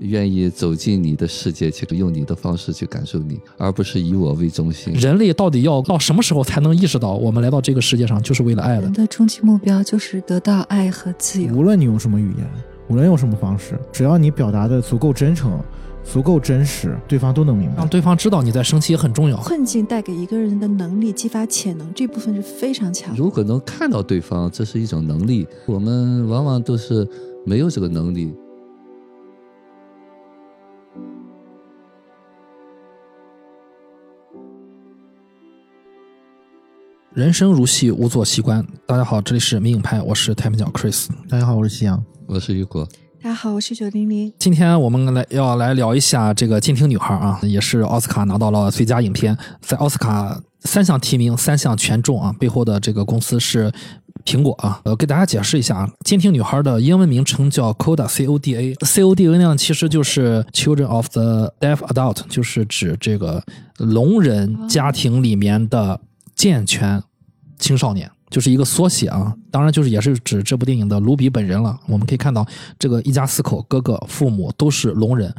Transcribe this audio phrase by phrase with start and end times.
[0.00, 4.92] 愿意走进你的世界，去用你的方式去感受你，而不是以我为中心。
[4.94, 8.92] 人类到底要到什么时候才能意识到，我们来到这个世界上就是为了爱的人？
[8.92, 11.54] 的终极目标就是得到爱和自由。
[11.54, 12.50] 无论你用什么语言，
[12.88, 15.60] 无论用什么方式，只要你表达的足够真诚、
[16.02, 17.88] 足够真实，对方都能明白让。
[17.88, 19.36] 对方知道你在生气也很重要。
[19.36, 23.18] 困境带给一个人的能力，激发潜能这部分是非常强的。
[23.18, 25.46] 如果能看到对方，这是一种能力。
[25.66, 27.06] 我们往往都是
[27.44, 28.32] 没有这个能力。
[37.12, 38.64] 人生如戏，无作习惯。
[38.86, 41.08] 大家好，这里是迷影派，我是太平角 Chris。
[41.28, 42.00] 大家好，我是夕阳。
[42.28, 42.86] 我是雨果，
[43.20, 44.32] 大家好，我是九零零。
[44.38, 53.72] 今天我们来要来聊一下这个《监听女孩》啊，也是奥斯卡拿到了最佳影片，在奥斯卡三项提名，三项全中啊，背后的这个公司是
[54.24, 54.80] 苹果啊。
[54.84, 63.42] 呃，给大家解释一下啊，《监听女孩》的英文名称叫 CODA，C O D A，C O D A 呢其实就是 Children of the Deaf Adult，就是指这个
[63.78, 66.00] 聋人家庭里面的
[66.40, 67.02] 健全
[67.58, 68.10] 青少年。
[68.30, 71.76] 就是一个缩写啊，当然就是也是指这部电影的卢比本人了。
[71.88, 72.46] 我们可以看到，
[72.78, 75.34] 这个一家四口，哥哥、父母都是聋人，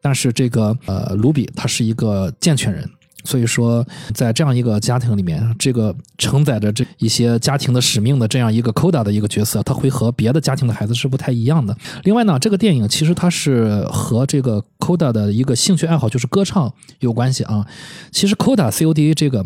[0.00, 2.88] 但是这个呃卢比他是一个健全人，
[3.24, 11.76] 所以说在这样一个家庭里面，这个承载着这一些家庭的使命的这样一个 Coda 的一个角色，他会和别的家庭的孩子是不太一样的。
[12.04, 17.66] 另外呢，这个电影其实它是和这个 Coda 的一个兴趣爱好就是歌唱有关系啊。
[18.12, 19.44] 其实 Coda C O D A 这个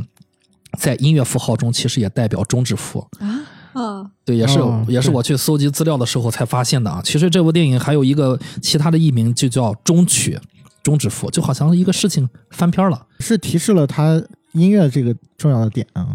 [0.79, 3.07] 在音乐符号中其实也代表终止符。
[3.19, 7.01] 啊啊，对，也是、哦也是我去搜集资料的时候才发现的啊。
[7.05, 10.37] 其实这部电影还有一个其他的译名，就叫终曲、
[10.83, 13.07] 终止符，就好像一个事情翻篇了。
[13.21, 14.21] 是提示了他
[14.55, 16.09] 音乐这个重要的点啊。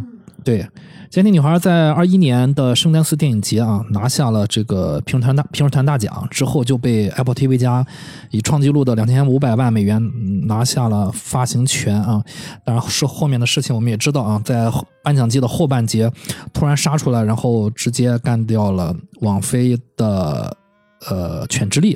[0.45, 0.61] 对，
[1.09, 7.83] 《监听女孩》在二一年的圣丹斯电影节啊拿下了这个评审团大评审团大奖之后，就被 Apple TV 加
[8.29, 9.99] 以创纪录的两千五百万美元
[10.45, 12.23] 拿下了发行权啊。
[12.63, 14.71] 当然是后面的事情我们也知道啊，在
[15.03, 16.11] 颁奖季的后半节
[16.53, 20.55] 突然杀出来，然后直接干掉了网飞的。
[21.09, 21.93] 呃，《犬之力》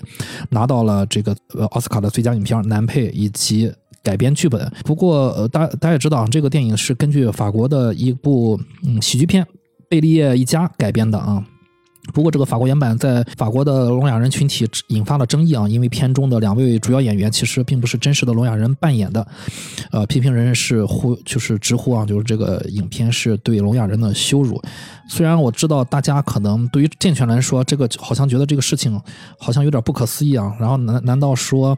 [0.49, 3.71] 拿到了这个呃奥斯卡的最佳影片、男配以及
[4.09, 4.59] 改编剧本。
[4.83, 9.43] 不过，呃，大大家也知道，这个电影是根据法国的一部嗯喜剧片
[9.87, 11.45] 《贝利叶一家》改编的啊。
[12.13, 19.25] 不过，这个法国原版在法国的聋哑人群体引发了争议啊，因为片中的两位主要演员其实并不是真实的聋哑人扮演的，
[19.91, 24.61] 呃，批评人是呼就是直呼啊，就是这个影片是对聋哑人的羞辱。
[25.07, 28.99] 虽然我知道大家可能对于健全来说，这个好像觉得这个事情
[29.37, 31.77] 好像有点不可思议啊，然后难难道说，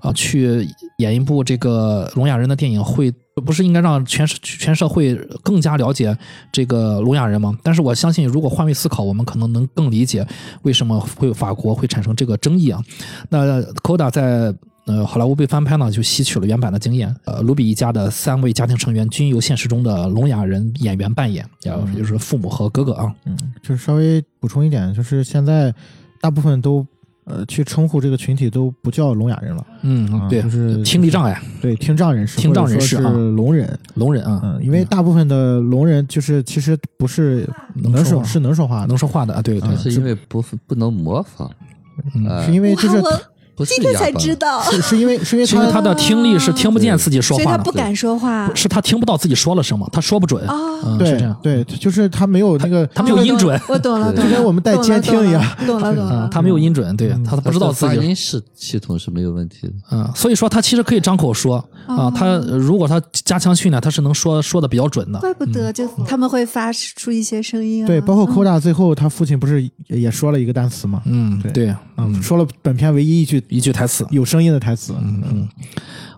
[0.00, 0.66] 啊、去
[0.98, 6.16] 演一部这个聋哑人的电影会不是应该让全社全社会更加了解
[6.52, 7.56] 这个聋哑人吗？
[7.62, 10.26] 但是我相信，如果换位思考，我们可能能更理解
[10.62, 12.82] 为什么会法国会产生这个争议啊。
[13.30, 14.54] 那 Coda 在
[14.84, 17.14] 呃好莱坞被翻拍呢，就吸取了原版的经验。
[17.24, 23.14] 呃，卢比一家的三位家庭成员均由现实中的聋哑人演员扮演，然后就是父母和哥哥啊。
[23.24, 25.74] 嗯，就是稍微补充一点，就是现在
[26.20, 26.86] 大部分都
[27.24, 33.78] 呃去称呼这个群体都不叫聋哑人了，嗯，啊对，就是听力障碍，对，听障人士，听障人士啊聋人。
[33.94, 41.50] 聋人啊，嗯，因为大部分的聋人就是其实不是能说是能说话，能说话的啊，对对嗯，是因为不不能模仿，
[42.14, 43.02] 嗯呃是因为就是
[43.54, 50.44] 不是今天才知道，是是因为是因为是因为他的听力是听不见自己说话的所以他不，敢说话是他听不到自己说了什么，他说不准。
[50.46, 50.54] 啊。
[50.84, 51.36] 嗯，是对这样。
[51.42, 56.28] 对，就是他没有那个他没有音准我懂了，懂了，就跟我们带监听一样懂了，懂了，懂嗯了，。
[56.32, 57.96] 他没有音准，对嗯他不知道自己。
[57.96, 59.72] 发音是系统是没有问题的。
[59.92, 65.20] 嗯，所以说他其实可以张口说啊，哦他呃如果他加强训练，他是能说说的比较准的。
[65.20, 67.86] 怪不得就他们会发出一些声音啊。
[67.86, 74.06] 对，包括嗯 Koda 最后他父亲不是也也说了一个单词吗，嗯，对对，嗯，说了本片唯一一句一句台词。
[74.10, 75.48] 有声音的台词，嗯嗯，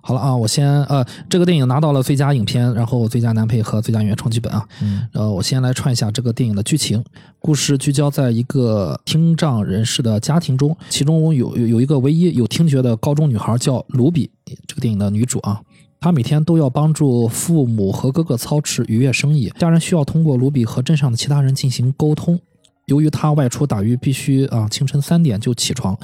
[0.01, 4.67] 好了啊，我先呃，这个电影拿到了最佳影片，然后最佳男配和最佳原创剧本啊。
[4.83, 7.03] 嗯呃，我先来串一下这个电影的剧情。
[7.39, 14.31] 故事聚焦在一个听障人士的家庭中，其中有有有一个唯一有听觉的高中女孩叫卢比，
[14.67, 15.61] 这个电影的女主啊。
[16.01, 22.39] 她每天都要帮助父母和哥哥操持渔业生意，家人需要通过卢比和镇上的其他人进行沟通。
[22.85, 25.99] 由于她外出打鱼必须啊清晨三点就起床，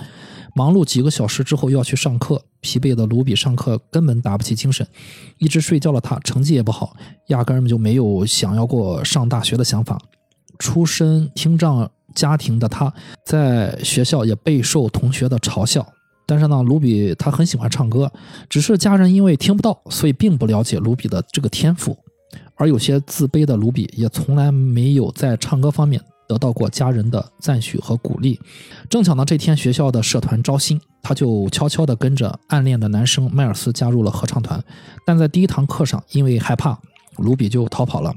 [0.54, 4.86] 忙碌几个小时之后又要去上课，疲惫的卢比上课根本打不起精神，
[5.38, 6.94] 一直睡觉的他成绩也不好，
[7.28, 9.98] 压根儿就没有想要过上大学的想法。
[10.58, 12.92] 出身听障家庭的他，
[13.24, 15.86] 在学校也备受同学的嘲笑。
[16.26, 18.12] 但是呢，卢比他很喜欢唱歌，
[18.48, 21.96] 只是家人因为听不到，所以并不了解卢比的这个天赋。
[22.54, 26.00] 而有些自卑的卢比也从来没有在唱歌方面
[26.30, 28.38] 得到过家人的赞许和鼓励。
[28.88, 34.62] 正巧呢，这天学校的社团招新，他就悄悄地跟着暗恋的男生迈尔斯加入了合唱团。
[35.04, 36.78] 但在第一堂课上，因为害怕，
[37.16, 38.14] 卢比就逃跑了。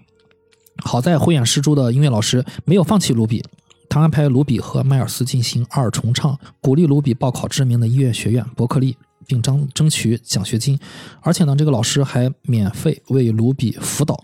[0.84, 3.44] 好在慧眼识珠的音乐老师没有放弃卢比，
[3.90, 8.96] 他安排卢比和迈尔斯进行二重唱，鼓励卢比报考知名的音乐学院伯克利，
[9.26, 10.80] 并争争取奖学金。
[11.22, 14.24] 而且呢，这个老师还免费为卢比辅导。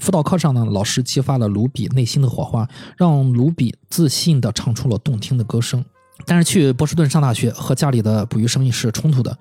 [0.00, 2.66] 辅导课上呢，老师激发了卢比内心的火花，
[2.96, 5.84] 让卢比自信地唱出了动听的歌声。
[6.26, 9.38] 但是去波士顿上大学和家里的捕鱼生意是冲突的，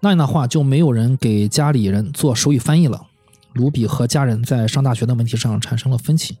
[0.00, 3.06] 那样的话就没有人给家里人做手语翻译了。
[3.54, 6.38] 卢比和家人在上大学的问题上产生了分歧。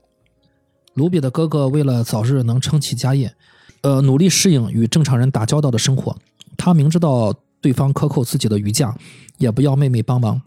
[0.94, 3.34] 卢比的哥哥为了早日能撑起家业，
[3.82, 6.16] 呃，努力适应与正常人打交道的生活。
[6.56, 8.96] 他明知道对方克扣自己的余价，
[9.38, 10.40] 也不要妹妹帮忙，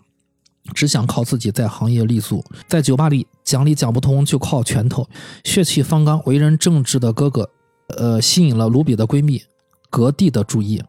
[0.74, 2.44] 只想靠自己在行业立足。
[2.68, 5.08] 在酒吧里讲理讲不通就靠拳头，
[5.44, 7.50] 血气方刚、为人正直的哥哥，
[7.98, 9.42] 呃，吸引了卢比的闺蜜
[9.90, 10.82] 格蒂的注意。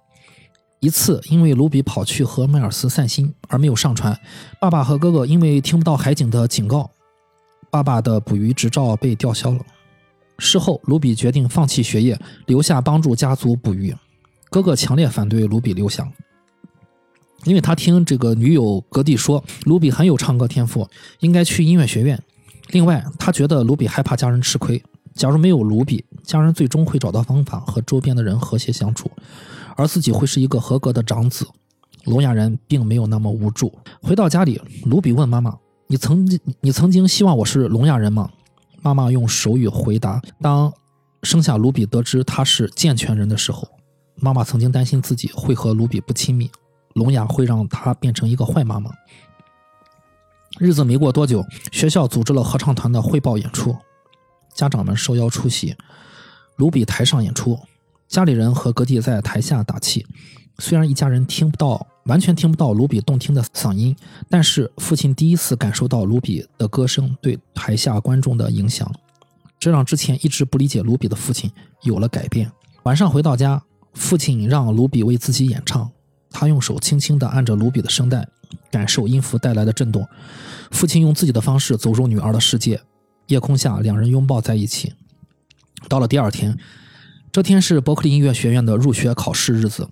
[0.80, 4.18] 一次，因为卢比跑去和迈尔斯散心而没有上船，
[4.60, 6.90] 爸爸和哥哥因为听不到海警的警告，
[7.70, 9.60] 爸爸的捕鱼执照被吊销了。
[10.38, 13.94] 事后，卢比决定放弃学业，留下帮助家族捕鱼。
[14.50, 16.10] 哥哥强烈反对卢比留下，
[17.44, 20.88] 因为他听这个女友格蒂说，卢比很有唱歌天赋，
[21.20, 22.20] 应该去音乐学院。
[22.70, 24.82] 另外，他觉得卢比害怕家人吃亏，
[25.14, 29.10] 假如没有卢比，家人最终会找到方法和周边的人和谐相处。
[29.76, 31.46] 而自己会是一个合格的长子。
[32.04, 33.72] 聋哑人并没有那么无助。
[34.02, 35.56] 回到家里，卢比问妈妈
[35.86, 38.28] ：“你曾经，你曾经希望我是聋哑人吗？”
[38.82, 40.72] 妈妈用手语回答：“当
[41.22, 43.68] 生下卢比得知他是健全人的时候，
[44.16, 46.50] 妈妈曾经担心自己会和卢比不亲密，
[46.94, 48.90] 聋哑会让他变成一个坏妈妈。”
[50.58, 53.76] 日子没过多久，学校组织了合唱团的汇报演出，
[54.54, 55.76] 家长们受邀出席。
[56.56, 57.58] 卢比台上演出。
[58.08, 60.06] 家里人和格蒂在台下打气，
[60.58, 63.96] 虽然一家人听不到，完全听不到卢比动听的嗓音，
[64.28, 68.86] 但是父亲第一次感受到卢比的歌声对台下观众的影响，
[69.58, 71.50] 这让之前一直不理解卢比的父亲
[71.84, 72.52] 有了改变。
[72.82, 73.62] 晚上回到家，
[73.94, 75.90] 父亲让卢比为自己演唱，
[76.32, 78.26] 他用手轻轻地按着卢比的声带，
[78.70, 80.08] 感受音符带来的震动。
[80.70, 82.80] 父亲用自己的方式走入女儿的世界，
[83.26, 84.94] 夜空下，两人拥抱在一起。
[85.88, 86.58] 到了第二天。
[87.30, 89.88] 这天是伯克利音乐学院的入学考试日子，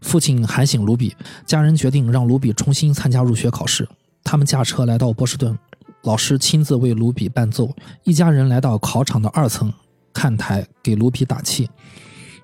[0.00, 1.14] 父亲喊醒卢比，
[1.44, 3.86] 家人决定让卢比重新参加入学考试。
[4.24, 5.58] 他们驾车来到波士顿，
[6.04, 9.70] 老师亲自为卢比伴奏，一家人来到考场的二层
[10.14, 11.68] 看台给卢比打气。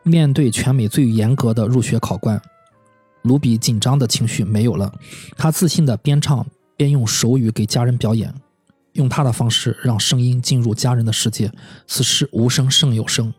[0.02, 2.38] 面对全美最严格的入学考官，
[3.22, 4.92] 卢比紧张的情绪没有了，
[5.36, 8.32] 他自信的边唱边用手语给家人表演，
[8.92, 11.52] 用他的方式让声音进入家人的世界。
[11.86, 13.32] 此时无声胜有声。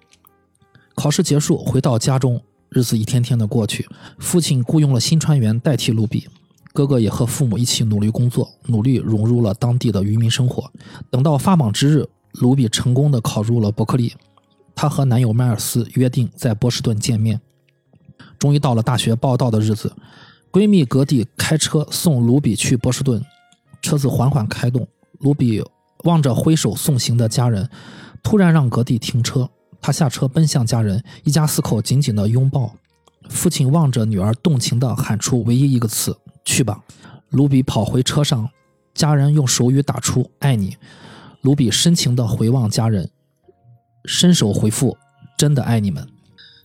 [0.96, 3.88] 考试结束，回到家中，日子一天天的过去。
[4.20, 6.28] 父亲雇佣了新船员代替卢比，
[6.74, 10.70] 哥哥也和父母一起努力工作，努力融入了当地的渔民生活。
[11.10, 14.14] 等到发榜之日，卢比成功的考入了伯克利。
[14.76, 17.40] 她和男友迈尔斯约定在波士顿见面。
[18.40, 19.94] 终于到了大学报到的日子，
[20.52, 23.24] 闺蜜格蒂开车送卢比去波士顿。
[23.82, 24.88] 车子缓缓开动，
[25.20, 25.64] 卢比
[26.06, 27.70] 望着挥手送行的家人，
[28.24, 29.50] 突然让格蒂停车。
[29.82, 32.74] 他下车奔向家人，一家四口紧紧的拥抱。
[33.30, 36.84] 父亲望着女儿，动情的喊出唯一一个词：“去吧。”
[37.30, 38.50] 卢比跑回车上，
[38.94, 40.76] 家人用手语打出“爱你”。
[41.42, 43.10] 卢比深情的回望家人，
[44.04, 44.98] 伸手回复
[45.38, 46.06] ：“真的爱你们。”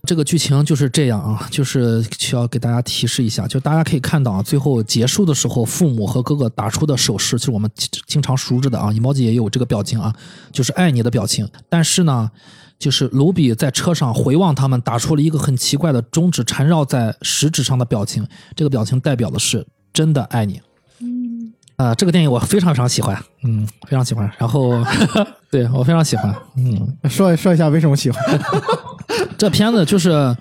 [0.05, 7.69] 这个剧情就是这样啊，就是需要给大家提示一下，就大家可以看到啊，最后结束的时候，父母和哥哥打出的手势，就是我们
[8.07, 10.13] 经常熟知的啊，emoji 也有这个表情啊，
[10.51, 11.49] 就是爱你的表情。
[11.67, 12.29] 但是呢。
[12.77, 20.59] 就是卢比在车上回望他们，打出了一个很奇怪的中指缠绕在食指上的表情，这个表情代表的是真的爱你。
[20.99, 24.29] 嗯，啊，这个电影我非常非常喜欢，嗯，非常喜欢。
[24.37, 24.83] 然后，
[25.49, 28.21] 对我非常喜欢，嗯，说说一下为什么喜欢？
[29.37, 30.35] 这片子就是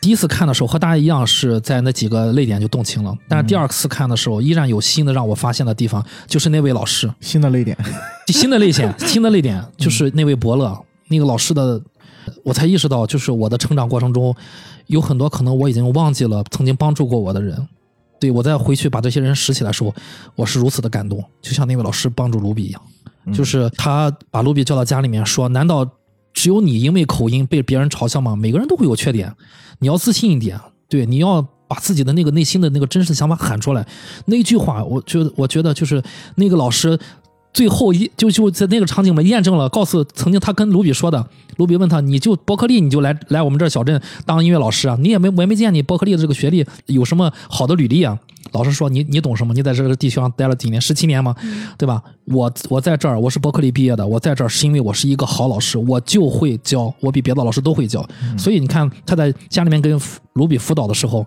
[0.00, 7.76] 第一次看的时候和大家一样是在那几个泪点就动情了，但是第二次看的时候依然有新的让我发现的地方，就是那位老师新的泪点，
[8.28, 10.78] 新的泪点，新的泪点就是那位伯乐。
[11.08, 11.80] 那个老师的，
[12.42, 14.34] 我才意识到，就是我的成长过程中，
[14.88, 17.56] 有很多可能我已经忘记了曾经帮助过我的人。
[18.18, 19.94] 对我再回去把这些人拾起来的时候，
[20.34, 22.82] 我是如此的感动，就像那位老师帮助卢比一样，
[23.32, 25.88] 就是他把卢比叫到家里面说：“难道
[26.36, 28.36] 只有你因为口音被别人嘲笑吗？
[28.36, 29.34] 每个人都会有缺点，
[29.78, 30.60] 你要自信一点。
[30.86, 33.84] 对，你要把自己的那个内心的那个真实的想法喊出来。”
[34.26, 36.00] 那句话，我觉，我觉得就是
[36.36, 36.98] 那个老师。
[37.54, 41.26] 最后一就就在那个场景嘛，验证了，告诉曾经他跟卢比说的，
[41.56, 44.98] 卢比问他，你就伯克利你就来来我们这小镇当音乐老师啊？
[45.00, 48.18] 你也没我也没见你伯克利的这个学历有什么好的履历啊？
[48.56, 49.52] 老师说你你懂什么？
[49.52, 50.80] 你在这个地球上待了几年？
[50.80, 51.34] 十七年吗？
[51.76, 52.02] 对吧？
[52.24, 58.06] 我我在这儿我是伯克利毕业的，我在这儿是因为我是一个好老师，我就会教，我比别的老师都会教。
[58.38, 60.00] 所以你看他在家里面跟
[60.32, 61.24] 卢比辅导的时候，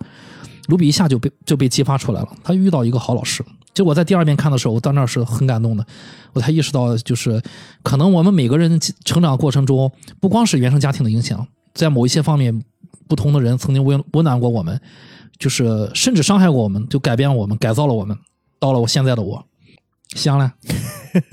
[0.67, 3.45] 卢比一下就被就被激发出来了，他遇到一个好老师。
[3.71, 5.85] 就我在第二遍看的时候，我到那儿是很感动的，
[6.33, 7.41] 我才意识到，就是
[7.83, 12.61] 可能我们每个人成长过程中，不光是原生家庭的影响，在某一些方面，
[13.07, 14.81] 不同的人曾经为为难过我们，
[15.39, 18.15] 就是甚至伤害过我们，就改变了我们，改造了我们，
[18.59, 19.43] 到了我现在的我。
[20.15, 20.53] 香了，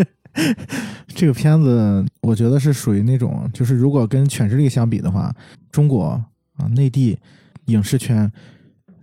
[1.08, 5.34] 这个片子我觉得是属于那种，就是如果跟《犬之力》相比的话，
[5.70, 6.22] 中国
[6.56, 7.18] 啊内地
[7.66, 8.30] 影视圈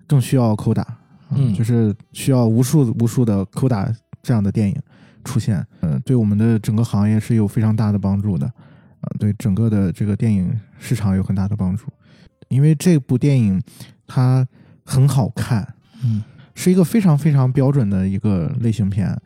[0.07, 0.97] 更需要扣打。
[1.35, 3.91] 嗯就是需要无数无数的扣打
[4.21, 4.79] 这样的电影
[5.23, 11.87] 出现，呃，对我们的整个行业是有非常大的帮助的，啊、对整个的这个电影市场有很大的帮助，
[12.49, 13.59] 因为这部电影
[14.05, 14.47] 它
[14.83, 15.73] 很好看，
[16.03, 16.23] 嗯。
[16.55, 19.19] 是一个非常非常标准的一个类型片，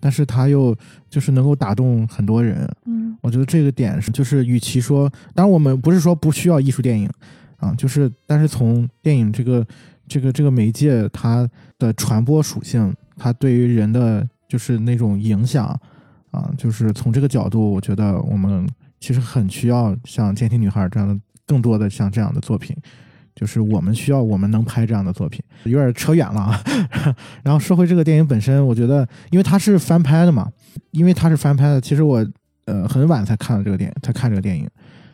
[0.00, 0.74] 但是它又
[1.10, 3.14] 就是能够打动很多人，嗯。
[3.20, 7.06] 我觉得这个点是，就是与其说，当然我们不是说不需要艺术电影
[7.58, 9.66] 啊，就是但是从电影这个
[10.08, 11.46] 这个这个媒介它
[11.78, 15.66] 的传播属性，它对于人的就是那种影响
[16.30, 18.66] 啊，就是从这个角度，我觉得我们
[18.98, 21.14] 其实很需要像《监听女孩》这样的
[21.46, 22.74] 更多的像这样的作品。
[23.34, 26.62] 就是我们需要，我们能拍这样的作品，有点扯远了啊。
[27.42, 30.50] 然后说回这个电影本身，我觉得，因为它是翻拍的嘛，
[30.90, 32.26] 因为它是翻拍的，其实我
[32.66, 34.68] 呃很晚才看了这个电影，才看这个电影，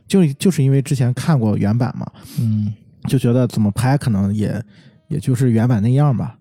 [0.08, 2.06] 就就是因为之前看过原版嘛，
[2.40, 2.72] 嗯
[3.08, 4.60] 就觉得怎么拍可能也
[5.08, 6.36] 也就是原版那样吧。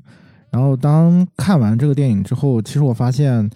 [0.50, 3.48] 然后当看完这个电影之后，其实我发现，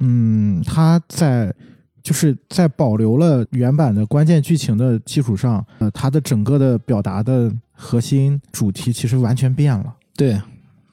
[0.00, 1.54] 嗯，他在
[2.02, 9.94] 就是在保留了原版的关键剧情的基础上，呃，它的整个的表达的核心主题其实完全变了。
[10.16, 10.38] 对，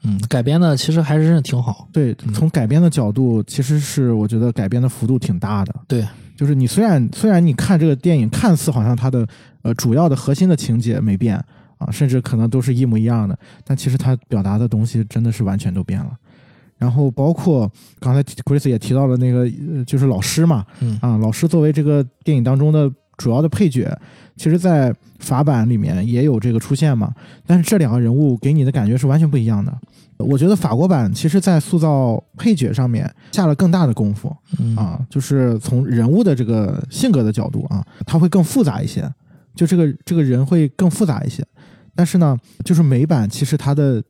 [0.04, 1.88] 嗯，改编的其实还是挺好。
[1.92, 5.74] 对，从改编的角度，其实是我觉得改编的幅度挺大的。
[5.88, 9.26] 对，就是你虽然虽然你看这个电影看似好像它的
[9.62, 11.36] 呃主要的核心的情节没变
[11.78, 16.12] 啊，甚至可能都是一模一样的，但其实它表达的东西真的是完全都变了。
[16.78, 19.40] 然后包括刚才 Chris 也提到了那个
[19.74, 23.96] 呃就是老师嘛，嗯啊，老师作为这个电影当中的主要的配角，
[24.36, 27.14] 其实在法版里面也有这个出现嘛，
[27.46, 29.72] 但是这两个人物给你的感觉是完全不一样的。
[30.18, 39.06] 我觉得法国版其实在塑造配角上面下了更大的功夫，嗯啊，就是从人物的这个性格的角度啊，他会更复杂一些，
[39.54, 41.44] 就这个这个人会更复杂一些。
[41.94, 44.02] 但是呢，就是美版其实它的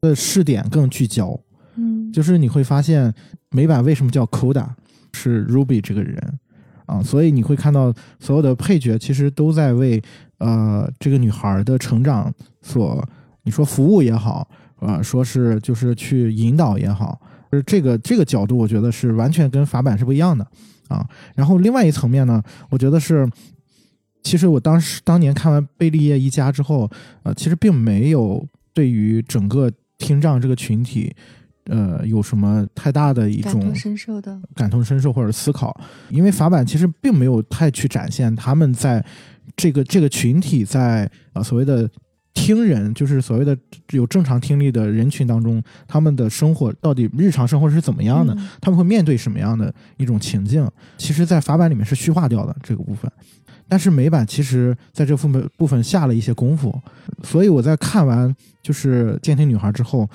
[0.00, 1.38] 的视点更聚焦，
[1.76, 3.14] 嗯，就是你会发现
[3.50, 4.66] 美版为什么叫 Koda
[5.12, 6.20] 是 Ruby 这个人
[6.92, 10.02] 啊，所以你会看到所有的配角其实都在为
[10.38, 13.02] 呃这个女孩的成长所
[13.44, 14.46] 你说服务也好，
[14.80, 17.18] 呃说是就是去引导也好，
[17.50, 20.46] 就是这个这个角度，我觉得是完全跟法版是不一样的
[20.88, 21.08] 啊。
[21.34, 23.26] 然后另外一层面呢，我觉得是。
[24.24, 26.88] 其实我当时当年看完《贝利叶一家》之后，
[27.24, 29.68] 呃，其实并没有对于整个
[29.98, 31.12] 听障这个群体，
[31.66, 35.78] 呃，有什么太大的一种感同身受的，感同身受或者思考，
[36.10, 39.04] 因为法版其实并没有太去展现他们在
[39.56, 41.88] 这个这个群体在呃所谓的
[42.34, 43.56] 听人，就是所谓的
[43.90, 53.10] 有正常听力的人群当中，他们的生活到底日常生活是怎么样的，嗯他们会面对什么样的一种情境，其实在法版里面是虚化掉的这个部分。
[53.68, 56.78] 但是美版其实在这部分部分下了一些功夫，
[57.22, 60.08] 所以我在看完就是《监听女孩》之后，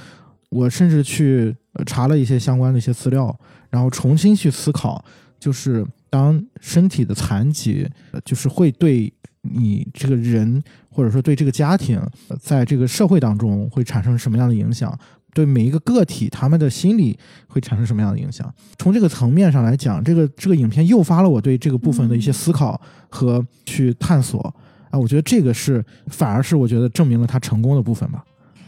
[0.50, 3.38] 我甚至去呃查了一些相关的一些资料，
[3.70, 5.04] 然后重新去思考，
[5.39, 9.12] 就是当身体的残疾，呃就是会对
[9.42, 12.00] 你这个人，或者说对这个家庭，
[12.30, 14.98] 呃在这个社会当中会产生什么样的影响？
[15.34, 17.16] 对每一个个体，他们的心理
[17.48, 18.51] 会产生什么样的影响？
[18.80, 24.42] 从这个层面上来讲，这个这个影片诱发了我对这个部分的一些思考和去探索。
[24.89, 28.24] 啊，我觉得这个是反而是我觉得证明了他成功的部分吧。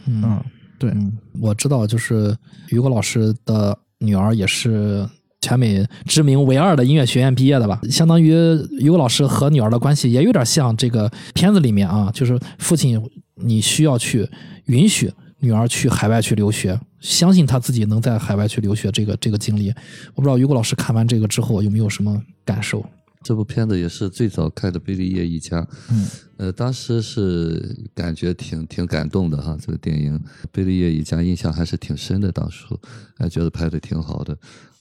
[0.06, 0.44] 嗯嗯，
[0.80, 2.34] 对，嗯，我知道，就是
[2.70, 5.06] 于果老师的女儿也是
[5.42, 7.78] 全美知名唯二的音乐学院毕业的吧？
[7.90, 8.32] 相当于
[8.78, 12.98] 于果老师和女儿的关系也有点像这个片子里面啊，就是父亲
[13.34, 14.26] 你需要去
[14.66, 19.68] 允许女儿去海外去留学，相信她自己能在海外去留学这个这个经历。
[20.14, 22.82] 我不知道于果老师看完这个之后有没有什么感受？
[23.22, 25.60] 这部片子也是最早看的《贝利叶一家》，
[25.90, 26.08] 嗯，
[26.38, 30.18] 呃，当时是感觉挺挺感动的哈，这个电影
[30.50, 32.78] 《贝利叶一家》印象还是挺深的，当初
[33.16, 34.36] 还觉得拍的挺好的。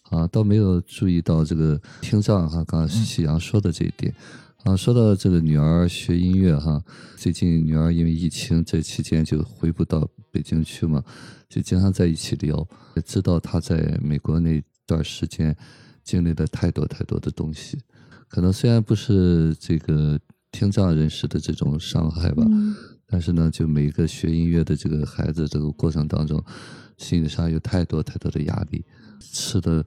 [0.09, 4.13] 啊，倒没有注意到这个听障哈，刚刚夕阳说的这一点。
[4.63, 6.83] 啊，说到这个女儿学音乐哈，
[7.15, 11.03] 最近女儿因为疫情这期间就回不到北京去嘛，
[11.47, 15.55] 就经常在一起聊，也知道她在美国那段时间
[16.03, 17.77] 经历了太多太多的东西，
[18.29, 20.19] 可能虽然不是这个
[20.51, 22.75] 听障人士的这种伤害吧，嗯
[23.11, 26.43] 但是呢，就每一个学音乐的这个孩子，这个过程当中，
[26.97, 28.85] 心理上有太多太多的压力，
[29.19, 29.83] 吃的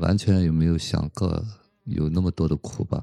[0.00, 1.42] 完全也没有想过
[1.84, 3.02] 有那么多的苦吧。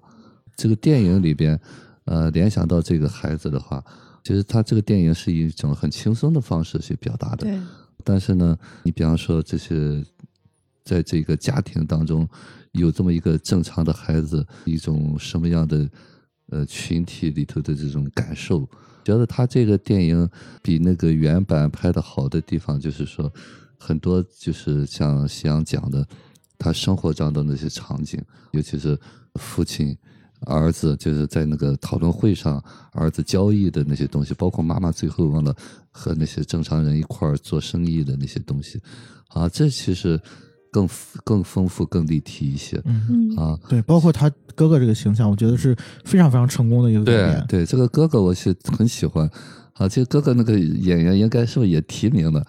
[0.55, 1.59] 这个电影里边，
[2.03, 3.83] 呃，联想到这个孩子的话，
[4.23, 7.47] 其实他这个电影是以一种很轻松的方式去表达的。
[7.47, 7.59] 对，
[8.03, 10.05] 但是呢，你比方说这些，
[10.83, 12.29] 在这个家庭当中
[12.75, 15.89] 有这么一个正常的孩子，一种什么样的
[16.49, 18.67] 呃群体里头的这种感受，
[19.03, 20.29] 觉得他这个电影
[20.61, 23.31] 比那个原版拍的好的地方，就是说
[23.77, 26.07] 很多就是像夕阳讲的，
[26.57, 28.97] 他生活中的那些场景，尤其是
[29.35, 29.97] 父亲。
[30.41, 35.55] 儿子就是在那个讨论会上，儿子交易的那些东西，包括妈妈最后忘了
[35.89, 38.79] 和那些正常人一块儿做生意的那些东西，
[39.29, 40.19] 啊，这其实
[40.75, 40.89] 更
[41.23, 43.59] 更丰富、更立体一些嗯，嗯啊。
[43.69, 47.59] 对，包括他哥哥这个形象，我觉得是非常非常成功的一个改对。
[47.59, 49.29] 对，这个哥哥我是很喜欢，
[49.73, 52.43] 啊，这个哥哥那个演员应该是不是也提名了？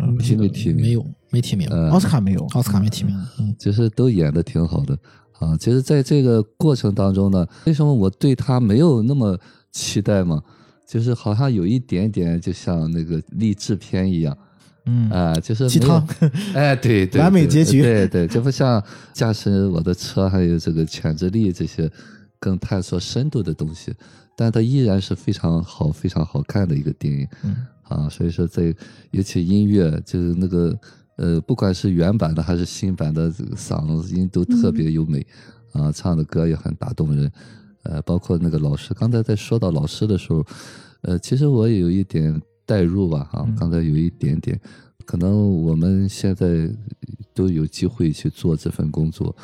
[0.00, 0.76] 嗯提没提名？
[0.76, 3.14] 没有，没提名，呃奥斯卡没有，奥斯卡没提名。
[3.40, 4.96] 嗯，其实都演的挺好的
[5.38, 5.56] 啊。
[5.58, 9.38] 其实，在这个过程当中呢，为什么我对他没有那么
[9.70, 10.40] 期待嘛？
[10.86, 14.36] 就是好像有一点点，就像那个励志片一样
[14.86, 16.06] 嗯，啊，就是鸡汤，
[16.54, 17.82] 哎，对对，完美结局。
[17.82, 21.90] 对对，这不像驾驶我的车，还有这个潜之力这些
[22.40, 23.94] 更探索深度的东西，
[24.36, 27.28] 但它依然是非常好、非常好看的一个电影。
[27.44, 27.56] 嗯。
[27.88, 28.74] 啊，所以说在
[29.10, 30.74] 尤其音乐，就是那个
[31.16, 35.26] 呃，不管是原版的还是新版的，这个嗓音都特别优美，
[35.72, 37.30] 啊，唱的歌也很打动人，
[37.82, 40.42] 呃，包括那个老师，刚才在说到老师的时候，
[41.02, 44.60] 呃，其实我也有一点代入吧，哈、嗯刚才有一点点，
[45.04, 46.68] 可能我们现在
[47.34, 49.34] 都有机会去做这份工作，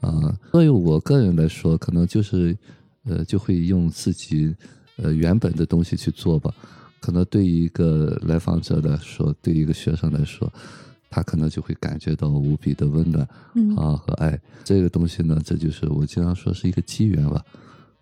[0.00, 2.56] 啊，对于我个人来说，可能就是
[3.04, 4.54] 呃，就会用自己
[4.96, 6.52] 呃原本的东西去做吧。
[7.00, 10.50] 可能对于一个来访者来说，对于一个学生来说，
[11.10, 14.40] 他可能就会感觉到无比的温暖嗯啊和爱。
[14.64, 17.44] 这个东西呢，这就是我经常说是一个机缘吧，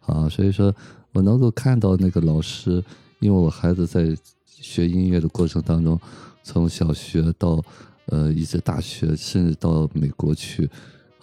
[0.07, 0.73] 啊，所以说
[1.13, 2.83] 我能够看到那个老师，
[3.19, 4.17] 因为我孩子在
[4.63, 6.01] 学音乐的过程当中，
[6.43, 7.63] 从小学到
[8.07, 10.71] 呃一直大学，甚至到美国去。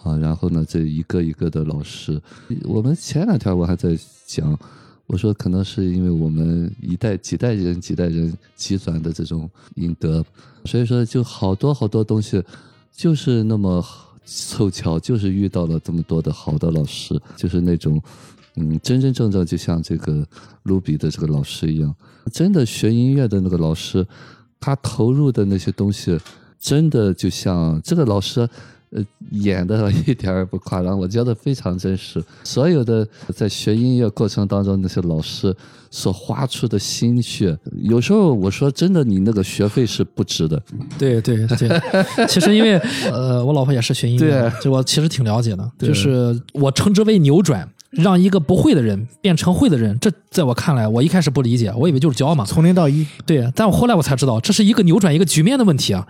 [0.02, 2.18] 啊，然后呢，这一个一个的老师，
[2.64, 4.58] 我们前两天我还在讲，
[5.06, 10.24] 我说可能是因为我们一代几代人几代人积攒的这种阴德，
[10.64, 12.42] 所以说就好多好多东西，
[12.90, 13.84] 就是那么
[14.24, 18.02] 凑巧，就是遇到了这么多的好的老师，就是那种，
[18.60, 20.24] 嗯，真真正正就像这个
[20.64, 21.94] 卢比的这个老师一样，
[22.32, 24.06] 真的学音乐的那个老师，
[24.60, 26.18] 他投入的那些东西，
[26.58, 28.48] 真的就像这个老师。
[28.92, 32.20] 呃，演的 一点儿也不夸张，我觉得非常真实。
[32.42, 35.54] 所有的在学音乐过程当中，那些老师
[35.92, 40.60] 所花出的心血，有时候我说真的，你那个学费是不值的。
[40.98, 42.76] 对对对，其实因为
[43.12, 45.70] 呃，我老婆也是学音乐的，这我其实挺了解的。
[45.78, 49.98] 就是我称之为扭转，让一个不会的人变成会的人。
[50.00, 52.44] 这在我看来，我一开始不理解，我以为就是教嘛。
[52.44, 56.06] 从零到一，对，但我后来我才知道，这是一个扭转一个局面的问题啊。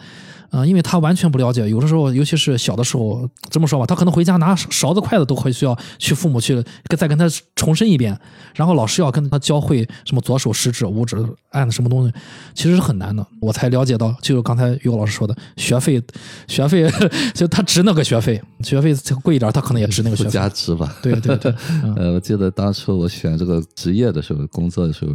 [0.50, 6.60] 啊、因为他完全不了解，有的时候，尤其是小的时候，这么说吧，他可能回家拿勺子、筷子都会需要去父母去
[6.98, 8.18] 再跟他重申一遍，
[8.54, 11.16] 然后老师要跟他教会什么左手食指、五指
[11.50, 12.12] 按什么东西，
[12.52, 13.24] 其实是很难的。
[13.40, 16.02] 我才了解到，就是刚才于老师说的，学费，
[16.48, 16.90] 学费
[17.32, 20.32] 就他值那个学费，学费贵一点，他可能也值那个附学费。
[20.32, 20.96] 加值吧。
[21.00, 25.14] 对对对， 嗯呃，我记得当初我选这个职业的时候，工作的时候，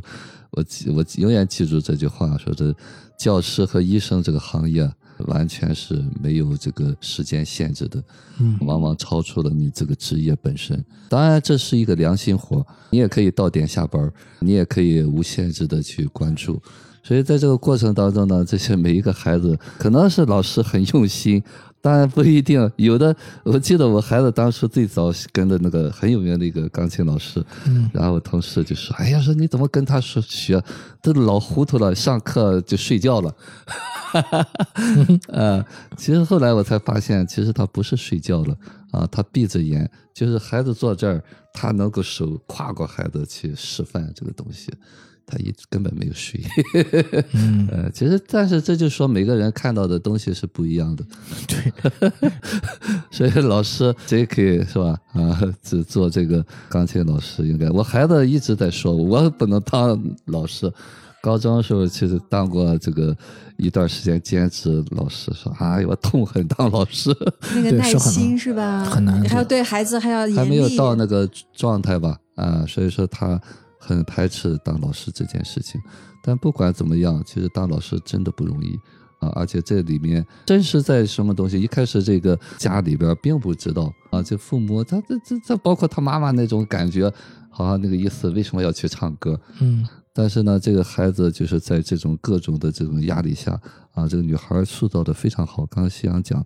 [0.51, 2.73] 我记我永远记住这句话，说这
[3.17, 4.89] 教师和医生这个行业
[5.27, 8.03] 完全是没有这个时间限制的，
[8.39, 10.83] 嗯往往超出了你这个职业本身。
[11.09, 16.61] 当然，这是一个良心活，你也可以到点下班，你也可以无限制的去关注。
[17.03, 21.43] 所以在这个过程当中呢，这些每一个孩子，可能是老师很用心，
[21.85, 22.59] 当然不一定。
[22.77, 30.59] 有的，我记得我孩子当初最早跟的那个很有名的一个钢琴老师，嗯然后我同事就说：“哎呀，说你怎么跟他说学，
[30.99, 33.31] 都老糊涂了，上课就睡觉了。”
[35.29, 35.63] 呃，
[35.95, 38.57] 其实后来我才发现，其实他不是睡觉了
[38.91, 44.73] 啊，他闭着眼，就是孩子坐这儿，他能够手跨过孩子去示范这个东西，
[45.25, 46.41] 他一根本没有睡。
[47.33, 51.03] 嗯呃，其实但是这就说每个人看到的东西是不一样的。
[51.47, 52.31] 对，
[53.11, 54.63] 所以老师 J.K.
[54.65, 54.97] 是吧？
[55.13, 57.69] 啊，只做这个钢琴老师应该。
[57.69, 60.71] 我孩子一直在说，我不能当老师。
[61.21, 63.17] 高中的时候其实当过这个
[63.57, 67.09] 一段时间兼职老师，说哎我痛恨当老师，
[67.55, 68.85] 那个耐心是吧？
[68.85, 72.15] 很难还要对孩子还要，还没有到那个状态吧？
[72.35, 73.41] 啊，所以说他
[73.85, 75.79] 很排斥当老师这件事情。
[76.23, 78.75] 但不管怎么样，其实当老师真的不容易
[79.19, 79.29] 啊！
[79.35, 87.11] 而且这里面真实在什么东西，一开始这个家里边并不知道啊，这父母他这这这包括他妈妈那种感觉，
[87.49, 89.39] 好像那个意思，为什么要去唱歌？
[89.59, 93.51] 嗯但是呢，这个孩子就是在这种各种的这种压力下
[93.91, 95.65] 啊，这个女孩塑造的非常好。
[95.65, 96.41] 刚刚夕阳讲，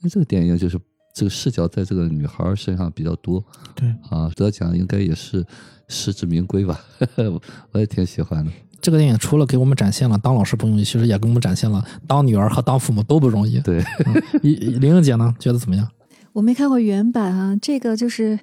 [0.00, 0.78] 那这个电影就是
[1.14, 3.42] 这个视角在这个女孩身上比较多
[3.74, 5.42] 对，啊，得奖应该也是
[5.88, 6.80] 实至名归吧，
[7.72, 8.50] 我也挺喜欢的。
[8.80, 13.58] 这个电影除了给我们展现了当老师不容易，其实也给我们展现了当女儿和当父母都不容易。
[13.60, 13.82] 对，
[14.42, 15.88] 林玲玲姐呢，觉得怎么样？
[16.32, 18.38] 我没看过原版啊，这个就是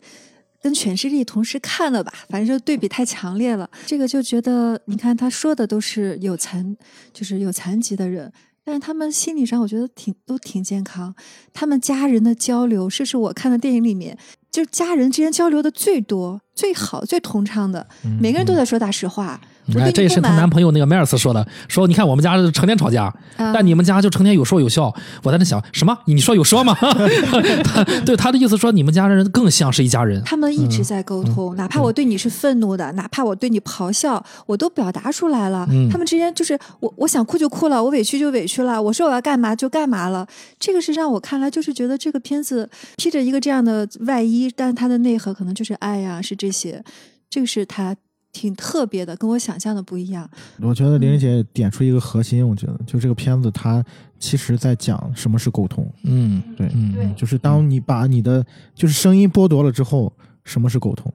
[0.61, 3.69] 跟《犬之力》同时看了吧，反正就对比太强烈了。
[3.85, 6.75] 这个就觉得，你看他说的都是有残，
[7.13, 8.33] 就是有残疾的人，
[8.65, 11.13] 但是他们心理上我觉得挺都挺健康。
[11.53, 14.17] 他们家人的交流，这是我看的电影里面，
[14.53, 17.87] 就是家人之间交流的最多、最好、最通畅的，
[18.21, 19.41] 每个人都在说大实话。
[19.41, 23.05] 我你不满这是她男朋友那个迈尔斯说的，说你看我们家成天吵架，
[23.37, 24.93] 啊但你们家就成天有说有笑。
[25.23, 25.97] 我在那想什么？
[26.05, 26.75] 你说有说吗？
[27.63, 30.21] 他对他的意思说你们家的人更像是一家人。
[30.23, 35.67] 他们一直在沟通，哪怕我对你是愤怒的，哪怕我对你咆哮，我都表达出来了。
[35.71, 40.27] 嗯他们之间就是我，我想哭就哭了，我委屈就委屈了，我说我要干嘛就干嘛了。
[40.59, 46.83] 这个是让我看来就是觉得这个片子披着一个这样的外衣，但它的内核可能就是爱呀、是这些。
[47.29, 47.95] 这个是它
[48.33, 50.29] 挺特别的，跟我想象的不一样。
[50.59, 53.81] 我觉得玲玲姐点出一个核心，我觉得就这个片子它
[54.19, 60.11] 其实在讲什么是沟通，嗯，对嗯，对就是当你把你的就是声音剥夺了之后，
[60.43, 61.13] 什么是沟通？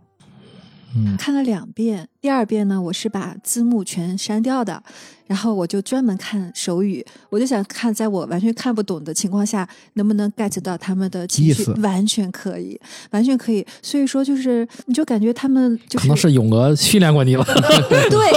[0.97, 4.83] 嗯看了两遍，第二遍呢，我是把字幕全删掉的，
[5.27, 13.67] 然后我就专门看手语，我就想看，在我完全看不懂的情况下，能不能 get 到他们的情绪意思，完全可以，完全可以。
[13.83, 17.45] 所以说，就是你就感觉他们就可能是咏鹅训练过你了，
[18.09, 18.31] 对，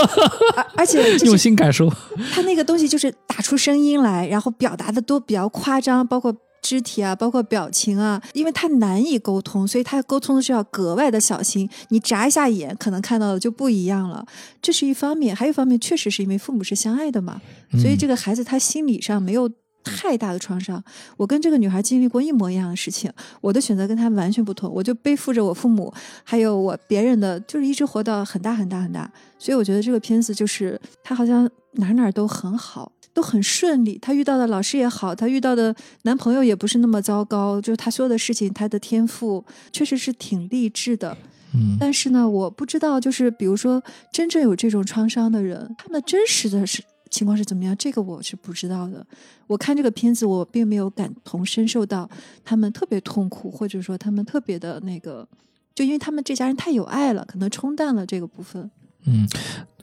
[0.55, 1.89] 而而且 就用心感受。
[2.33, 11.69] 他那个东西就是打出声音来，然后表达的都比较夸张，包括肢体啊，包括表情啊，因为他难以沟通，所以他沟通的是要格外的小心。
[11.89, 14.26] 你眨一下眼，可能看到的就不一样了。
[14.62, 17.41] 这是一方面，还有一方面，确实是因为父母是相爱的嘛，
[17.80, 19.50] 所以这个孩子他心理上没有。
[19.84, 20.80] 太大的创伤，
[21.17, 25.91] 我跟这个女孩经历过一模一样的事情，我的选择跟她完全不同，我就背负着我父母
[26.24, 33.97] 还有我别人的，就是一直活到很大很大很大，所以我觉得这个片子就是他好像哪儿哪儿都很好，都很顺利。
[34.02, 41.17] 她遇到的老师也好，她遇到的男朋友也不是那么糟糕，就是他所有的事情，她的天赋确实是挺励志的。
[41.54, 49.06] 嗯但是呢，我不知道，就是比如说真正有这种创伤的人，他们的真实的是情况是怎么样，这个我是不知道的。
[49.47, 52.10] 我看这个片子，我并没有感同身受到
[52.45, 55.28] 他们特别痛苦，或者说他们特别的那个，
[55.76, 58.71] 就因为他们这家人太有爱了，可能冲淡了这个部分。
[59.04, 59.28] 嗯，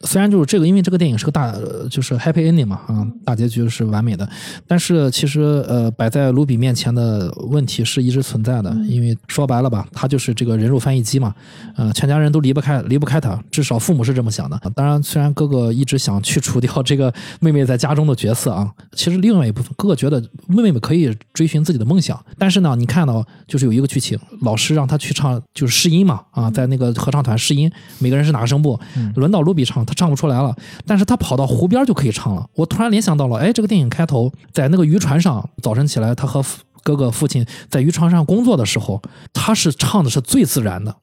[0.03, 4.29] 虽然就是这个，因为这个电影是个大，呃就是 happy ending 嘛，啊，大结局是完美的，
[4.67, 11.35] 但是其实呃，摆在卢比面前的问题是一直存在的，因为说白了吧，他就是这个人肉翻译机嘛，
[11.77, 14.61] 呃，全家人都离不开离不开他，至少父母是这么想的。
[14.75, 28.79] 当然，虽然哥哥一直想去除掉这个妹妹在家中的角色啊，其实另外一部分哥哥觉得妹妹可以追寻自己的梦想，但是呢，你看到就是有一个剧情，老师让他去唱就是试音嘛，啊，在那个合唱团试音，每个人是哪个声部，
[29.17, 32.46] 轮到卢比唱，他唱不出来了，但是他跑到湖边就可以唱了。
[32.55, 39.01] 我突然联想到了，哎，这个电影开头在那个渔船上，早晨起来，他和父哥哥父亲在渔船上工作的时候，
[39.33, 40.94] 他是唱的是最自然的，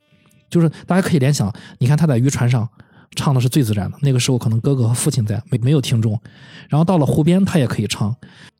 [0.51, 2.69] 就是大家可以联想，你看他在渔船上
[3.15, 6.19] 唱的是最自然的，那个时候可能哥哥和父亲在，没没有听众，
[6.69, 8.15] 然后到了湖边他也可以唱，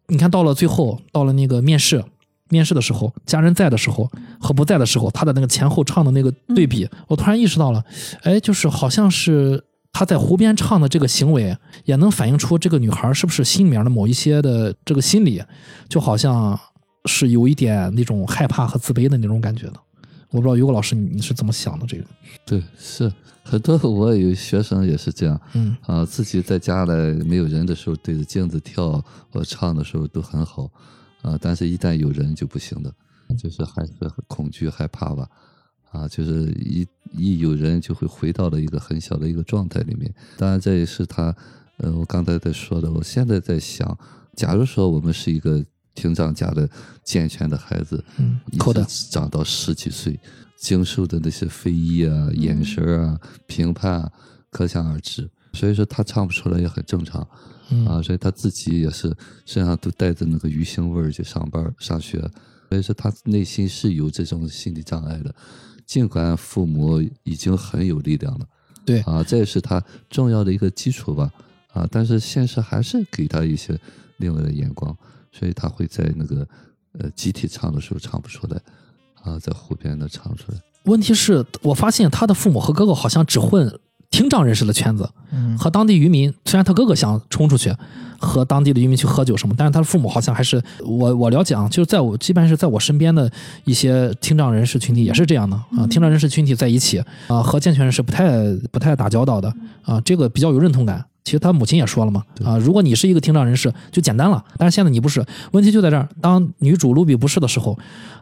[0.08, 2.04] 你看到了最后，到了那个面试。
[2.50, 4.08] 面试的时候，家人在的时候
[4.40, 7.84] 和不在的时候，他的那个前后唱的那个对比，我突然意识到了，
[8.22, 9.64] 哎，就是好像是
[9.98, 15.42] 他在湖边唱的这个行为，也能反映出这个女孩是不是心里面的某一些的这个心理，
[15.88, 16.60] 就好像
[17.06, 19.76] 是有一点那种害怕和自卑的那种感觉的。
[20.32, 21.86] 我不知道于果老师你你是怎么想的？
[21.88, 22.04] 这个，
[22.46, 23.10] 对，是
[23.42, 26.92] 很多我有学生也是这样嗯啊，自己在家里
[27.24, 30.70] 没有人的时候对着镜子跳或唱的时候都很好
[31.22, 32.94] 啊，但是一旦有人就不行的，
[33.38, 33.94] 就是还是
[34.28, 35.26] 恐惧害怕吧。
[35.96, 40.14] 啊，就是一一有人就会回到了一个很小的一个状态里面。
[40.38, 41.36] 当然，这也是他，
[41.78, 42.92] 呃，我刚才在说的。
[42.92, 43.98] 我现在在想，
[44.36, 46.70] 假如说我们是一个厅长家的
[47.04, 50.20] 健全的孩子，嗯一扣的直长到十几岁，
[50.60, 54.12] 经受的那些非议啊、眼神儿啊、评判啊，
[54.52, 55.30] 可想而知。
[55.54, 57.26] 所以说他唱不出来也很正常
[57.70, 62.20] 嗯啊，所以他自己也是身上都带着那个鱼腥味儿去上班上学，
[62.68, 65.34] 所以说他内心是有这种心理障碍的。
[65.86, 68.48] 尽管父母已经很有力量了，
[68.84, 71.32] 对啊，这也是他重要的一个基础吧，
[71.74, 73.80] 啊，但是现实还是给他一些
[74.18, 74.96] 另外的眼光，
[75.32, 76.48] 所以他会在那个
[77.00, 78.60] 呃集体唱的时候唱不出来，
[79.22, 80.58] 啊，在湖边的唱出来。
[80.86, 83.80] 问题是我发现他的父母和哥哥好像只混
[84.16, 86.34] 听障人士的圈子，嗯和当地渔民。
[86.46, 87.76] 虽然他哥哥想冲出去
[88.18, 93.30] 和当地的渔民去喝酒什么，但是他的父母好像还是我我了解啊，就是在我基本上是在我身边的
[93.66, 98.30] 一些听障人士群体也是这样的啊，听障人士群体在一起啊，和健全人士不太
[98.72, 101.04] 不太打交道的啊，这个比较有认同感。
[101.26, 104.42] 其实他母亲也说了嘛，啊，如果你是一个听障人士，就简单了。
[104.60, 106.08] 但是现在你不是，问题就在这儿。
[106.22, 107.78] 当女主卢比不是的时候，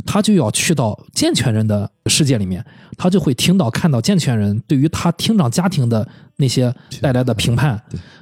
[0.05, 2.65] 她就要去到健全人的世界里面，
[2.97, 7.77] 她就会听到、看到健全人对于她听障家庭的那些带来的评判。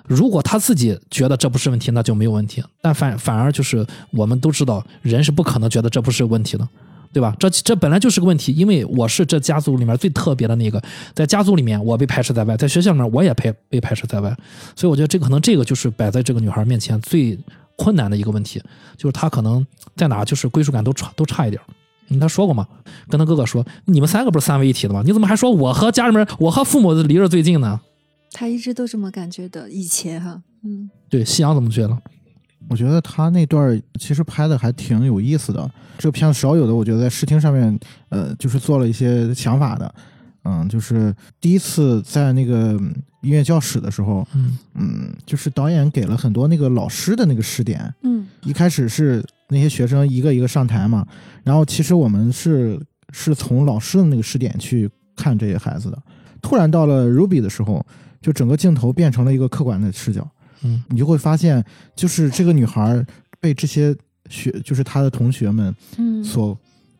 [0.07, 2.63] 如果她自己觉得这不是问题，那就没有问题。
[2.81, 6.67] 但反反而就是我们都知道，人是不可能觉得这不是问题的。
[7.13, 7.35] 对吧？
[7.39, 10.81] 这这本来就是个问题，因为我是这家族里面最特别的那个，
[11.13, 14.35] 在家族里面我被排斥在外，在学校里面我也被被排斥在外，
[14.75, 17.37] 所以我觉得这个可能这个就是摆在这个女孩面前最
[17.75, 18.61] 困难的一个问题，
[18.97, 21.65] 就是她可能在哪就是归属感都差都差一点儿。
[22.09, 22.67] 嗯，他说过嘛，
[23.07, 25.01] 跟他哥哥说，你们三个不是三位一体的吗？
[25.05, 27.79] 你怎么还说我和家里面，我和父母离着最近呢？
[28.33, 31.97] 他一直都这么感觉的，以前哈，嗯，对，夕阳怎么觉得？
[32.69, 37.77] 我觉得他那段其实拍的还挺有意思的，这个片子少有的，我觉得在视听上面，
[38.09, 39.93] 呃，就是做了一些想法的，
[40.43, 44.57] 嗯，就是第一次在那个嗯音乐教室的时候，嗯。
[44.75, 48.25] 嗯，就是导演给了很多那个老师的那个试点，嗯。
[48.43, 51.05] 一开始是那些学生一个一个上台嘛，
[51.43, 52.79] 然后其实我们是
[53.11, 56.01] 是从老师的那个视点去看这些孩子的，
[56.41, 57.85] 突然到了 Ruby 的时候，
[58.21, 60.25] 就整个镜头变成了一个客观的视角。
[60.63, 60.83] 嗯。
[60.89, 61.63] 你就会发现，
[61.95, 63.05] 就是这个女孩
[63.39, 63.95] 被这些
[64.29, 66.57] 学，就是她的同学们嗯，所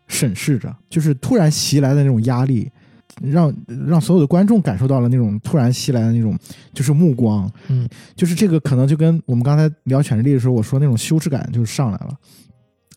[0.08, 2.69] 审视着，就是突然袭来的那种压力，
[3.21, 3.54] 让
[3.88, 6.38] 让所有的观众感受到了那种突然袭来的那种
[6.74, 12.17] 就是目光，嗯，就是这个可能就跟我们刚才聊犬之力的时候我说那种羞耻感就上来了，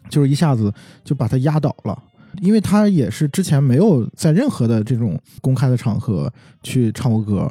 [0.09, 0.73] 就是一下子
[1.05, 1.97] 就把她压倒了。
[2.41, 6.33] 因为她也是之前没有在任何的这种公开的场合
[6.65, 7.49] 去唱过歌，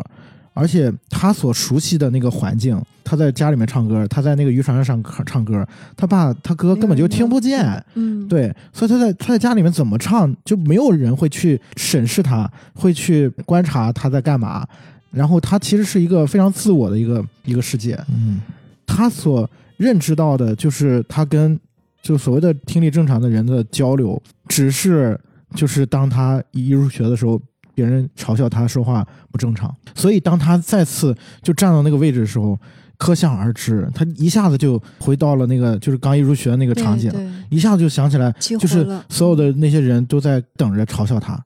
[0.54, 14.66] 而且他所熟悉的那个环境，他在家里面唱歌，他在那个渔船上唱唱歌，他爸他哥根本就听不见，嗯，对，所以他在他在家里面怎么唱，就没有人会去审视他，会去观察他在干嘛。
[15.12, 18.40] 然后他其实是一个非常自我的一个一个世界，嗯。
[18.86, 21.60] 他所认知到的就是他跟
[22.02, 25.20] 就所谓的听力正常的人的交流，只是
[25.56, 27.42] 就是当他一入学的时候，
[27.74, 32.58] 别人嘲笑他说话不正常，所以当他再次就站到那个位置的时候，
[32.98, 37.12] 可想而知，他一下子就回到了那个就是刚一入学的那个场景，
[37.50, 41.38] 一下子就想起来，就是所有的那些人都在等着嘲笑他，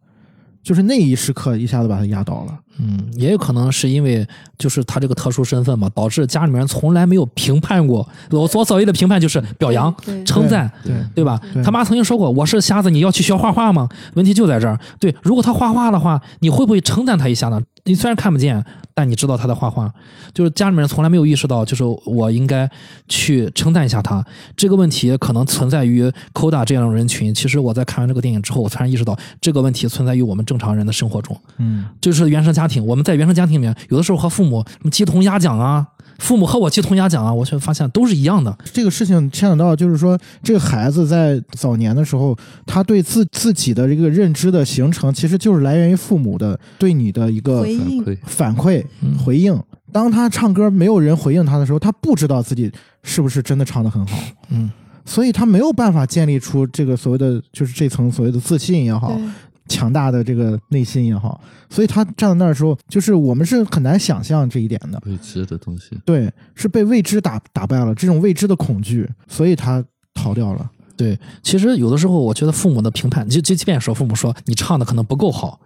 [0.62, 2.60] 就是那一时刻一下子把他压倒了。
[2.80, 8.08] 嗯，也有可能是因为就是他这个特殊身份嘛，导致家里面人从来没有评判过。
[8.30, 9.94] 我所所谓的评判就是表扬、
[10.26, 11.40] 称赞，对对吧？
[11.54, 14.80] 对他妈曾经说过：“我是瞎子，你要去学画画吗？”问题就在这儿。
[15.00, 17.62] 对，如果他画画的话，你会不会称赞他一下呢？
[17.86, 18.63] 你虽然看不见，
[18.94, 19.92] 但你知道他在画画。
[20.34, 22.70] 就是家里面人从来没有意识到，就是我应该
[23.08, 24.24] 去称赞一下他。
[24.58, 27.34] 这个问题可能存在于 Koda 这样的人群。
[27.34, 31.36] 其实我在看完这个电影之后，我突然意识到这个问题存在于我们正常人的生活中。
[31.58, 35.88] 嗯，就是原生家庭，我们在原生家庭里面，有的时候和父母什么鸡同鸭讲啊，
[36.19, 38.56] 父母和我鸡同鸭讲啊，我却发现都是一样的。
[38.73, 49.17] 这个事情牵扯到，就是说，这个孩子在早年的时候，他对自自己的这个认知的形成，其实就是来源于父母的对你的一个回应会反馈嗯。
[49.17, 49.58] 回应。
[49.93, 52.69] 当他唱歌没有人回应他的时候，他不知道自己
[53.03, 54.17] 是不是真的唱得很好，
[54.49, 54.69] 嗯，
[55.06, 59.23] 所以他没有办法建立出这个所谓的就是这层所谓的自信也好，对
[59.67, 65.01] 强大的这个内心也好，所以他站在那儿的时候，就是我们是很难想象这一点的。
[65.06, 65.97] 未知的东西。
[66.06, 70.69] 对，是被未知打打败了，这种未知的恐惧，所以他逃掉了。
[70.95, 71.17] 对。
[71.43, 75.60] 其实有的时候，我觉得父母的评判，就就即便说父母说你唱的可能不够好，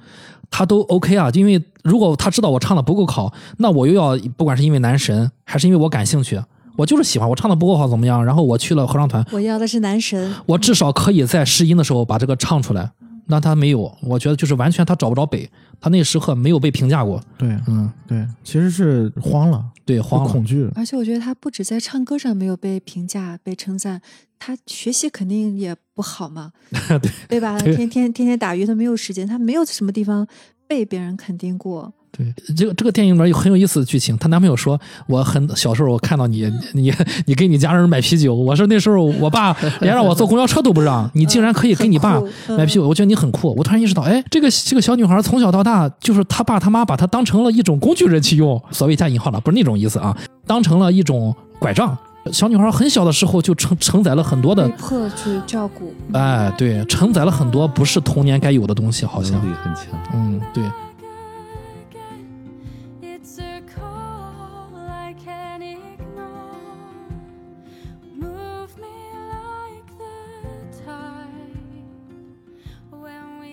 [0.50, 1.30] 他都 OK 啊。
[1.34, 6.42] 因为如果他知道我唱的不够好，那我又要不管是因为男神，还是因为我感兴趣，
[6.76, 8.24] 我就是喜欢我唱的不够好怎么样？
[8.26, 12.92] 然后我去了合唱团，我要的是男神，我至少可以在试音的时候把这个唱出来。
[13.32, 17.24] 那他没有，我觉得就是完全他找不着北，他那时刻没有被评价过。
[17.38, 20.30] 对嗯，对，其实是慌了，对，慌了。
[20.30, 20.70] 恐惧。
[20.76, 24.02] 而且我觉得他不止在唱歌上没有被评价、被称赞，
[24.38, 26.52] 他学习肯定也不好嘛，
[27.02, 27.58] 对对吧？
[27.60, 30.28] 天天天天打鱼，他没有时间，他没有什么地方
[30.68, 31.94] 被别人肯定过。
[32.12, 34.18] 对，这个这个电影里面有很有意思的剧情。
[34.18, 36.94] 她男朋友说：“我很小时候我看到你， 你
[37.26, 38.36] 你给你家人买啤酒。
[38.36, 43.56] 我说那时候我 爸连让我坐公交车都不让，你竟然可以给你爸买啤酒，我觉得你很酷。
[43.58, 51.98] 我突然意识到，哎，这个这个小女孩从小到大就是她爸她妈把她当成了一种工具人去用，所谓加引号了，不是那种意思啊，当成了一种拐杖。
[52.32, 55.92] 小女孩很小的时候就承承载了很多的被，迫去照顾。
[56.14, 59.86] 哎，对，承载了很多不是童年该有的东西，好像能，力很强。
[60.14, 60.64] 嗯，对。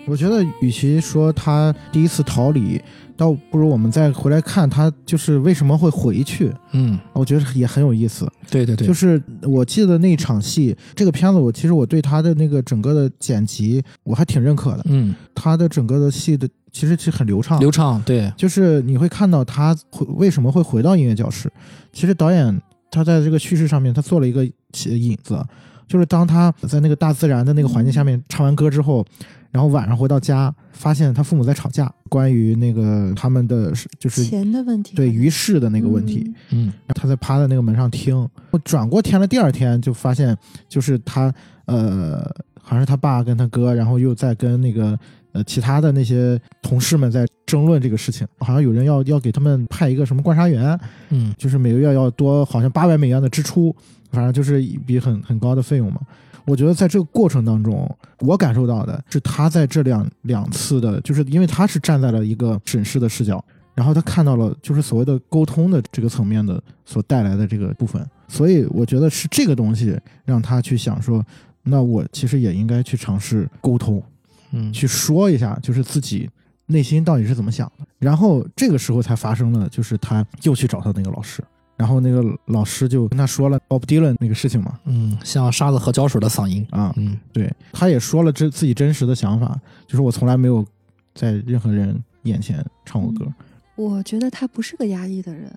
[0.09, 2.81] 我觉得，与其说他第一次逃离，
[3.15, 6.51] 倒不如我们再回来看他就是为什么会回去。
[6.71, 8.29] 嗯，我觉得也很有意思。
[8.49, 14.83] 对对对，就是我记得那场戏，这个片子我其实我对他的那个整个的剪辑我还挺认可的。
[14.85, 21.51] 嗯，他的整个的戏的其实是很流畅，流畅，对，就是你会看到他回为什么会回到音乐教室。
[21.93, 25.43] 其实导演他在这个叙事上面他做了一个引子，
[25.87, 29.05] 就是当他在那个大自然的那个环境下面唱完歌之后，
[29.51, 36.23] 然后晚上回到家，发现他父母在吵架，关于那个他们的就是钱的问题，对于世的那个问题。
[36.51, 38.15] 嗯嗯他在趴在那个门上听，
[38.51, 41.33] 我转过天了，第二天就发现，就是他
[41.65, 42.23] 呃，
[42.61, 44.97] 好像是他爸跟他哥，然后又在跟那个
[45.31, 53.75] 呃其他的那些同事们在争论这个事情，好像有人要要给他们派一个什么观察员，嗯就是每个月要多好像八百美元的支出，
[54.11, 56.01] 反正就是一笔很很高的费用嘛。
[56.49, 57.87] 我觉得在这个过程当中，
[58.21, 63.43] 我感受到的是他在这两两次的，就是因为他是站在了一个审视的视角，
[63.75, 71.23] 然后他看到了就是所谓的沟通的这个层面的所带来的这个部分，所以我觉得是这个东西让他去想说，
[71.61, 74.01] 那我其实也应该去尝试沟通，
[74.51, 76.27] 嗯，去说一下，就是自己
[76.65, 77.85] 内心到底是怎么想的。
[77.99, 81.43] 然后这个时候才发生了，就是他又去找他那个老师，
[81.79, 87.17] 然后那个老师就跟他说了 Bob Dylan 那个事情嘛，嗯，像沙子和胶水的嗓音，啊，嗯。
[87.31, 90.65] 对，他也说了这自己真实的想法，就是我从来没有
[91.15, 93.25] 在任何人眼前唱过歌。
[93.75, 95.49] 我觉得他不是个压抑的人，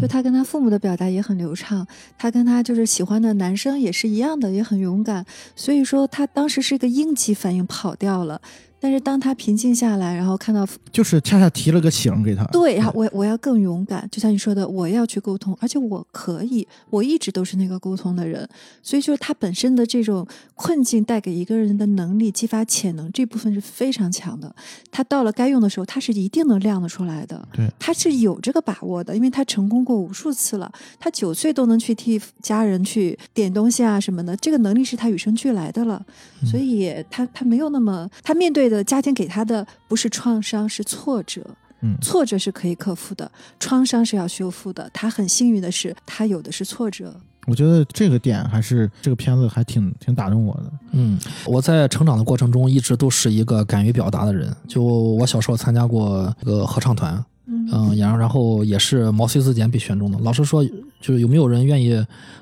[0.00, 5.22] 就嗯他跟他父母的表达也很流畅，他跟他就是喜欢的男生也是一样的，也很勇敢。
[5.54, 8.40] 所以说他当时是一个应激反应跑掉了，
[8.80, 12.44] 但是当他平静下来，然后看到就是恰恰提了个醒给他。
[12.46, 18.48] 对，然后我我要更勇敢，就像你说的，我要去沟通，而且我可以，我一直都是那个沟通的人，
[18.82, 24.54] 所以就是他本身的这种困境带给一个人的能力，激发潜能这部分是非常强的。
[24.90, 36.04] 他到了该用的时候，他是一定能亮得出来的，对，他是有这个把握的，因为他成功过无数次了，他九岁都能去替家人去点东西啊什么的，这个能力是他与生俱来的了，
[36.50, 41.44] 所以他他没有那么，他面对的家庭给他的不是创伤，是挫折。
[41.80, 44.90] 嗯挫折是可以克服的，创伤是要修复的。
[44.92, 47.14] 他很幸运的是，他有的是挫折。
[47.46, 50.72] 我觉得这个点还是这个片子还挺挺打动我的。
[50.90, 54.52] 嗯，我在成长的过程中一直都是一个敢于表达的人。
[54.66, 60.18] 就我小时候参加过一个合唱团，嗯嗯，然后然后也是毛遂自荐被选中的。
[60.18, 60.64] 老师说，
[61.00, 61.94] 就是有没有人愿意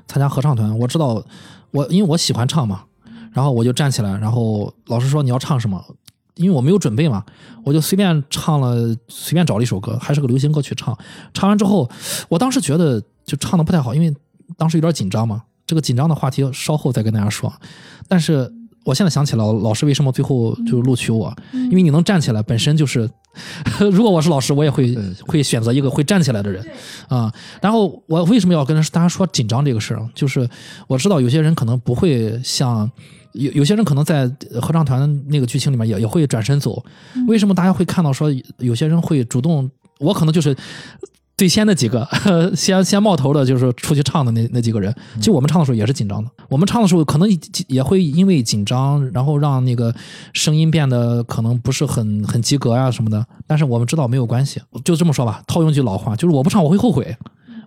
[0.09, 0.77] 参加合唱团？
[0.79, 1.23] 我知道，
[1.73, 2.85] 我因为我喜欢唱嘛，
[3.33, 5.85] 然后我就站起来，然后老师说你要唱什么？
[6.37, 7.25] 因为我没有准备嘛，
[7.65, 10.97] 我就随便唱了，随便找了一首歌，还是个流行歌曲唱。
[11.35, 11.91] 唱完之后，
[12.29, 14.15] 我当时觉得就唱的不太好，因为
[14.57, 15.43] 当时有点紧张嘛。
[15.67, 17.53] 这个紧张的话题稍后再跟大家说。
[18.07, 18.53] 但是
[18.85, 21.35] 我现在想起来，老师为什么最后就录取我？
[21.53, 23.11] 因为你能站起来，本身就是，
[23.93, 24.97] 如果我是老师，我也会
[25.27, 26.65] 会选择一个会站起来的人
[27.09, 27.33] 啊。
[27.61, 30.09] 然后我为什么要跟大家说紧张这个事儿？
[30.15, 30.49] 就是
[30.87, 32.91] 我知道有些人可能不会像。
[33.33, 34.27] 有有些人可能在
[34.63, 36.83] 合唱团那个剧情里面也也会转身走，
[37.29, 39.71] 为什么大家会看到说有些人会主动？
[39.99, 40.57] 我可能就是
[41.37, 42.09] 最先的几个，
[42.57, 44.95] 先先冒头的，就是出去唱的那那几个人。
[45.17, 47.29] 其实我们唱的时候也是紧张的，我们唱的时候可能
[47.69, 49.95] 也会因为紧张，然后让那个
[50.33, 53.25] 声音变得可能不是很很及格啊什么的。
[53.47, 55.43] 但是我们知道没有关系，就这么说吧。
[55.47, 57.15] 套用句老话，就是我不唱我会后悔。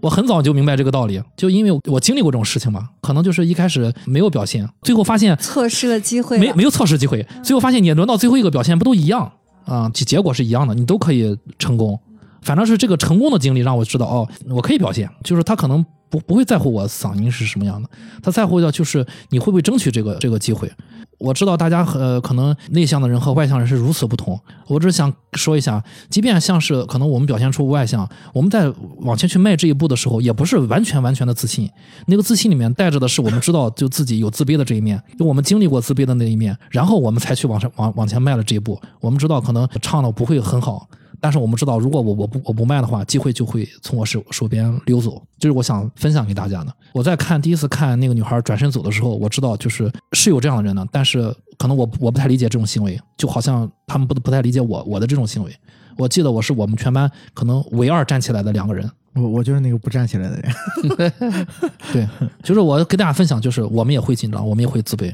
[0.01, 9.31] 我很早就明白这个道理，就因为我经历过这种事情嘛，可能就是一开始没有表现，最后发现错失了机会了，没没有错失机会，最后发现你轮到最后一个表现不都一样
[9.65, 9.89] 啊？
[9.93, 11.99] 结结果是一样的，你都可以成功。
[12.41, 17.89] 反正是这个成功的经历让我知道，哦，我可以表现，就是他可能不不会在乎我嗓音是什么样的，
[18.21, 20.71] 他在乎的就是你会不会争取这个这个机会。
[21.17, 31.69] 我知道大家呃可能内向的人和外向人是如此不同，我只是想说一下，即便像是可能我们表现出外向，我们在往前去迈这一步的时候，也不是完全完全的自信。
[32.05, 38.79] 那个自信里面带着的是我们知道就自己有自卑的这一面，就我们经历过自卑的那一面，然后我们才去往上往往前迈了这一步。
[39.01, 40.87] 我们知道可能唱的不会很好，
[41.21, 45.21] 但是我们知道，如果我我不我不卖的话，机会就会从我手手边溜走。
[45.37, 46.73] 就是我想分享给大家的。
[46.93, 55.55] 我在看第一次看那个女孩转身走的时候，我知道就是是有这样的人的，但是可能我我不太理解这种行为，就好像他们不不太理解我我的这种行为。
[55.97, 58.89] 我记得我是我们全班可能唯二站起来的两个人。
[59.15, 61.15] 我我就是那个不站起来的人。
[61.91, 62.07] 对，
[62.43, 65.13] 就是我跟大家分享，就是我们也会紧张，我们也会自卑。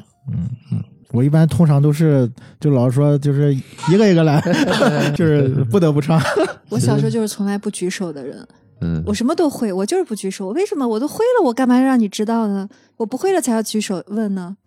[1.15, 3.55] 我一般通常都是就老是说就是
[3.89, 4.41] 一个一个来，
[5.15, 6.21] 就是不得不唱。
[6.69, 8.45] 我小时候就是从来不举手的人，
[8.81, 10.49] 嗯，我什么都会，我就是不举手。
[10.49, 12.67] 为什么我都会了，我干嘛让你知道呢？
[12.97, 14.57] 我不会了才要举手问呢？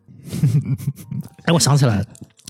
[1.44, 2.05] 哎，我想起来了，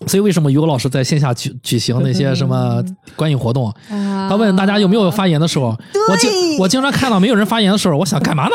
[0.06, 2.82] 所以为什么于果老师在线下举举行那些什么
[3.16, 3.68] 观影活动？
[3.90, 5.76] 啊，他问大家有没有发言的时候，
[6.10, 8.54] 我经我经常看到没有人发言的时候，我想干嘛呢？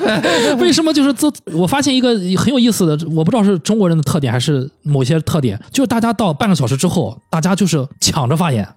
[0.60, 1.30] 为什么就是这？
[1.52, 8.64] 我发现一个很有意思的，我不知道是中国人的特点还是某些特点，就是大家到半个小时之后，大家就是抢着发言。
[8.64, 8.74] 啊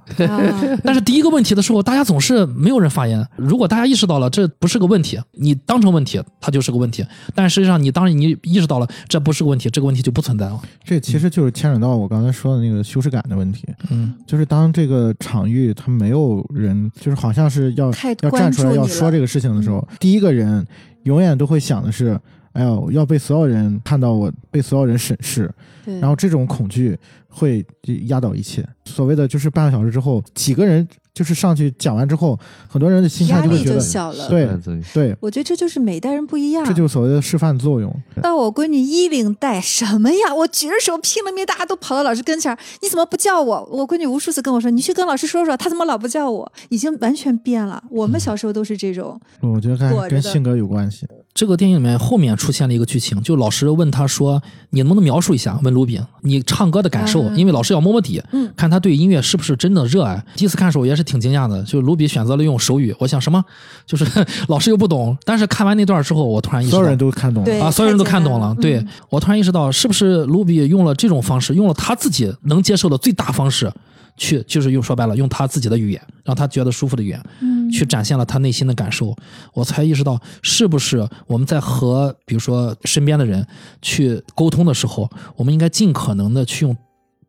[0.83, 3.25] 但是第一个问题的时候，大家总是没有人发言。
[3.35, 7.05] 如果大家意识到了这不是个问题，你当成问题，它就是个问题。
[7.35, 10.59] 但实际上，你当你意识到了这不是个问题，这个问题就不存在了。
[10.83, 14.13] 这其实就是牵扯到我刚才说的那个修饰感的问题，嗯。
[14.25, 17.87] 就是当这个场域它没有人，就是好像是要
[18.21, 20.65] 要站出来要说这个事情的时候，第一个人
[21.03, 22.19] 永远都会想的是，
[22.57, 25.47] 哎呀，要被所有人看到我，被所有人审视，
[25.85, 26.97] 对，然后这种恐惧
[27.29, 27.63] 会
[28.07, 28.67] 压倒一切。
[28.85, 34.27] 所谓的就是半个小时之后，几个人就是上去讲完之后，很多人的心态压力就就会觉得，小了。
[34.27, 34.49] 对
[34.91, 36.65] 对，我觉得这就是每代人不一样。
[36.65, 37.95] 这就是所谓的示范作用。
[38.23, 40.33] 到我闺女衣领带什么呀？
[40.35, 43.69] 我举着手拼了命，大家都跑到老师跟前儿，你怎么不叫我？
[43.71, 46.51] 我闺女无数次跟我说，你去跟老师说说，他怎么老不叫我？
[46.69, 47.83] 已经完全变了。
[47.91, 51.05] 我们小时候都是这种，我觉得跟性格有关系。
[51.37, 60.19] 这个电影里面后面出现了一个剧情，就老师问他说：“你能不能描述一下？”问卢比，你唱歌的感受，嗯因为老师要摸摸底，嗯看他对音乐是不是真的热爱。
[60.35, 63.45] 第一次看的时候也是挺惊讶的，就卢比选择了用手语，我想什么，
[63.85, 64.03] 就是
[64.47, 65.15] 老师又不懂。
[65.23, 67.65] 但是看完那段之后，我突然意识到所有，人都看懂了。
[67.65, 68.55] 啊，所有人都看懂了。
[68.59, 73.71] 对、嗯我突然意识到，是不是卢比用了这种方式，用了他自己能接受的最大方式，
[74.17, 79.15] 去就是用说白了，用他自己的语言，让他觉得舒服的语言，嗯，去展现了他内心的感受，
[79.53, 83.45] 我才意识到，是不是我们在和比如说身边的人
[83.81, 86.75] 去沟通的时候，我们应该尽可能的去用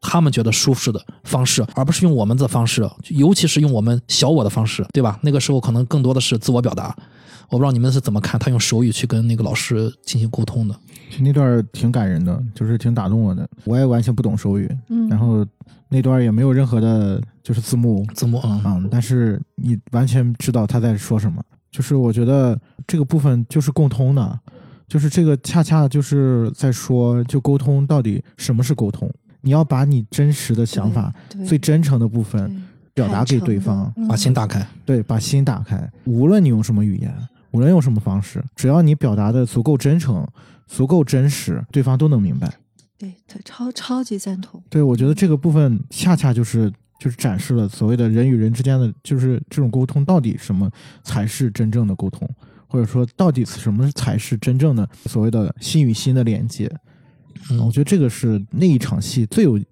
[0.01, 5.19] 他们觉得舒适的方式，而不是用我们的方式，尤其是用我们小我的方式，对吧？
[5.23, 6.97] 那个时候可能更多的是自我表达。
[7.49, 10.75] 我不知道你们是怎么看他用手语去跟那个老师进行沟通的。
[11.11, 13.49] 其实那段儿挺感人的，就是挺打动我的。
[13.65, 15.47] 我也完全不懂手语，嗯，然后
[15.89, 21.43] 那段儿也没有任何的，就是字幕字幕啊，嗯、但是你完全知道他在说什么。
[21.71, 24.41] 就是我觉得这个部分就是共通的，
[24.87, 29.11] 就是这个恰恰就是在说，就沟通到底什么是沟通？
[29.41, 31.13] 你要把你真实的想法、
[31.47, 34.67] 最真诚的部分表达给对方，嗯把心打开。
[34.85, 35.91] 对，把心打开。
[36.05, 37.15] 无论你用什么语言，
[37.51, 40.27] 无论用什么方式，只要你表达的足够真诚、
[40.67, 42.53] 足够真实，对方都能明白。
[42.99, 44.63] 对，他超超级赞同。
[44.69, 50.71] 对，我觉得这个部分恰恰就是就是展示了所谓的人与人之间的，就是这种沟通到底什么
[51.05, 52.29] 才是真正的沟通，
[52.67, 56.71] 或者说到底什么才是真正的所谓的心与心的连接。
[57.51, 59.65] 嗯我觉得这个是那一场戏最有意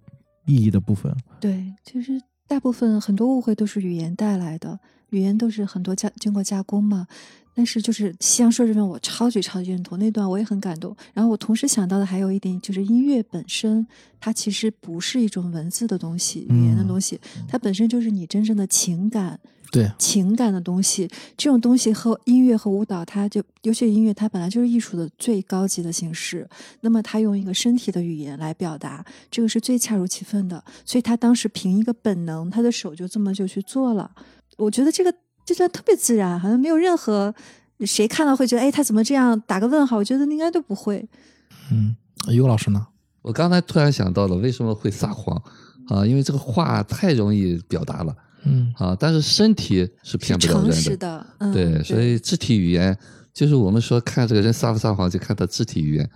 [0.46, 1.12] 义的部分。
[1.40, 2.12] 对，其实
[2.46, 4.78] 大部分很多误会都是语言带来的，
[5.10, 7.08] 语言都是很多加经过加工嘛。
[7.56, 10.94] 但是就是西洋说这边我超级超级认同那段，我也很感动。
[11.14, 13.86] 然后我同时想到的还有一点，就是音乐本身
[14.20, 19.40] 它其实不是一种文字的东西，语言的嗯东西，它本身就是你真正的情感。
[19.72, 26.48] 对，情感的东西，这种东西和音乐和舞蹈，它就尤其音乐，它本来就是艺术的最高级的形式。
[26.82, 30.62] 那么他用一个身体的语言来表达，这个是最恰如其分的。
[30.84, 34.08] 所以他当时凭一个本能，他的手就这么就去做了。
[34.56, 35.12] 我觉得这个
[35.46, 37.34] 这段特别自然，好像没有任何
[37.86, 39.96] 谁看到会觉得，哎，他怎么这样打个问号？
[39.96, 41.08] 我觉得应该都不会。
[41.70, 41.96] 嗯，
[42.28, 42.86] 于果老师呢？
[43.22, 45.40] 我刚才突然想到了，为什么会撒谎
[45.88, 46.04] 啊？
[46.04, 50.74] 因为这个话太容易表达了嗯啊，但是身体是骗不了人的。
[50.74, 52.96] 实的，嗯，对，所以肢体语言
[53.32, 56.10] 就是我们说看这个人撒不撒谎，就看他肢体语言。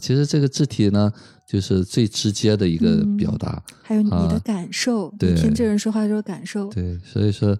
[0.00, 1.12] 其实这个肢体呢，
[1.48, 3.62] 就是最直接的一个嗯表达。
[3.82, 7.56] 还有你的啊感受，对你听这人说话的时候感受，对，所以说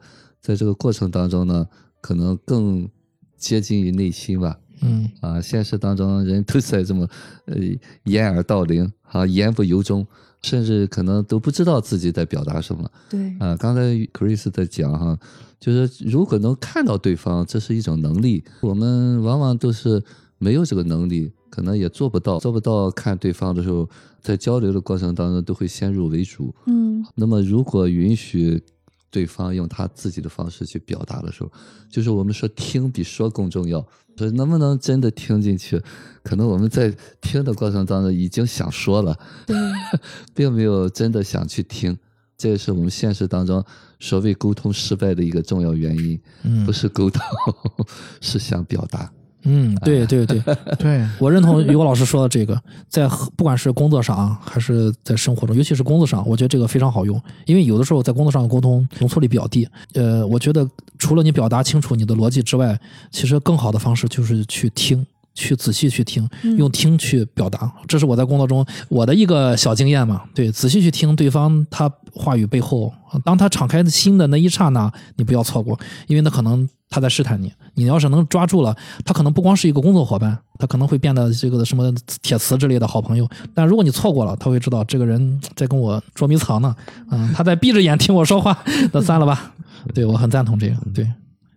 [0.47, 1.67] 在这个过程当中呢，
[2.01, 2.89] 可能更
[3.37, 4.57] 接近于内心吧。
[4.81, 7.09] 嗯啊，现实当中人都在这么
[7.47, 7.57] 呃
[8.05, 10.07] 掩耳盗铃啊，言不由衷，
[10.43, 12.89] 甚至可能都不知道自己在表达什么。
[13.11, 13.81] 对，啊，刚才
[14.13, 15.19] Chris 在讲哈，
[15.59, 18.45] 就是如果能看到对方，这是一种能力。
[18.61, 20.01] 我们往往都是
[20.39, 23.89] 没有这个能力，可能也做不到，做不到看对方的时候，
[24.21, 26.55] 在交流的过程当中都会先入为主。
[26.67, 28.63] 嗯那么，如果允许
[29.11, 31.51] 对方用他自己的方式去表达的时候，
[31.91, 33.87] 就是我们说听比说更重要。
[34.19, 35.79] 所以能不能真的听进去？
[36.23, 36.91] 可能我们在
[37.21, 39.15] 听的过程当中已经想说了，
[39.47, 39.55] 对，
[40.35, 41.95] 并没有真的想去听。
[42.39, 43.63] 这也是我们现实当中
[44.01, 47.23] 所谓沟通失败的一个重要原因，嗯不是沟通，
[48.23, 49.13] 是想表达。
[49.49, 50.43] 嗯，对对对，
[50.77, 57.21] 对，我认同于果老师说的这个，在不管是工作上啊，还是在生活中，尤其是工作上，我觉得这个非常好用。
[57.45, 59.69] 因为有的时候在工作上的沟通容错率比较低。
[59.95, 60.69] 呃，我觉得
[60.99, 62.79] 除了你表达清楚你的逻辑之外，
[63.11, 65.07] 其实更好的方式就是去听。
[65.37, 66.29] 去仔细去听，
[66.59, 70.25] 用听去表达，这是我在工作中我的一个小经验嘛。
[70.35, 72.93] 对，仔细去听对方他话语背后，
[73.25, 75.79] 当他敞开心的那一刹那，你不要错过，
[76.09, 77.53] 因为那可能他在试探你。
[77.75, 78.75] 你要是能抓住了，
[79.05, 83.29] 他可能不光是一个工作伙伴，他可能会变得这个什么铁磁之类的好朋友。
[83.55, 86.75] 但如果你错过了，他会知道这个人在跟我捉迷藏呢，
[87.11, 88.59] 嗯，他在闭着眼听我说话，
[88.93, 89.53] 那算了吧。
[89.93, 91.07] 对我很赞同这个，对，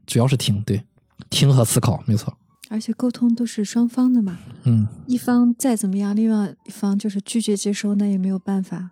[0.05, 0.84] 主要是听，对，
[1.30, 2.34] 听和思考，没错，
[2.70, 8.91] 而且沟通都是双方的嘛，嗯一方再怎么样，另外一方就是拒绝接收，那也没有办法。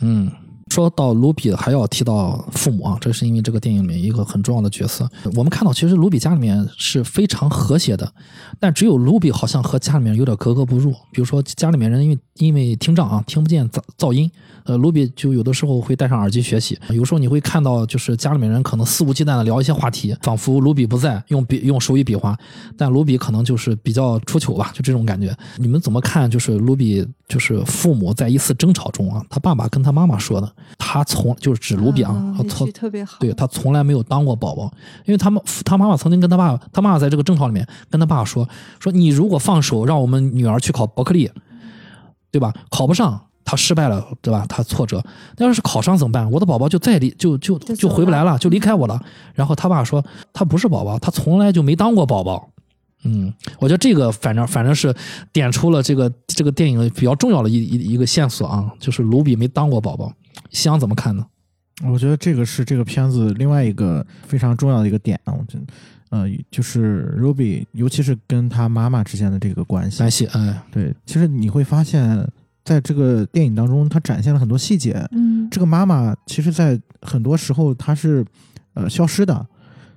[0.00, 0.30] 嗯。
[0.72, 5.10] 说到卢比，还要提到父母啊，这是因为这个电影里面一个很重要的角色。
[5.34, 8.14] 我们看到，其实卢比家里面是非常和谐的，
[8.60, 10.92] 但只有卢比好像和家里面有点格格不入。
[11.10, 14.30] 比如说，家里面人因为因为听障啊，听不见噪噪音，
[14.64, 16.78] 呃，卢比就有的时候会戴上耳机学习。
[16.90, 22.36] 有时候你会看到，就是家里面人可能肆无忌惮的聊一些话题，仿佛卢比不在，用笔用手语比划，
[22.76, 25.36] 但卢比可能就是比较出糗吧，就这种感觉。
[25.56, 26.30] 你们怎么看？
[26.30, 33.18] 就是卢比，就是父母在一次争吵中啊，他爸爸跟他妈妈说的，他从就是指卢比啊，啊从特别好。
[33.20, 34.72] 对他从来没有当过宝宝，
[35.06, 38.48] 因为他们他妈妈曾经跟他爸，他妈妈在这个争吵里面跟他爸爸说
[38.78, 41.30] 说你如果放手让我们女儿去考伯克利，
[42.30, 42.54] 对吧？
[42.70, 44.44] 考不上，他失败了，对吧？
[44.48, 45.02] 他挫折。
[45.36, 46.30] 那要是考上怎么办？
[46.30, 49.00] 我的宝宝就再离就就就回不来了，就离开我了。
[49.34, 52.48] 然后他爸说他不是宝宝，他从来就没当过宝宝。
[53.04, 54.94] 嗯，我觉得这个反正反正是
[55.32, 60.12] 点出了这个这个电影比较重要的一一一个线索啊，就是卢比没当过宝宝。
[60.50, 61.24] 西阳怎么看呢？
[61.82, 65.64] 我觉得这个是这个片子另外一个非常重要的一个点啊，我觉得，
[66.10, 70.10] 呃，就是 Ruby，尤其是跟他妈妈之间的这个关系关。
[70.10, 72.22] 系，哎，对，其实你会发现
[72.70, 75.04] 在这个电影当中，它展现了很多细节。
[75.10, 78.24] 嗯，这个妈妈其实，在很多时候她是
[78.74, 79.44] 呃消失的，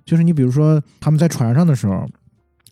[0.04, 1.94] 就是你比如说他们在船上的时候，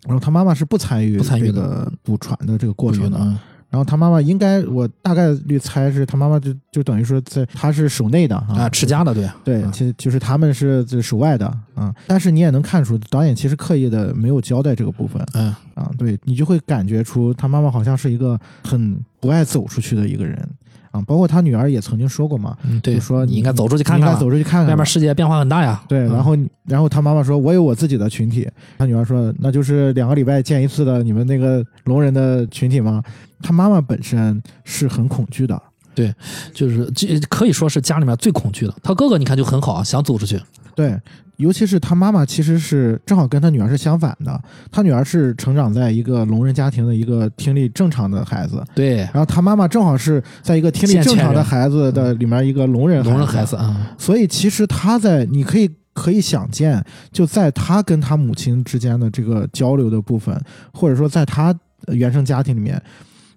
[0.07, 3.37] 然后他妈妈是不参与不参与的这个捕船的这个过程的。
[3.71, 9.29] 嗯然后他妈妈应该，我大概率猜是他妈妈就就等于说在他是守内的啊，啊，持家的，对。
[9.45, 9.71] 对，嗯。
[9.71, 15.55] 其实就是他们是这守外的啊，但是你也能看出导演其实刻意的没有交代这个部分嗯。
[15.73, 20.37] 啊，对你就会感觉出他妈妈好像是一个很不爱走出去的一个人
[20.91, 25.81] 啊，包括他女儿也曾经说过嘛，嗯，对，就说你应该走出去看看应该看，走出去看看，外面世界变化很大呀。
[25.87, 33.01] 对，嗯然后然后他妈妈说，我有我自己的群体，他女儿说，那就是两个礼拜见一次的你们那个聋人的群体吗？
[33.41, 35.59] 他妈妈本身是很恐惧的，
[35.95, 36.13] 对
[36.53, 38.75] 就是这可以说是家里面最恐惧的。
[38.83, 40.39] 他哥哥你看就很好啊，想走出去，
[40.75, 40.99] 对，
[41.37, 44.41] 尤其是他妈妈其实是正好跟他女儿是相反的，
[44.71, 60.39] 他女儿是成长在一个聋人家庭的一个听力正常的孩子，对，然后他妈妈正好是在一个听力正常的孩子的里面一个聋人聋人孩子啊，所以其实他在你可以可以想见，就在他跟他母亲之间的这个交流的部分，
[60.73, 61.53] 或者说在他
[61.87, 62.81] 呃原生家庭里面，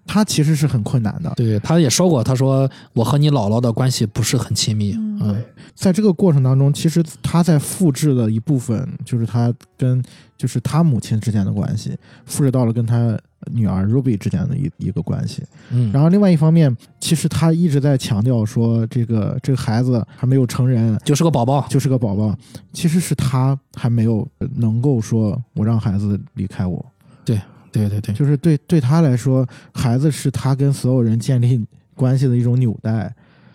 [0.05, 1.33] 他其实是很困难的。
[1.35, 5.19] 对，他也说过，他说我和你姥姥的关系不是很亲密，嗯。
[5.21, 5.43] 嗯。
[5.73, 10.01] 在这个过程当中，其实他在复制了一部分，就是他跟
[10.37, 13.17] 就是他母亲之间的关系，复制到了跟他
[13.51, 15.43] 女儿 Ruby 之间的一一个关系。
[15.71, 22.33] 嗯，然后另外一方面，其实他一直在强调说，这个这个孩子还没有成人，就是个宝宝，就是个宝宝，
[22.71, 24.25] 其实是他还没有
[24.55, 26.85] 能够说我让孩子离开我，
[27.25, 27.41] 对
[27.79, 31.63] 对对对，就是对对他来说，孩子是他跟所有人建立
[31.93, 33.13] 关系的一种纽带，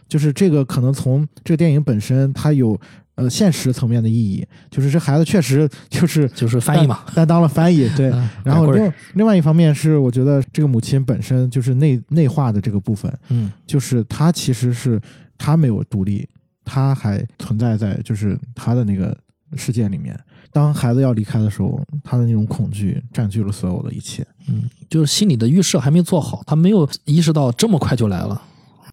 [0.09, 2.79] 就是这个可能从这个电影本身它有
[3.15, 8.11] 呃现实层面的意义，就是这孩子确实就是 就是翻译嘛，担当了翻译，对。
[8.11, 15.01] 嗯然后另另外一方面是，我觉得这个母亲本身就是内内化的这个部分，嗯就是她其实是
[15.37, 16.29] 她没有独立，
[16.65, 19.17] 她还存在在就是她的那个
[19.57, 20.19] 世界里面。
[20.53, 24.27] 当孩子要离开的时候，他的那种恐惧占据了所有的一切。
[24.49, 28.41] 嗯，就是心里的预设还没做好，他没有意识到这么快就来了。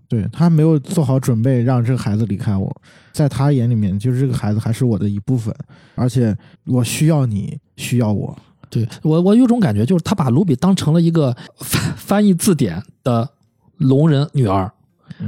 [0.09, 2.73] 对他没有做好准备，让这个孩子离开我，
[3.11, 5.53] 在他眼里面，就是这个孩子还是我的一部分，
[5.95, 6.33] 而且
[6.65, 8.37] 我需要你，需要我。
[8.69, 13.29] 对我，我有种感觉，就是他把卢比当成了一个 翻翻译字典的
[13.77, 14.71] 聋人女儿，嗯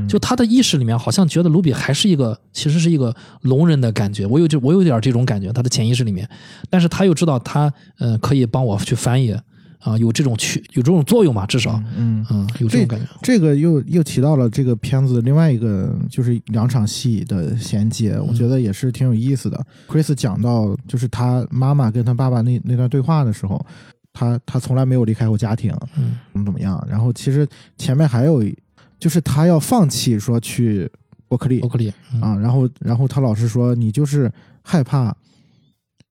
[0.08, 4.26] 就他的意识里面好像觉得卢比还是一个，其实是一个聋人的感觉。
[4.26, 6.30] 我有这，我有点这种感觉，他的潜意识里面，
[6.70, 9.36] 但是他又知道他，呃，可以帮我去翻译，
[9.80, 13.06] 啊、有这种去有这种作用嘛，至少，嗯，嗯，有这种感觉。
[13.24, 19.66] 这个又又提到了这个片子另外一个就是两场戏的衔接，我觉得也是挺有意思的。
[19.88, 23.66] Chris 讲到就是他妈妈跟他爸爸那那段对话的时候，
[24.12, 26.86] 他他从来没有离开过家庭，嗯怎么怎么样。
[26.90, 28.54] 然后其实前面还有一，
[29.00, 30.92] 就是他要放弃说去
[31.28, 34.32] 伯克利伯克利，嗯啊，然后然后他老师说你就是
[34.62, 35.16] 害怕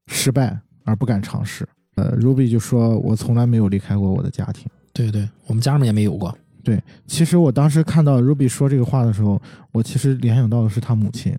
[0.07, 1.69] 失败而不敢尝试。
[1.97, 4.67] 呃，Ruby 就说我从来没有离开过我的家庭。
[4.93, 6.37] 对对，我们家里面也没有过。
[6.65, 9.41] 对，其实我当时看到 Ruby 说这个话的时候，
[9.73, 11.37] 我其实联想到的是他母亲，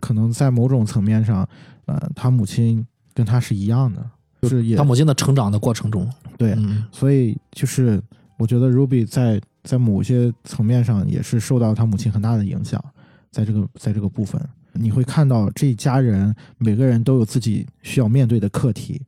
[0.00, 1.48] 可能在某种层面上，
[1.86, 2.84] 呃，他母亲
[3.14, 4.04] 跟他是一样的，
[4.42, 8.00] 就是也他母亲的成长的过程中，对，嗯所以就是
[8.38, 12.82] 我觉得 Ruby 在在某些层面上也是受到他母亲很大的影响，
[13.30, 14.40] 在这个在这个部分，
[14.72, 19.00] 你会看到这一家人每个人都有自己需要面对的课题，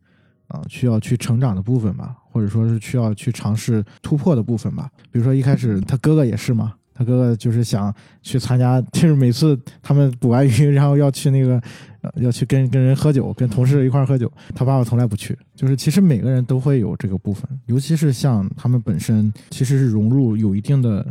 [0.49, 4.91] 啊，需要去成长的部分吧，或者说是需要去尝试突破的部分吧。
[5.11, 11.61] 比如说一开始他哥哥也是嘛，他哥哥就是想去参加， 就是每次他们捕完鱼， 然后要去那个。
[12.03, 15.39] 呃要去跟跟人喝酒，跟同事一块喝酒，他爸爸从来不去。
[15.55, 21.07] 就是其实每个人都会有这个部分，尤其是像他们本身其实是融入有一定的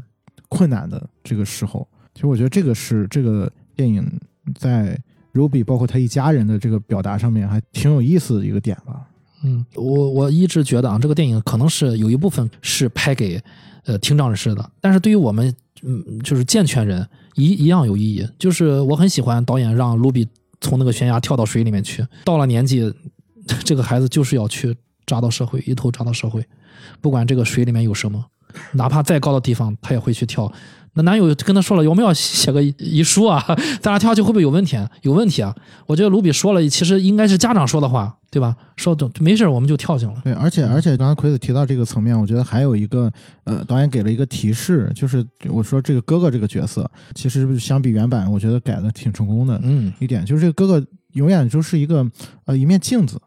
[0.50, 1.88] 困难的这个时候。
[2.14, 4.06] 其实我觉得这个是这个电影
[4.54, 5.00] 在
[5.34, 9.08] Ruby 包括他一家人的这个表达上面还挺有意思的一个点吧。
[9.46, 13.42] 嗯，我我一直觉得啊，这个电影可能是有一部分是拍给
[13.86, 15.54] 呃听障人士的，但是对于我们
[15.84, 18.28] 嗯就是健全人一一样有意义。
[18.38, 20.28] 就是我很喜欢导演让卢比
[20.60, 22.94] 从那个悬崖跳到水里面去，到了年纪，
[23.64, 24.76] 这个孩子就是要去
[25.06, 26.46] 扎到社会，一头扎到社会，
[27.02, 28.24] 不管这个水里面有什么，
[28.74, 30.52] 哪怕再高的地方，他也会去跳。
[30.94, 33.42] 那男友跟他说了，我们要写个遗书啊，
[33.80, 34.90] 咱俩跳下去会不会有问题啊？
[35.04, 35.56] 有问题啊！
[35.88, 38.54] 我觉得卢比说了，其实应该是家长说的话，对吧？
[38.76, 40.16] 说的没事儿，我们就跳进了。
[40.24, 43.10] 对，而且而且刚才奎子提到这个层面，我觉得还有一个
[43.46, 49.58] 呃，导演给了一个提示，就是我说这个哥哥这个角色，其实相比原版，我觉得改的挺成功的。
[49.64, 52.06] 嗯一点，就是这个哥哥永远就是一个
[52.46, 53.18] 呃一面镜子，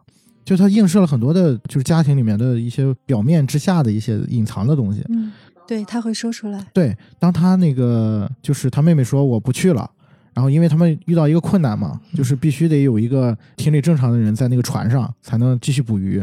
[0.45, 5.03] 就他映射了很多的，就是家庭里面的一些表面之下的一些隐藏的东西。
[5.09, 5.33] 嗯，
[5.67, 6.65] 对，他会说出来。
[6.73, 9.91] 对，当他那个就是他妹妹说我不去了，
[10.33, 16.23] 然后因为他们遇到一个困难嘛，就是必须得有一个听力正常的人在那个船上才能继续捕鱼，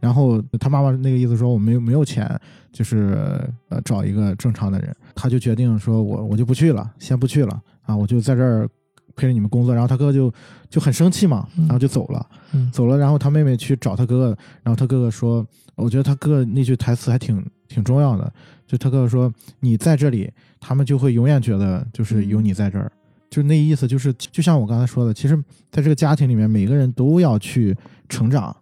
[0.00, 2.28] 然后他妈妈那个意思说我没有没有钱，
[2.72, 8.68] 就是呃找一个正常的人，他就决定说我我就不去了，先不去了啊，我就在这儿
[9.14, 10.32] 陪着你们工作，然后他哥哥就
[10.68, 12.26] 就很生气嘛，然后就走了。
[12.52, 12.70] 嗯。
[12.72, 14.26] 走了，然后他妹妹去找他哥哥，
[14.62, 18.32] 然后他哥哥说，我觉得他哥哥那句台词还挺挺重要的，
[18.72, 22.90] 就他哥哥说，你在这里，他们就会永远觉得就是有你在这儿，
[23.28, 25.36] 就那意思就是，就像我刚才说的，其实
[25.70, 27.76] 在这个家庭里面，每个人都要去
[28.08, 28.56] 成长，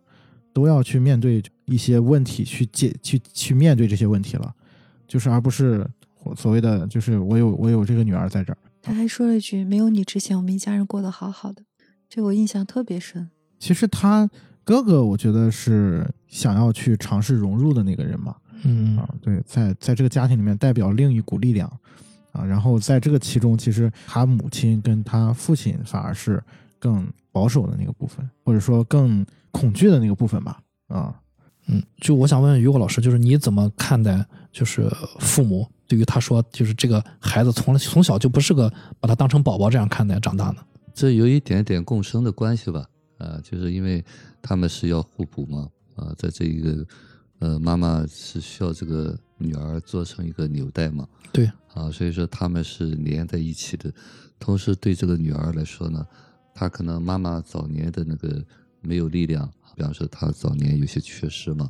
[0.52, 4.52] 都要去面对一些问题，去解去去面对这些问题了，
[5.06, 5.88] 就是而不是
[6.36, 8.58] 所谓的就是我有我有这个女儿在这儿。
[8.82, 11.62] 他还说了一句：“没有你之前，我们一家人过得好好的。”
[12.10, 13.30] 这个我印象特别深。
[13.60, 14.28] 其实他
[14.64, 18.34] 哥哥，我觉得是想要去尝试融入的那个人嘛。
[18.62, 21.68] 嗯啊，对，在在这个家庭里面代表另一股力量
[22.32, 26.42] 啊，然后在这个其中，其实他母亲跟他父亲反而是
[26.78, 30.60] 更保守的那个部分，或者说更恐惧的那个部分吧。
[30.88, 31.14] 啊，
[31.66, 34.90] 嗯，就我想问于果老师，就是你怎么看待就是
[35.20, 40.56] 父母对于他说就是这个孩子从从小就不是个把他当成宝宝这样看待长大呢？
[40.92, 42.84] 这有一点点共生的关系吧，
[43.18, 44.04] 啊，就是因为
[44.42, 46.84] 他们是要互补嘛，啊，在这一个，
[47.40, 53.92] 呃，妈妈是需要这个女儿做成一个纽带嘛，对，啊，所以说他们是连在一起的。
[54.38, 56.06] 同时对这个女儿来说呢，
[56.54, 58.42] 她可能妈妈早年的那个
[58.80, 61.68] 没有力量，比方说她早年有些缺失嘛，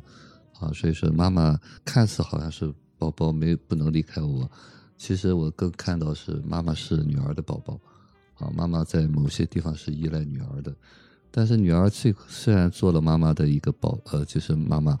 [0.59, 4.49] 啊，所以说妈妈看似好像是宝宝没不能离开我，
[4.97, 7.79] 其实我更看到是妈妈是女儿的宝宝。
[8.35, 10.75] 啊，妈妈在某些地方是依赖女儿的，
[11.29, 14.97] 但是女儿这虽然做了妈妈的一个宝，呃，就是妈妈，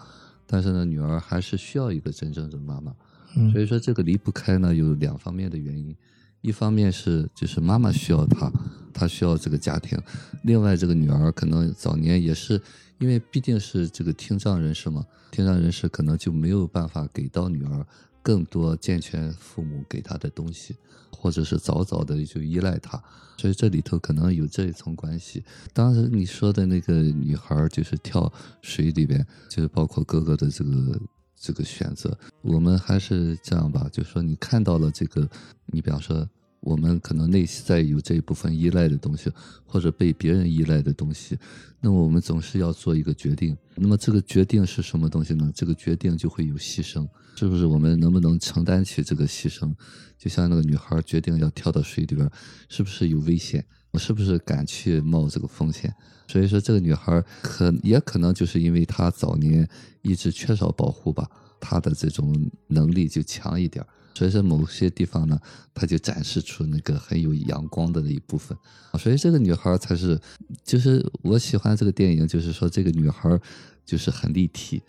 [0.51, 2.93] 但是呢，女儿还是需要一个真正的妈妈。
[3.37, 5.95] 嗯所以说这个离不开呢，有两方面的原因，
[6.41, 8.51] 一方面是就是妈妈需要她，
[8.93, 9.97] 她需要这个家庭；
[10.43, 12.61] 另外这个女儿可能早年也是
[12.99, 17.87] 因为毕竟是这个听障人士嘛，听障人士可能就没有办法给到女儿
[18.21, 20.75] 更多健全父母给他的东西，
[21.11, 23.01] 或者是早早的就依赖他，
[23.37, 25.43] 所以这里头可能有这一层关系。
[25.73, 31.01] 当时你说的那个女孩就是跳水里边，就是包括哥哥的这个
[31.35, 35.27] 这个选择，我们还是这样吧，就说你看到了这个，
[35.65, 36.27] 你比方说
[36.61, 39.31] 我们可能内在有这一部分依赖的东西，
[39.65, 41.37] 或者被别人依赖的东西，
[41.79, 43.57] 那么我们总是要做一个决定。
[43.75, 45.51] 那么这个决定是什么东西呢？
[45.53, 47.65] 这个决定就会有牺牲，是不是？
[47.65, 49.73] 我们能不能承担起这个牺牲？
[50.17, 52.29] 就像那个女孩决定要跳到水里边，
[52.69, 53.65] 是不是有危险？
[53.89, 55.93] 我是不是敢去冒这个风险？
[56.27, 59.67] 所以说，这个女孩可也可能就是因为她早年
[60.03, 61.27] 一直缺少保护吧，
[61.59, 63.83] 她的这种能力就强一点。
[64.13, 65.39] 所以说，某些地方呢，
[65.73, 68.57] 她就展示出那个很有阳光的那一部分。
[68.99, 70.19] 所以这个女孩才是，
[70.63, 73.39] 就是我喜欢这个电影，就是说这个女孩
[73.85, 74.81] 就是很立体，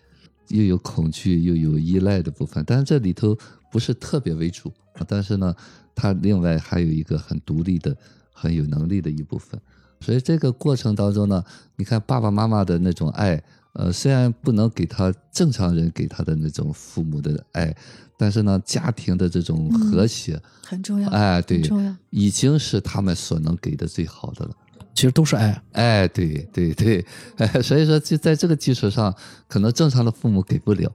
[0.48, 3.38] 又有恐惧又有依赖的部分，但是这里头
[3.70, 4.72] 不是特别为主，
[5.06, 5.54] 但是呢，
[5.94, 7.96] 她另外还有一个很独立的、
[8.32, 9.60] 很有能力的一部分。
[10.00, 11.44] 所以这个过程当中呢，
[11.76, 13.40] 你看爸爸妈妈的那种爱，
[13.74, 17.74] 呃，虽然不能给他正常人给他的那种父母的爱，
[18.22, 21.92] 但是呢，家庭的这种和谐，很重要，哎，对很，重要。
[22.10, 24.52] 已经是他们所能给的最好的了。
[24.94, 25.60] 其实都是爱。
[25.72, 27.04] 哎，对对对，
[27.38, 29.12] 哎，所以说就在这个基础上，
[29.48, 30.88] 可能正常的父母给不了。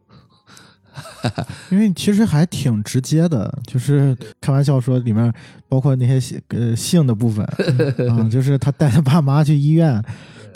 [1.70, 5.34] 因为其实还挺直接的，就是开玩笑说里面
[5.68, 7.44] 包括那些性呃性的部分
[8.10, 10.02] 啊、 就是他带他爸妈去医院，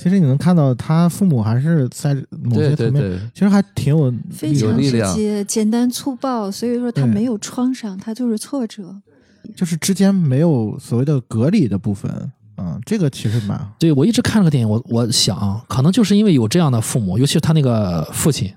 [0.01, 8.99] 其实你能看到他父母还是在某些层面，对对对，其实还挺有非常直有力量接、简单粗暴，所以说他没有创伤，他就是挫折。
[9.55, 12.11] 就是之间没有所谓的隔离的部分，
[12.57, 18.51] 嗯，这个其实蛮 对我一直看这个电影，我我想可能就是因为有这样的父母，尤其是他那个父亲，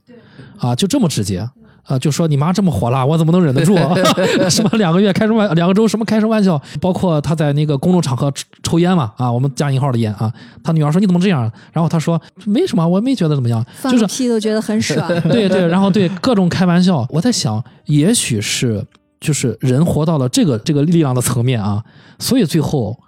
[0.57, 1.47] 啊，就这么直接。
[1.87, 3.77] 啊，就说你妈这么火辣，我怎么能忍得住？
[4.49, 6.61] 什么两个月开什么玩，两个周什么开什么玩笑？
[6.81, 10.33] 包括他在那个公众场合抽抽烟嘛，啊，我们加引号的烟啊。
[10.63, 11.43] 他女儿说你怎么这样？
[11.73, 15.07] 然后他说没什么，我没觉得怎么样，就是屁都觉得很爽。
[15.31, 17.07] 对对，然后对各种开玩笑。
[17.11, 18.85] 我在想，也许是
[19.21, 21.83] 就是人活到了这个这个力量的层面啊，
[22.19, 22.99] 所以最后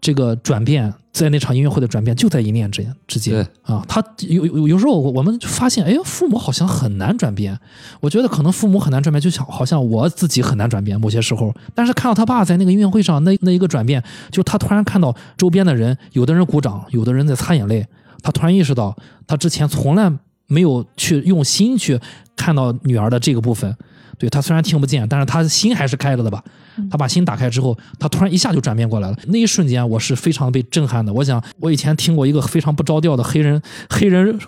[0.00, 3.84] 这个转变，在那场音乐会的转变就在一念之之间啊。
[3.86, 7.58] 他有有有时候我我们发现，哎，父母好像很难转变。
[8.00, 11.54] 我觉得可能父母很难转变，就像好像我自己很难转变某些时候。
[11.74, 17.86] 但是看到他爸在那个音乐会上那那一个转变，就他突然看到周边的人，有的人鼓掌，有的人在擦眼泪，
[18.22, 18.96] 他突然意识到，
[19.26, 20.10] 他之前从来
[20.46, 22.00] 没有去用心去
[22.34, 23.76] 看到女儿的这个部分。
[24.18, 26.42] 对他虽然听不见，但是他心还是开着的吧？
[26.90, 29.16] 他把心打开之后，他突然一下就转变过来了。
[29.26, 31.12] 那一瞬间，我是非常被震撼的。
[31.12, 34.38] 我想，我以前听过一个非常不着调的黑人黑人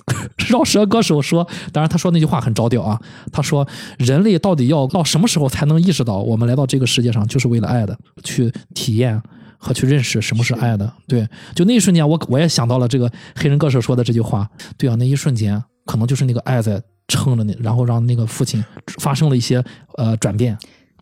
[0.49, 3.01] 饶舌歌手说，当然他说那句话很着调啊。
[3.33, 3.67] 他说，
[3.99, 9.21] 人类到底要到什么时候才能意识到，我们来到这个世界上就是为了爱的，去体验
[9.59, 10.93] 和去认识什么是爱的？
[11.07, 14.49] 对，就那一瞬间，我我也想到了这个黑人歌手说的这句话。
[14.77, 18.63] 对啊，那一瞬间，可能就是那个爱在撑着你，然后让那个父亲
[19.01, 19.63] 发生了一些
[19.97, 20.57] 呃转变。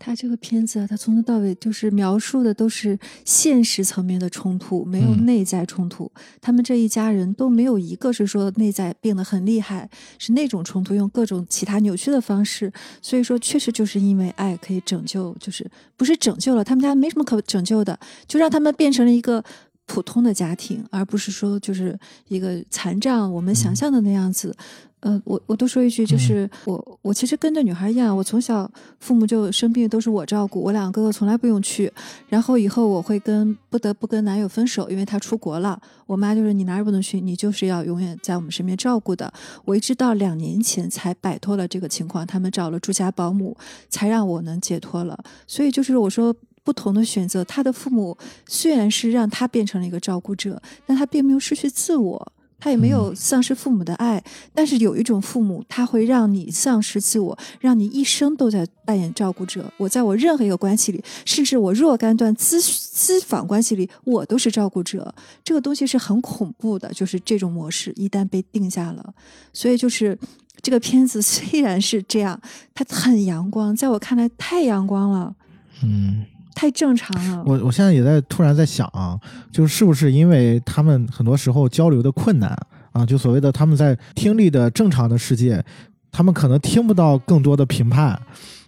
[0.04, 6.10] 他这个片子啊，他从头到尾就是描述的都是现实层面的冲突，没有嗯内在冲突。
[6.40, 9.88] 他们这一家人都没有一个是说内在病得很厉害，
[10.18, 12.72] 是那种冲突，用各种其他扭曲的方式。
[13.00, 17.96] 所以说，确实就是因为爱可以拯救，就是不是拯救了他们家没什么可拯救的，
[18.26, 19.44] 就让他们变成了一个。
[19.84, 21.98] 普通的家庭，而不是说就是
[22.28, 24.56] 一个残障，我们想象的那样子。
[25.02, 31.92] 呃，我我多说一句，就是、我我其实跟这女孩一样，我从小父母就生病都是我照顾，我两个哥哥从来不用去。
[32.28, 35.80] 然后以后我会跟不得不跟男友分手，因为他出国了。
[36.06, 39.32] 我妈就是你哪儿也不能去，你就是要永远在我们身边照顾的。
[39.64, 43.56] 我一直到两年前才摆脱了这个情况，他们找了住家保姆，
[43.88, 45.18] 才让我能解脱了。
[45.46, 46.34] 所以就是我说。
[46.64, 52.32] 不同的选择，他的父母虽然是让他变成了一个照顾者，但他并没有失去自我，
[52.62, 54.22] 他也没有丧失父母的爱。
[54.54, 59.68] 但是有一种父母，他会让你丧失自我，让你一生都在扮演照顾者。
[59.76, 65.12] 我在我任何一个关系里，甚至我若干段咨咨访关系里，我都是照顾者。
[65.42, 69.12] 这个东西是很恐怖的，就是这种模式一旦被定下了，
[69.52, 70.16] 所以就是。
[70.60, 72.40] 这个片子虽然是这样，
[72.72, 75.34] 它很阳光，在我看来太阳光了，
[75.82, 76.24] 嗯，
[76.54, 77.42] 太正常了。
[77.46, 79.18] 我我现在也在突然在想啊，
[79.50, 82.56] 就是不是因为他们很多时候交流的困难
[82.92, 85.64] 啊，就所谓的他们在听力的正常的世界，
[86.10, 88.20] 他们可能听不到更多的评判，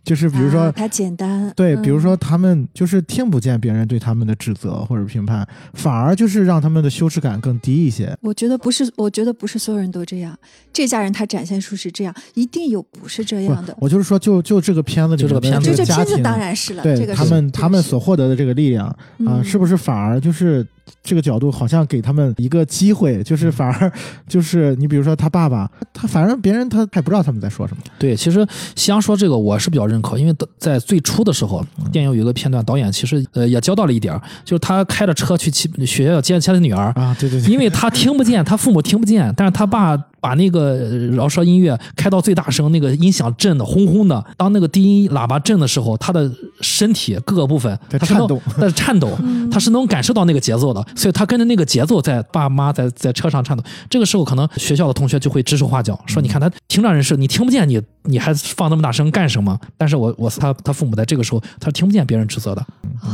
[0.04, 0.64] 就是比如说。
[0.64, 8.16] 啊他简单，对，嗯比如说他们就是听不见别人对他们的指责或者评判，反而就是让他们的羞耻感更低一些。
[8.20, 10.36] 我觉得不是，我觉得不是所有人都这样。
[10.72, 13.76] 这家人他展现出是这样，一定有不是这样的。
[13.80, 20.66] 我就是说就，就这个片子里面的就这个片子就这片子个家庭，当然是了，对这个他们他们所获得的这个力量啊、嗯是不是反而就是
[21.02, 23.92] 这个角度好像给他们一个机会，就是反而
[24.28, 27.82] 就是你比如说他爸爸，他反正别人他他也不知道他们在说什么。
[27.98, 31.90] 对，其实香说这个我是比较认可，因为在最初的时候，嗯。
[31.90, 44.24] 电影有一个片段，导演其实呃也教到了一点儿，就是他开着车去去学校接他的女儿，啊，对对对，因为他听不见，他父母听不见，但是他爸把那个呃饶舌音乐开到最大声，那个音响震的轰轰的。
[44.38, 46.30] 当那个低音喇叭震的时候，他的
[46.62, 49.10] 身体各个部分在他颤动在颤抖，
[49.52, 53.62] 他是能感受到那个节奏的，所以他跟着那个节奏在爸妈在在车上颤抖。
[53.90, 59.58] 这个时候，可能学校的同学就会指手画脚，说你看他听障人士，你听不见你你还放那么大声干什么？
[59.76, 62.64] 但是我我 他他父母在这个时候，他听不见别人指责的。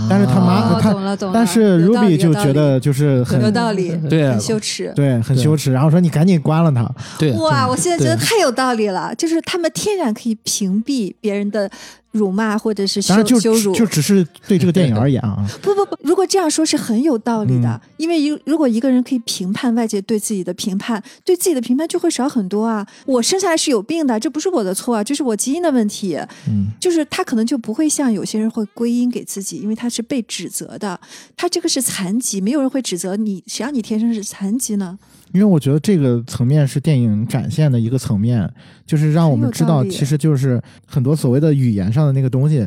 [0.08, 4.92] 但是他妈、哦他懂了懂了但是 Ruby 就觉得就是很有道理，对很羞耻。
[4.94, 6.88] 对很羞耻，然后说你赶紧关了他。
[7.18, 11.70] 对，哇，我现在觉得太有道理了，就是他们天然可以屏蔽别人的
[12.12, 13.14] 辱骂或者是羞
[13.62, 13.72] 辱。
[13.72, 22.86] 就只是对这个电影而言啊，不不不，如果这样说是很有道理的，嗯因为如如果一个人可以评判外界对自己的评判，对自己的评判就会少很多啊。
[23.04, 26.18] 我生下来是有病的，这不是我的错啊，这是我基因的问题。
[26.48, 30.98] 嗯，就是他可能就不会像有些人会归因给自己，因为他是被指责的，
[31.36, 34.98] 他这个是残疾，没有人会指责你，谁让你天生是残疾呢？
[35.32, 38.50] 因为我觉得这个层面是电影展现的一个层面，
[38.84, 42.66] 就是让我们知道，其实就是很多所谓的语言上的那个东西，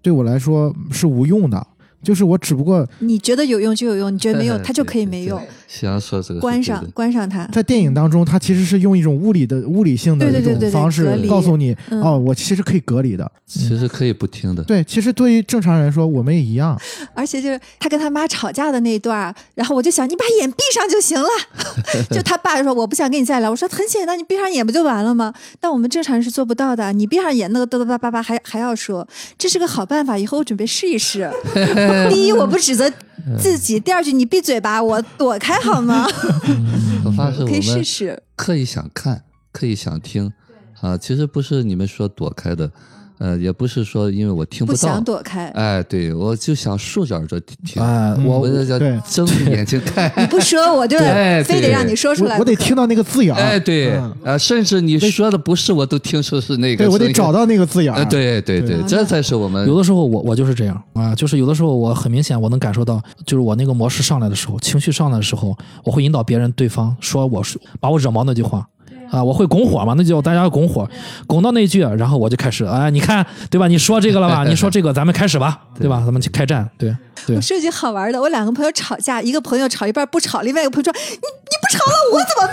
[0.00, 1.66] 对我来说是无用的。
[2.02, 5.40] 就是我只不过你觉得有用就有用，你觉得没用， 它就可以没用。
[5.66, 7.44] 西洋说这个关上关上它。
[7.52, 13.30] 在电影当中，它其实是用一种物理的物理性的一种方式告诉你，嗯哦，我其实可以隔离的。
[13.46, 14.62] 其实可以不听的。
[14.64, 16.78] 对，其实对于正常人说，我们也一样。
[17.14, 21.28] 而且就是他跟他妈吵架的那一段，然后我就想，你把眼闭上就行了。
[22.10, 25.32] 就他爸说我不想跟你再聊，我说很简单，你闭上眼不就完了吗？
[25.60, 31.28] 但我们正常人是做不到的，你闭上眼那个嘚嘚叭叭叭还还要说，这是个好办法，以后我准备试一试。
[32.10, 32.90] 第一，我不指责
[33.38, 36.06] 自己；第二句，你闭嘴吧，我躲开好吗？
[37.04, 38.22] 我发 誓我可以试们试。
[38.36, 40.32] 刻意想看，刻意想听，
[40.80, 42.70] 啊，其实不是你们说躲开的，
[43.18, 50.98] 呃，也不是说因为我听不到，想躲开，哎，对我就想竖着耳朵听，哎，嗯我我这叫睁着眼睛 看，你不说我就
[51.44, 68.66] 非得让你说出来我我得听到那个字眼儿，哎，对，嗯啊，甚至你说的不是，我都听出是那个，对我得找到那个字眼对对对，这才是我们有的时候我我就是这样啊，就是有的时候我很明显我能感受到，就是我那个模式上来的时候，情绪上来的时候，我会引导别人对方说我是把我惹毛那句话。
[69.10, 70.88] 啊，我会拱火嘛，那就大家拱火，
[71.26, 73.68] 拱到那句，然后我就开始，哎，你看，对吧？
[73.68, 74.44] 你说这个了吧？
[74.48, 76.02] 你说这个，咱们开始吧，对吧？
[76.04, 76.94] 咱们去开战，对
[77.26, 82.46] 对我说一句好玩的，我两个朋友吵架，一个朋友吵一半不吵，另外一个朋友说：“你你不吵了，我怎么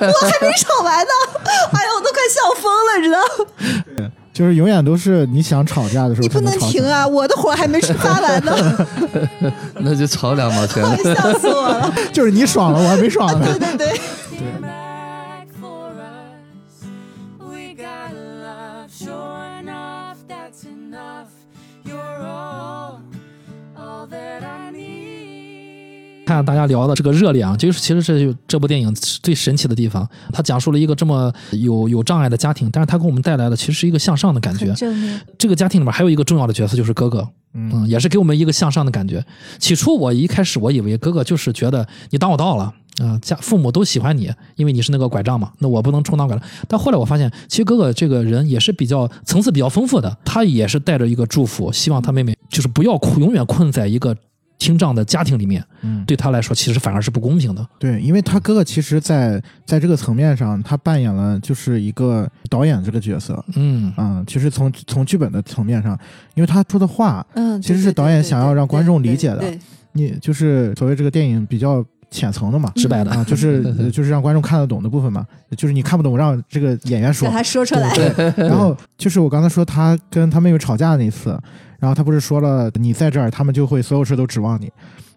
[0.00, 0.10] 办？
[0.10, 1.10] 我还没吵完呢！”
[1.72, 3.18] 哎呀，我都快笑疯了，知道？
[3.96, 6.56] 对就是永远都是你想吵架的时候你不能。
[6.60, 7.06] 停啊！
[7.06, 8.86] 我的火还没发完呢，
[9.80, 10.82] 那就吵两毛钱。
[10.82, 11.92] 快笑死我了。
[12.12, 13.46] 就是你爽了，我还没爽呢。
[13.58, 13.88] 对对对
[14.62, 14.89] ，back
[26.30, 34.72] 看大家聊的这个热烈啊，就是其实这就这部电影最神奇的地方，它讲述了一个这么有有障碍的家庭，但是它给我们带来的其实是一个向上的感觉。
[35.36, 39.24] 这个家庭里面还有一个重要的角色就是哥哥，嗯，也是给我们一个向上的感觉。
[39.58, 42.72] 起初我一开始我以为哥哥就是觉得你当我道了。
[43.00, 46.46] 啊、家父母都喜欢你，因为你是那个拐杖嘛，那我不能充当拐杖。
[46.68, 54.14] 但后来我发现，其实哥哥这个人也是比较层次比较丰富的，他也是带着一个祝福，希望他妹妹就是不要困，永远困在一个
[54.60, 55.64] 听障的家庭里面。
[55.80, 57.66] 嗯，对他来说，其实反而是不公平的。
[57.78, 63.42] 对，因为他哥哥其实在，在这个层面上，他扮演了就是一个导演这个角色。
[63.56, 65.98] 嗯，啊、其实从从剧本的层面上，
[66.34, 69.42] 因为他说的话，嗯，其实是导演想要让观众理解的
[69.92, 77.32] 你就是所谓这个电影比较浅层的嘛，直白的啊，就是 呃就是让观众看得懂的部分嘛，就是你看不懂，让这个演员说让。
[77.36, 77.92] 他说出来。
[77.94, 81.36] 对，然后就是我刚才说他跟他妹妹吵架那次，
[81.80, 84.70] 然后他不是说了你在这儿，他们就会所有事都指望你，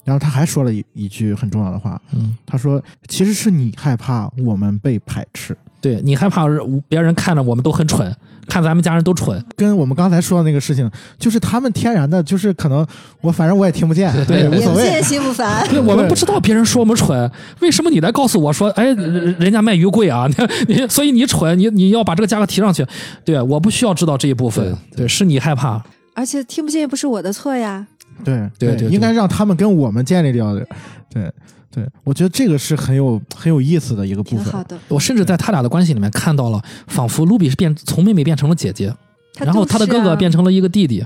[0.03, 6.45] 然后他还说了一一句很重要的话，嗯，他说其实是你害怕我们被排斥，对你害怕
[6.87, 8.15] 别人看着我们都很蠢，
[8.47, 10.89] 看咱们家人都蠢，跟我们刚才说的那个事情，
[11.19, 12.85] 就是他们天然的，就是可能
[13.21, 15.03] 我反正我也听不见，对无所谓眼不见。
[15.03, 15.67] 心不烦。
[15.69, 20.27] 对，我们不知道别人说我们蠢，为什么你来告诉我说，哎，人人家卖鱼贵啊，
[20.67, 22.85] 你你所以你蠢，你你要把这个价格提上去。
[23.25, 25.81] 对，我不需要知道这一部分，对对，是你害怕。
[26.13, 27.85] 而且听不见也不是我的错呀。
[28.23, 30.65] 对对对应该让他们跟我们建立掉的。
[31.09, 31.31] 对
[31.71, 34.45] 对，我觉得这个是很有很有意思的一个部分。
[34.45, 38.93] 好的，我甚至在他俩的关系里面看到了，仿佛卢比是变从妹妹变成了姐姐，
[39.33, 40.15] 他然后他的哥哥。
[40.15, 41.03] 变成了一个弟弟。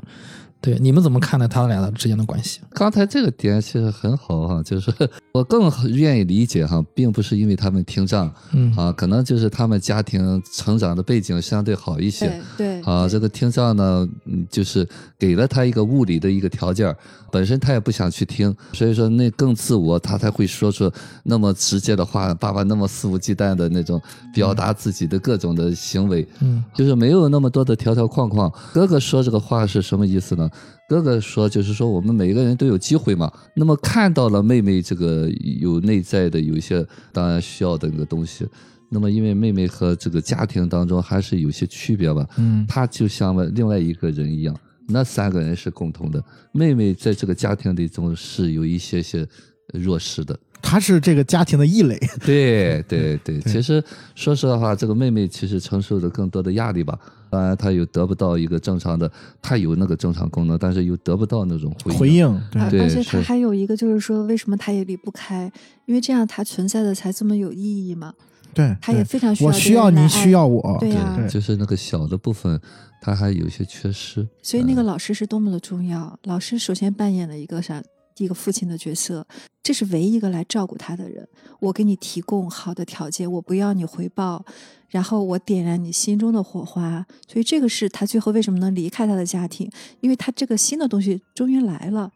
[0.60, 2.62] 对，你们怎么看待他俩的之间的关系？
[2.72, 4.92] 刚才这个点其实很好哈，就是
[5.32, 12.28] 我更愿意理解哈，并不是因为他们听障嗯啊，可能就是他们家庭成长的背景相对好一些。
[12.58, 14.88] 对对啊，这个听障呢，嗯，就是
[15.18, 16.94] 给了他一个物理的一个条件，
[17.32, 20.92] 本身他也不想去听，所以说那更自我，他才会说出
[21.24, 24.02] 那么直接的话，爸爸那么肆无忌惮的那种
[24.34, 28.52] 表达自己的各种的行为，嗯就是没有那么多的条条框框。
[28.74, 30.47] 哥哥说这个话是什么意思呢？
[30.88, 33.32] 哥哥说就是说我们每个人都有机会嘛。
[33.56, 35.30] 那么看到了妹妹这个
[35.60, 38.48] 有内在的有一些当然需要的那个东西，
[38.90, 44.56] 那么因为妹妹和这个家庭当中还是有些区别吧，嗯她就像另外一个人一样，
[44.88, 46.24] 那三个人是共同的。
[46.54, 49.28] 妹妹在这个家庭里中是有一些些
[49.74, 52.00] 弱势的，她是这个家庭的异类。
[52.26, 53.84] 对对 对，其实
[54.16, 56.98] 说实话，这个妹妹其实承受着更多的压力吧。
[57.30, 59.12] 当然，他又得不到一个正常的，
[59.42, 62.00] 他有那个正常功能，但是又得不到那种回应。
[62.00, 65.52] 回应，对而且他还有一个就是说，为什么他也离不开？
[65.86, 68.14] 因为这样他存在的才这么有意义嘛。
[68.54, 70.78] 对，他也非常需要我需要你，需要我。
[70.80, 72.60] 对呀、对就是那个小的部分，
[73.02, 74.28] 他还有些缺失。
[74.42, 76.18] 所以那个老师是多么的重要。
[76.24, 77.84] 老师首先扮演了一个啥？
[78.24, 79.26] 一个父亲的角色，
[79.62, 81.28] 这是唯一一个来照顾他的人。
[81.60, 84.46] 我给你提供好的条件，我不要你回报，
[84.90, 87.06] 然后我点燃你心中的火花。
[87.28, 89.70] 所以这个是他最后为什么能离开他的家庭，
[90.02, 92.12] 因为他这个新的东西终于来了。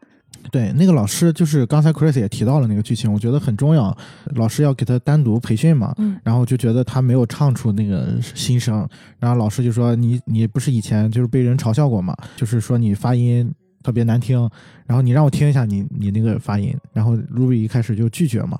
[0.50, 3.96] 对，那个老师就是刚才 Chris 也提到了那个剧情，我觉得很重要。
[4.34, 8.88] 老师要给他单独培训嘛，嗯然后就觉得他没有唱出那个心声，
[9.18, 14.38] 然后老师就说你你不是以前就是被人嘲笑过嘛，就是说你发音特别难听，
[14.86, 18.58] 然后你让我听一下你你那个发音，然后 Ruby 一开始就拒绝嘛。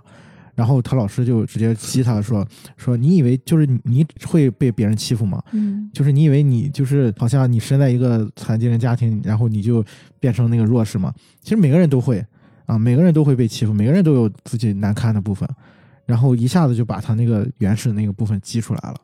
[0.55, 2.47] 然后他老师就直接激他说
[2.77, 5.43] 说你以为就是你你会被别人欺负吗？
[5.53, 9.83] 嗯就是你以为你就是好像你生在一个残疾人家庭，然后你就
[10.21, 11.11] 变成那个弱势吗？
[11.41, 12.23] 其实每个人都会
[12.67, 15.49] 啊，每个人都会被欺负，每个人都有自己难堪的部分，
[16.05, 18.97] 然后一下子就把他那个原始的那个部分激出来了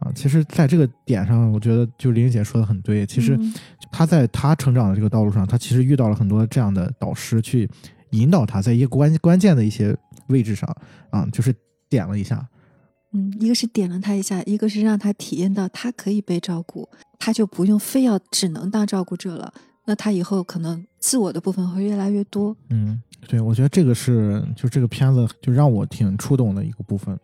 [0.00, 0.12] 啊。
[0.14, 3.06] 其实，在这个点上，我觉得就林姐说的很对。
[3.06, 3.54] 其实嗯
[3.92, 7.70] 他在他成长的这个道路上，他其实遇到了很多这样的导师去
[8.10, 9.96] 引导他，在一个关关键的一些
[10.26, 10.68] 位置上
[11.10, 11.54] 啊，就是
[11.88, 12.48] 点了一下。
[13.12, 16.88] 嗯，一个是点了他一下，一个是让他体验到他可以被照顾，
[17.18, 19.52] 他就不用非要只能当照顾者了。
[19.86, 22.56] 那他以后可能自我的部分会越来越多。
[22.68, 27.18] 嗯，对，我觉得这个是就这个片子就让我挺触动的一个部分。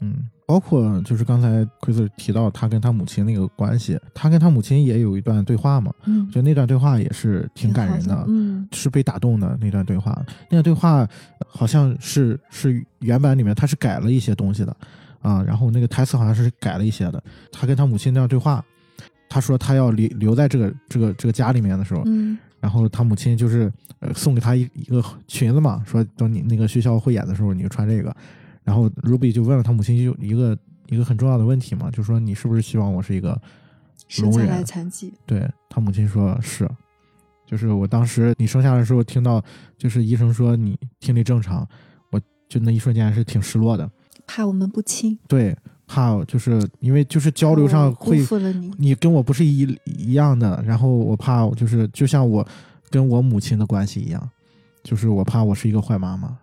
[0.00, 10.22] 嗯，包括就是刚才奎子提到他跟他母亲那个关系，他跟他母亲也有一段对话嘛，嗯我觉得那段对话也是挺感人的嗯是被打动的那段对话。
[10.50, 11.08] 那段对话
[11.48, 14.76] 好像是是原版里面他是改了一些东西的
[15.22, 17.22] 啊，然后那个台词好像是改了一些的。
[17.50, 18.62] 他跟他母亲那段对话，
[19.30, 28.14] 他说他要留留在这个这个这个家里面的时候，嗯然后他母亲就是呃送给他一一个裙子嘛，说等你那个学校汇演的时候你就穿这个。
[28.64, 30.58] 然后 Ruby 就问了他母亲就一个
[30.88, 33.40] 一个很重要的问题嘛，就说你是不是希望我是一个
[34.18, 34.64] 聋人？
[34.64, 36.68] 残疾，对他母亲说是，
[37.46, 39.42] 就是我当时你生下来的时候听到，
[39.76, 41.66] 就是医生说你听力正常，
[42.10, 43.90] 我就那一瞬间还是挺失落的。
[44.26, 45.54] 怕我们不亲，对，
[45.86, 48.18] 怕就是因为就是交流上辜会。
[48.78, 52.46] 你跟我不是一一样的，然后我怕就是就像我
[52.88, 54.30] 跟我母亲的关系一样，
[54.82, 56.38] 就是我怕我是一个坏妈妈，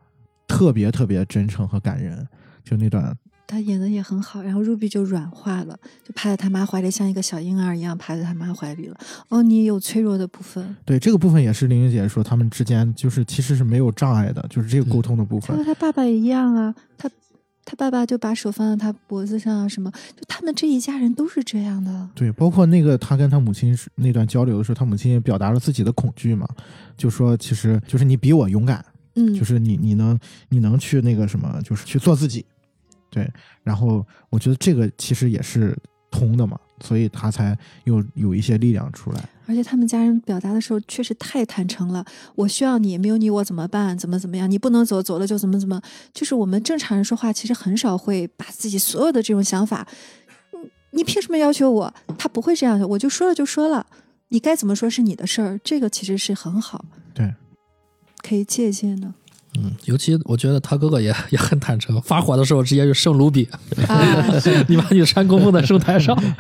[0.51, 2.27] 特别特别真诚和感人，
[2.63, 3.15] 就那段
[3.47, 8.97] 他演的也很好，然后 Ruby 就软化了，就趴在他妈怀里，像一个小婴儿一样趴在他妈怀里了。
[9.29, 15.65] 哦，你有脆弱的部分，对这个部分也是玲玲姐说他们之间就是其实是没有障碍的，就是这个沟通的部分他和。
[15.65, 17.09] 他爸爸也一样啊，他
[17.65, 22.09] 他爸爸就把手放在他脖子上啊，什么，就他们这一家人都是这样的。
[22.15, 26.47] 对，包括那个他跟他母亲是那段交流的时候，他母亲也表达了自己的恐惧嘛，
[26.95, 28.83] 就说其实就是你比我勇敢，
[29.15, 32.45] 嗯，就是你你能你能去那个什么，就是去做自己，
[33.09, 33.29] 对。
[33.63, 35.77] 然后我觉得这个其实也是
[36.09, 39.29] 通的嘛，所以他才又有一些力量出来。
[39.47, 42.05] 而且他们家人表达的时候确实太坦诚了。
[42.35, 43.97] 我需要你，没有你我怎么办？
[43.97, 44.49] 怎么怎么样？
[44.49, 45.81] 你不能走，走了就怎么怎么。
[46.13, 49.85] 就是我们正常人说话，其实很少会把自己所有的这种想法
[50.91, 51.93] 你凭什么要求我？
[52.17, 53.85] 他不会这样的，我就说了就说了，
[54.29, 57.00] 你该怎么说是你的事儿，这个其实是很好，对，
[58.21, 59.13] 可以借鉴的。
[59.57, 63.47] 嗯，尤其我觉得他哥哥也也很坦诚，发火的时候直接就圣卢比，
[63.87, 64.01] 啊。
[64.67, 66.15] 你把你山公公在圣台上。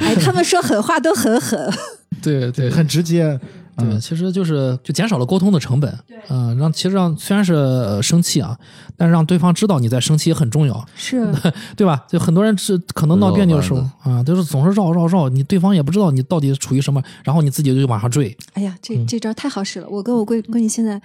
[0.00, 1.58] 哎，他们说狠话都很狠，
[2.22, 3.38] 对对很直接。
[3.76, 5.98] 对，嗯，其实就是就减少了沟通的成本。
[6.28, 8.54] 嗯、让其实让虽然是、呃、生气啊，
[8.94, 11.26] 但是让对方知道你在生气也很重要，是
[11.74, 12.04] 对吧？
[12.06, 18.36] 就很多人是可能闹别扭的时候啊，就是总是绕绕绕，你对方也不知道你到底处于什么，然后你自己就往上坠。
[18.52, 19.88] 哎呀，这嗯这招太好使了！
[19.88, 21.00] 我跟我闺闺女现在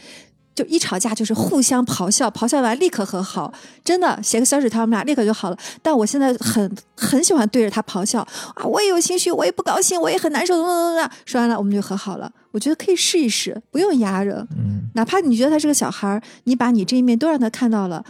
[0.55, 3.53] 就一吵架就是互相咆哮，咆哮完立刻和好，
[3.83, 5.57] 真的写个小纸条，我们俩立刻就好了。
[5.81, 8.21] 但我现在很很喜欢对着他咆哮
[8.55, 12.31] 啊，我也有情绪，我也不高兴，我也很难受，怎么怎么怎么，说完了我们就和好了。
[12.51, 18.01] 我觉得可以试一试，不用压着，嗯，哪怕你觉得他是个小孩儿，你把你这一面都让他看到了，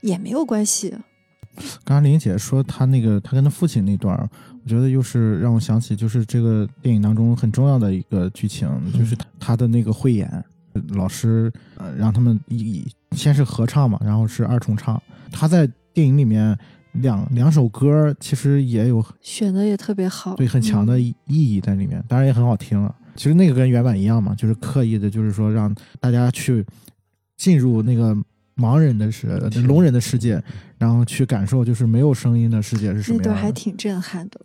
[0.00, 0.92] 也没有关系。
[1.84, 4.18] 刚刚林姐说她那个她跟她父亲那段，
[4.64, 10.44] 我觉得又是让我想起就是这个电影当中很重要的一个剧情，就是她的那个汇演，
[10.94, 15.00] 老师呃让他们一先是合唱嘛，然后是二重唱。
[15.30, 16.56] 他在电影里面
[16.92, 22.94] 两两首歌其实也有选的也特别好，对很强的嗯意意义在里面，当然也很好听了。
[23.14, 26.64] 其实那个跟原版一样嘛，就是刻意的，就是说让大家去
[27.36, 28.16] 进入那个
[28.56, 30.42] 盲人的世、呃聋人的世界，
[30.78, 33.30] 然后去感受就是没有声音的世界是什么样的。
[33.30, 34.40] 段还挺震撼的。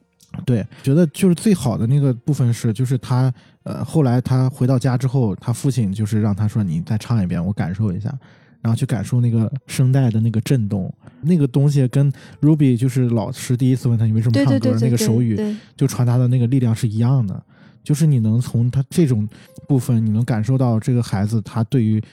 [0.46, 3.34] 对，觉得就是最好的那个部分是，就是他
[3.64, 8.14] 呃后来他回到家之后，他父亲就是让他说你再唱一遍，我感受一下。
[8.60, 12.12] 然后去感受那个声带的那个震动，那个东西跟
[12.42, 17.42] Ruby 就是老师第一次问他你为什么唱歌那个手语，对就传达的那个力量是一样的，
[17.84, 19.30] 就是你能从他这种
[19.68, 22.04] 部分，你能感受到这个孩子他对于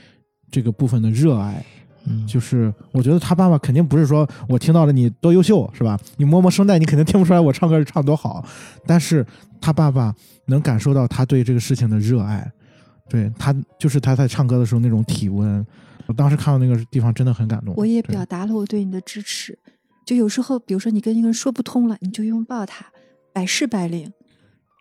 [0.51, 1.65] 这个部分的热爱。
[2.07, 5.99] 嗯，就是我觉得他爸爸肯定不是说我听到了你多优秀是吧？
[6.17, 8.45] 你摸摸声带，你肯定听不出来我唱歌是唱多好，
[8.87, 9.27] 但是
[9.61, 10.15] 他爸爸
[10.47, 12.51] 能感受到他对这个事情的热爱，
[13.09, 15.67] 对他就是他在唱歌的时候那种体温。
[16.07, 17.73] 我当时看到那个地方真的很感动。
[17.79, 19.59] 我也表达了我对你的支持。
[20.05, 22.85] 就有时候，比如说你跟一个人说不通了，你就拥抱他，
[23.33, 24.13] 百试百灵。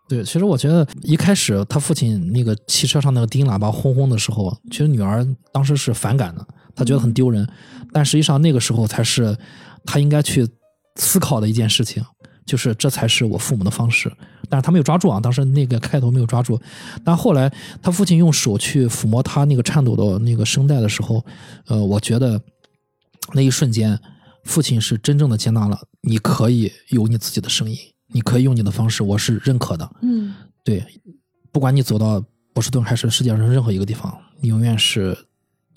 [0.10, 6.46] 对，其实我觉得一开始他父亲那个汽车上那个低音喇叭轰轰的时候，其实女儿当时是反感的，
[6.76, 7.48] 她觉得很丢人，
[7.92, 9.38] 但实际上那个时候才是
[9.86, 10.48] 他应该去
[10.96, 12.04] 思考的一件事情，
[12.46, 14.12] 就是这才是我父母的方式。
[14.50, 16.60] 但是他没有抓住啊，当时那个开头没有抓住，
[17.04, 17.52] 但后来
[17.82, 21.26] 他父亲用手去抚摸他那个颤抖的那个声带的时候，
[21.68, 22.40] 呃，我觉得
[23.34, 24.00] 那一瞬间，
[24.44, 27.78] 父亲是真正的接纳了，你可以有你自己的声音，
[28.12, 29.90] 你可以用你的方式，我是认可的。
[30.02, 30.86] 嗯，对，
[31.52, 35.18] 不管你走到波士顿还是世界上任何一个地方，你永远是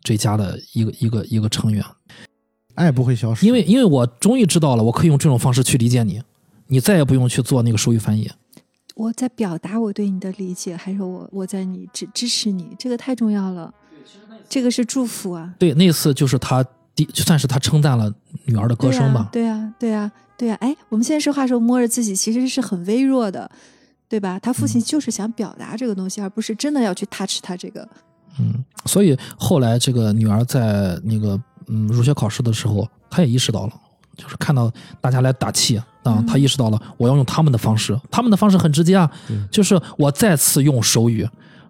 [0.06, 1.84] 这家的一个一个一个成员。
[2.76, 6.22] 爱不会消失，因为因为我终于知道了，我可以用这种方式去理解你，
[6.68, 8.30] 你再也不用去做那个手语翻译。
[8.94, 13.74] 我在表达我对你的理解，还有我我在你支支持你，这个太重要了。
[14.48, 18.12] 这个是祝福啊，对，那次就是他第，就算是他称赞了
[18.44, 19.28] 女儿的歌声吧。
[19.32, 23.50] 对啊、对啊、对啊、哎，我们现在说话的时候摸着自己，其实是很微弱的，
[24.08, 24.38] 对吧？
[24.38, 27.88] 他父亲就是想表达这个东西，而不是真的要去 touch 他这个。
[28.38, 33.72] 嗯，所以后来这个女儿在那个嗯入学考试的时候，她也意识到了，
[34.16, 34.70] 就是看到
[35.00, 39.10] 大家来打气啊，嗯她意识到了我要用他们的方式，他们的方式很直接啊，
[39.50, 41.28] 就是我再次用手语。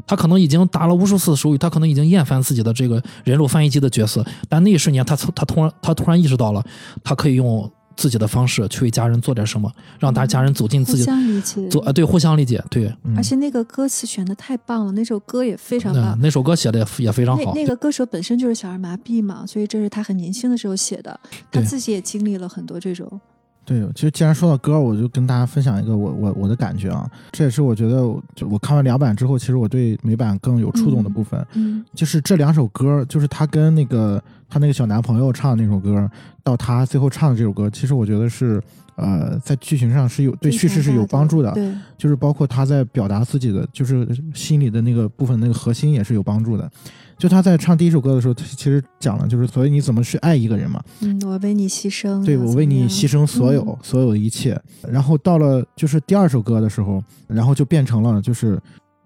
[0.08, 6.64] 他可能已经打了无数次手语，他可能已经厌烦自己的这个人肉翻译机的角色，但那一瞬间他他突然他突然意识到了，
[7.02, 16.18] 他可以用自己的方式去为家人做点什么，让大家人走进自己相理解，做啊，对，互相理解，对，嗯而且那个歌词选的太棒了，那首歌也非常嗯棒。
[16.20, 21.18] 那首歌写的也也非常好，那那个歌手本身就是小儿麻痹嘛，所以这是他很年轻的时候写的，
[21.50, 23.20] 他自己也经历了很多这种。
[23.66, 27.96] 对，其实既然说到歌，我就跟大家分享一个我我我的感觉啊，这也是我觉得
[28.34, 36.08] 就我看完两版之后，其实我对美版更有触动的部分，嗯就是这两首歌，就是她跟那个她那个小男朋友唱的那首歌，
[36.44, 38.62] 到她最后唱的这首歌，其实我觉得是
[38.94, 46.70] 呃在剧情上是有对叙事是有帮助的，对，就是包括他在表达自己的就是心里的那个部分那个核心也是有帮助的。
[47.18, 53.78] 就他在唱第一首歌的时候，他其实讲了，就是所以你怎么去爱一个人嘛，嗯，我为你牺牲，对我为你牺牲，牲所有、嗯。
[53.82, 54.60] 所有的一切。
[54.86, 58.60] 然后到了就是第二首歌的时候，然后就变成了就是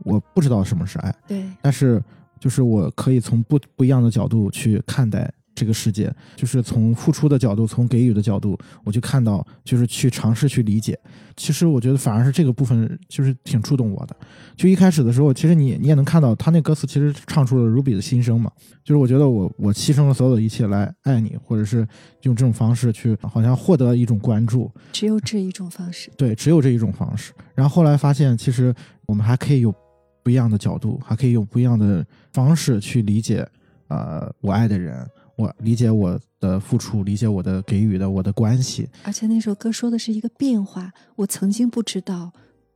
[0.05, 2.03] 我不知道什么是爱，对，但是
[2.39, 10.99] 就是我可以从不不一样的角度去看待这个世界，就是从付出的角度，从给予的角度，我就看到，就是去尝试去理解。
[11.37, 14.17] 其实我觉得反而是这个部分就是挺触动我的。
[14.57, 18.51] 就一开始的时候，其实你你也能看到他那歌词其实唱出了 Ruby 的心声嘛，
[18.83, 21.87] 就是我觉得我我牺牲了所有的一切来爱你，或者是
[22.23, 26.11] 用这种方式去好像获得一种关注，只有这一种方式。
[26.17, 27.35] 对，只有这一种方式。
[27.55, 28.75] 然后后来发现，其实
[29.05, 29.75] 我们还可以有
[30.23, 33.47] 不一样的角度，还可以用不一样的方式去理解，
[33.89, 35.07] 呃，我爱的人，
[35.41, 38.89] 我理解我的付出，理解我的给予的我的关系。
[39.03, 42.31] 而且那首歌说的是一个变化，我曾经不知道，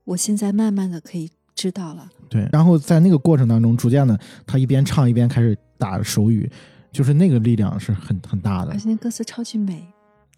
[0.05, 2.09] 我现在慢慢的可以知道了。
[2.31, 6.51] 对，然后在那个过程当中，逐渐的，他一边唱一边开始打手语，
[6.91, 8.79] 就是那个力量是很很大的而。
[8.79, 9.87] 且那歌词超级美，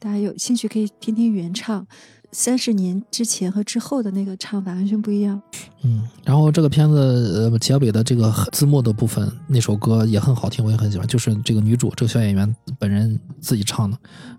[0.00, 1.86] 大家有兴趣可以听听原唱。
[2.32, 5.40] 三十年之前和之后的那个唱法完全不一样。
[5.82, 13.96] 嗯，然后这个片子呃结尾的这个字幕的部分，那首歌也很好听，我也很喜欢，就是这个女主这个小演员本人自己唱的，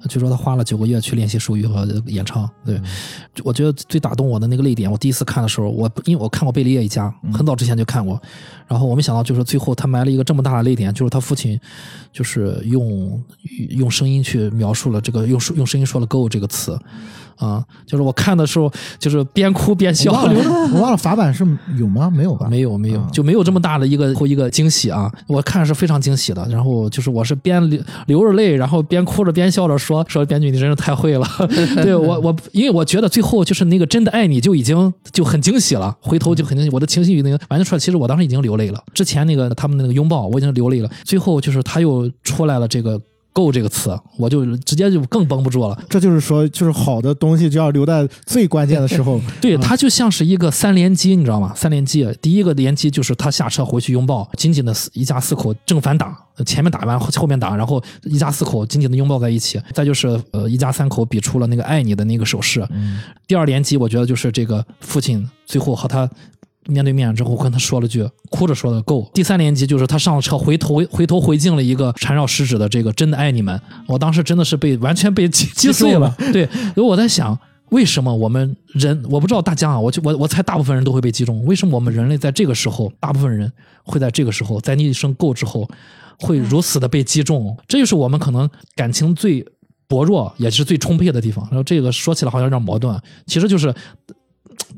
[0.09, 2.49] 据说她花了九个月去练习手语和演唱。
[2.65, 2.81] 对，
[3.43, 8.21] 我觉得最打动我的那个泪点，我第一次看的时候，我因为我看过《贝利叶一家》，很早之前就看过，
[8.67, 11.57] 然后我没想到就是最后她埋了一个这么大的泪点，就是她父亲
[12.11, 13.23] 就是用
[13.69, 16.77] 用声音去描述了这个用用声音说了 “go” 这个词。
[17.37, 20.17] 啊，就是我看的时候，就是边哭边笑我。
[20.17, 21.45] 忘了，我忘了法版是
[21.77, 22.09] 有吗？
[22.09, 22.47] 没有吧？
[22.49, 25.11] 没有没有啊，就没有这么大的一个一个惊喜啊！
[25.27, 26.45] 我看是非常惊喜的。
[26.49, 31.27] 然后就是我是边流流着泪，然后边哭着边笑着说说编剧你真是太会了。
[31.83, 37.79] 对我我因为我觉得最后就是那个真的爱你就已经就很惊喜了，回头就很惊喜我的情绪已经完全出来。
[37.79, 42.99] 其实我当时已经流泪了，之前那个他们那个拥抱我已经流泪了，最后就是他又出来了这个。
[43.37, 45.79] 够这个词，我就直接就更绷不住了。
[45.87, 49.21] 这就是说，就是好的东西就要留在最关键的时候。
[49.39, 51.53] 对，它就像是一个三连击，你知道吗？
[51.55, 59.61] 三连击，第一个连击就是他下车回去拥抱，紧紧的一家四口正反打，前面打完后后面打，然后一家四口紧紧的拥抱在一起。
[59.71, 62.67] 再就是呃，一家三口比出了那个爱你的那个手势。
[63.27, 66.09] 第二连击，我觉得就是这个父亲最后和他。
[66.67, 69.09] 面对面之后跟他说了句，哭着说的够。
[69.13, 73.59] 第三连击就是他上了车，回头回头回敬了一个缠绕食指的这个真的爱你们。
[73.87, 76.13] 我当时真的是被完全被击击碎了。
[76.31, 77.37] 对，因为我在想，
[77.69, 81.43] 为什么我们人，我不知道大家啊，我就我我猜大部分人都会被击中。
[81.45, 83.51] 为什么我们人类在这个时候，大部分人
[83.83, 85.69] 会在这个时候，在你一声够之后，
[86.19, 87.57] 会如此的被击中？
[87.67, 89.45] 这就是我们可能感情最
[89.87, 91.47] 薄弱，也是最充沛的地方。
[91.49, 93.73] 然后这个说起来好像有点矛盾，其实就是。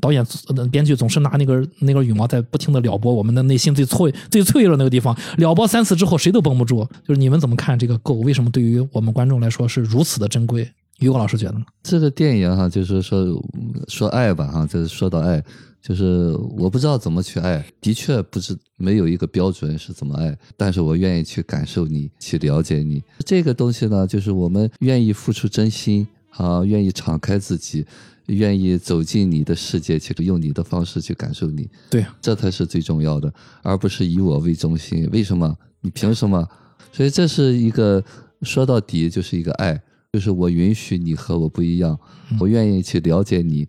[0.00, 0.24] 导演、
[0.56, 6.86] 呃编剧总是拿那根那根羽毛在不停的撩拨我们的内心最脆、最脆弱那个地方，撩拨三次之后，谁都绷不住。
[7.06, 8.14] 就是你们怎么看这个够？
[8.14, 10.68] 为什么对于我们观众来说是如此的珍贵？
[10.98, 11.64] 于果老师觉得呢？
[11.82, 13.42] 这个电影哈，就是说
[13.88, 15.42] 说爱吧哈，就是说到爱，
[15.80, 23.02] 就是我不知道怎么去爱，的确不是没有一个标准是怎么爱，但是我愿意去感受你，去了解你。
[23.24, 27.86] 这个东西呢，就是我们愿意付出真心啊，愿意敞开自己。
[28.34, 33.32] 愿意走进你的世界，去用你的方式去感受你，对，这才是最重要的，
[33.62, 35.08] 而不是以我为中心。
[35.12, 35.56] 为什么？
[35.80, 36.48] 你凭什么？
[36.92, 38.02] 所以这是一个
[38.42, 39.80] 说到底就是一个爱，
[40.12, 41.98] 就是我允许你和我不一样，
[42.38, 43.68] 我愿意去了解你。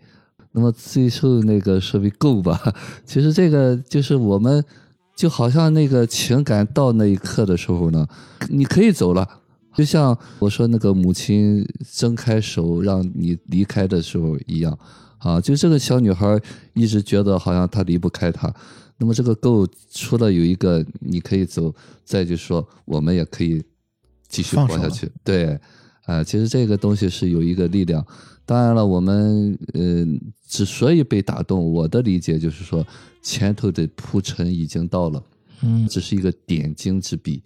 [0.52, 2.62] 那么最后那个说为够吧，
[3.06, 4.64] 其实这个就是我们
[5.16, 8.08] 就好像那个情感到那一刻的时候呢，
[8.50, 9.40] 你可以走了。
[9.73, 14.77] 就像我说那个母亲睁开手让你离开的时候一样，
[15.19, 16.39] 啊，就这个小女孩
[16.73, 18.53] 一直觉得好像她离不开他，
[18.98, 21.73] 那么这个 go 除了有一个你可以走，
[22.03, 23.64] 再就说我们也可以
[24.27, 25.60] 继续活下去，对，
[26.06, 28.06] 啊，其实这个东西是有一个力量。
[28.45, 32.85] 当然了，我们嗯之所以被打动，我的理解就是说
[33.22, 35.23] 前头的铺陈已经到了，
[35.61, 37.41] 嗯，只是一个点睛之笔。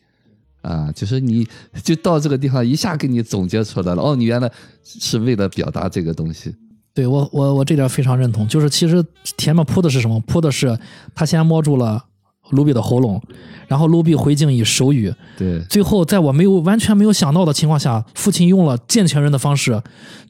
[0.66, 1.48] 啊，就是你
[1.84, 4.52] 就到这个地方一下给你总结出来了哦，你原来
[4.84, 6.54] 是为了表达这个东西。
[6.94, 8.48] 对我，我我这点非常认同。
[8.48, 9.06] 就是其实
[9.38, 10.20] 前面铺的是什么？
[10.22, 10.78] 铺的是
[11.14, 12.04] 他先摸住了
[12.52, 13.22] 卢比的喉咙，
[13.68, 15.14] 然后卢比回敬以手语。
[15.38, 19.80] 对，最后在我没有完全没有想到的情况下，父亲用了健全人的方式，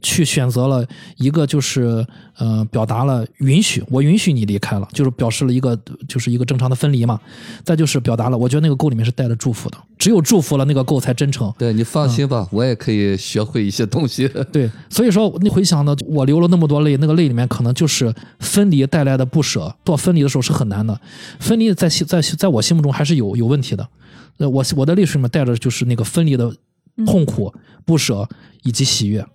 [0.06, 0.86] 去选择了
[1.18, 2.06] 一个就是
[2.38, 5.76] 呃表达了允许，我允许你离开了，就是表示了一个
[6.08, 7.20] 就是一个正常的分离嘛。
[7.64, 11.52] 再就是表达了，我觉得那个够里面是带着祝福的，只有祝福了那个够才真诚。
[11.58, 14.28] 对你放心吧，我也可以学会一些东西。
[14.54, 19.76] 对，所以说你回想呢，我流了那么多泪，那个泪里面可能就是分离带来的不舍。
[19.84, 21.02] 做分离的时候是很难的，
[21.40, 23.88] 分离在在在我心目中还是有有问题的。
[24.38, 26.54] 呃，我我的泪水里面带着就是那个分离的
[27.06, 27.54] 痛苦、
[27.86, 28.28] 不舍
[28.64, 29.26] 以及喜悦。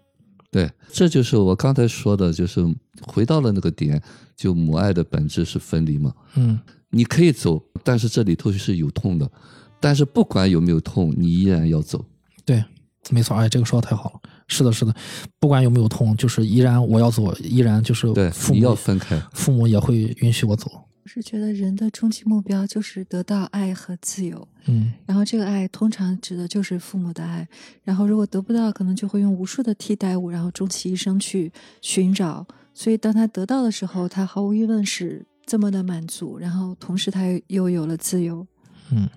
[0.51, 2.61] 对，这就是我刚才说的，就是
[3.03, 4.03] 回到了那个点，
[4.37, 6.13] 就母爱的本质是分离嘛。
[6.35, 6.59] 嗯，
[6.91, 9.31] 你可以走，但是这里头是有痛的，
[9.79, 12.05] 但是不管有没有痛，你依然要走。
[12.45, 12.65] 对，
[13.11, 14.21] 没错，哎，这个说的太好了。
[14.49, 14.93] 是的，是的，
[15.39, 19.17] 不管有没有痛，就是依然我要走，依然就是对，父你要分开。
[19.33, 20.69] 父母也会允许我走。
[21.11, 27.49] 我是觉得人的终极目标就是得到爱和自由，嗯然后这个爱通常指的就是父母的爱，
[27.83, 32.47] 然后如果得不到，可能就会用无数的替代物，然后终其一生去寻找。
[32.73, 38.47] 所以当他得到的时候，他毫无疑问是这么的满足，然后同时他又有了自由，
[38.93, 39.09] 嗯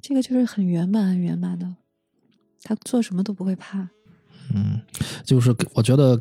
[0.00, 1.76] 这个就是很圆满、很圆满的。
[2.62, 3.90] 他做什么都不会怕。
[4.54, 4.80] 嗯，
[5.22, 6.18] 就是我觉得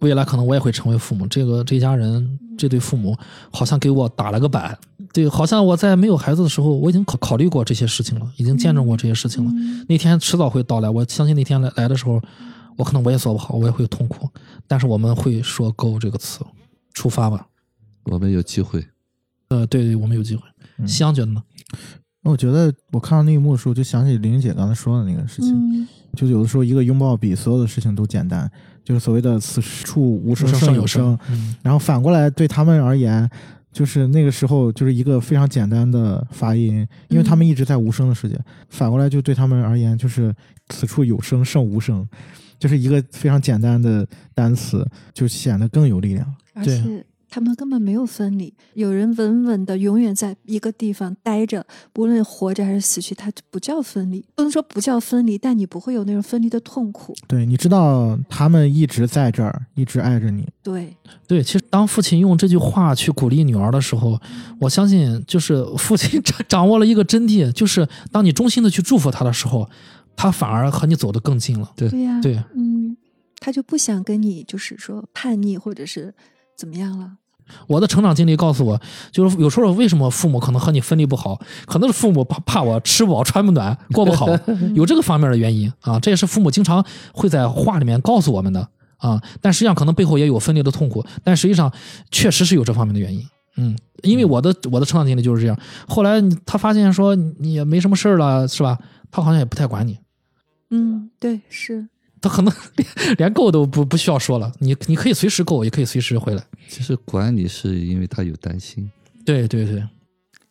[0.00, 1.26] 未来可能我也会成为父母。
[1.26, 3.16] 这个这家人这对父母
[3.50, 4.76] 好像给我打了个板。
[5.12, 9.50] 对，好像我在没有孩子的时候，我已经考考虑过这些事情了，已经见证过这些事情了。
[9.54, 12.20] 嗯那天迟早会到来，我相信那天来来的时候，
[12.76, 14.28] 我可能我也做不好，我也会痛苦，
[14.66, 16.40] 但是我们会说 “go” 这个词，
[16.92, 17.46] 出发吧。
[18.04, 18.84] 我们有机会。
[19.48, 20.42] 呃，对对，我们有机会。
[20.78, 21.42] 嗯西洋觉得呢？
[22.22, 28.50] 那我觉得我看到那一幕的时候，就想起玲姐刚才说的那个事情，嗯就有的时候一个拥抱比所有的事情都简单，
[28.86, 31.18] 就是所谓的“此处无声胜有声”。
[31.28, 33.28] 嗯然后反过来对他们而言，
[33.72, 38.38] 就是那个时候就是一个非常简单的发音，因为他们一直在无声的世界。
[38.68, 40.32] 反过来就对他们而言，就是
[40.68, 42.08] 此处有声胜无声，
[42.60, 46.32] 就是一个非常简单的单词，就显得更有力量。
[46.62, 51.66] 对而且他们根本没有分离，有人稳稳的永远在一个地方待着，
[51.96, 54.24] 无论活着还是死去，它就不叫分离。
[54.34, 57.14] 不能说不叫分离，但你不会有那种分离的痛苦。
[57.26, 60.46] 对，你知道他们一直在这儿，一直爱着你。
[60.62, 60.96] 对，
[61.26, 64.18] 对，其实当父亲用这句话去鼓励女儿的时候，
[64.60, 69.68] 我相信就是父亲掌 掌握了一个真谛，就是当你衷心的去祝福他的时候，
[70.16, 71.72] 他反而和你走得更近了。
[71.76, 72.96] 对对呀、对，嗯，
[73.40, 76.14] 他就不想跟你就是说叛逆或者是
[76.56, 77.12] 怎么样了。
[77.68, 78.80] 我的成长经历告诉我，
[79.12, 84.26] 就是有时候为什么父母可能和你分离不好，可能是父母怕怕我吃不饱穿不暖过不好，
[84.74, 86.00] 有这个方面的原因啊。
[86.00, 89.22] 这也是父母经常会在话里面告诉我们的啊。
[89.40, 91.72] 但实际上可能背后也有分离的痛苦，但实际上
[92.10, 93.24] 确实是有这方面的原因。
[93.58, 95.56] 嗯，因为我的我的成长经历就是这样。
[95.86, 98.76] 后来他发现说你也没什么事儿了，是吧？
[99.12, 99.98] 他好像也不太管你，
[100.70, 101.88] 嗯，对，是，
[102.26, 106.44] 他可能 连连够都不不需要说了，你你可以随时够，也可以随时回来。
[106.68, 108.90] 其实管理是因为他有担心。
[109.24, 109.82] 对对对。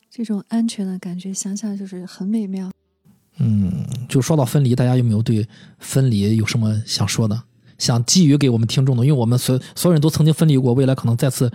[0.09, 2.71] 这种安全的感觉，想想就是很美妙。
[3.39, 5.45] 嗯，就说到分离，大家有没有对
[5.77, 7.43] 分离有什么想说的？
[7.77, 9.05] 想寄予给我们听众的？
[9.05, 11.51] 因为我们所所有人都曾经分离过，未来可能再次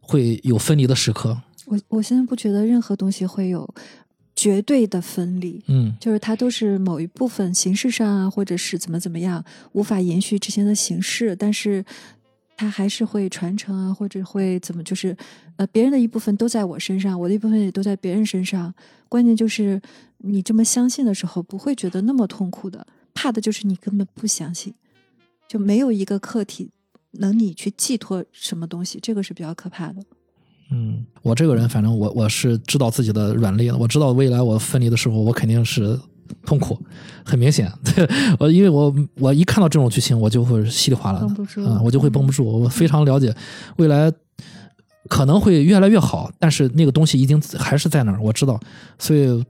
[0.00, 1.40] 会有分离的时刻。
[1.66, 3.72] 我我现在不觉得任何东西会有
[4.34, 11.84] 绝对的分离，嗯就是它都是某一部分形式上啊，或者是怎么怎么样，无法延续之前的形式，但是
[12.56, 15.16] 它还是会传承啊，或者会怎么，就是
[15.56, 18.72] 呃，别人的一部分都在我身上，我的一部分也都在别人身上。
[19.08, 19.80] 关键就是
[20.18, 22.86] 你这么相信的时候，不会觉得那么痛苦的。
[23.14, 24.72] 怕的就是你根本不相信，
[25.46, 26.70] 就没有一个客体
[27.12, 30.02] 能你去寄托什么东西，这个是比较可怕的。
[30.72, 35.98] 嗯，我这个人，反正我我是知道自己的软肋的，我知道未来我分离的时候，我肯定是
[36.46, 36.78] 痛苦，
[37.24, 37.70] 很明显。
[37.94, 38.08] 对
[38.38, 41.26] 我，因为我我一看到这种剧情，我就会稀里哗啦的
[41.64, 42.44] 啊、我就会绷不住。
[42.44, 43.34] 我非常了解
[43.76, 44.10] 未来
[45.08, 48.58] 可能会越来越好，但是那个东西一定还是在那儿，我知道，
[48.98, 49.44] 所以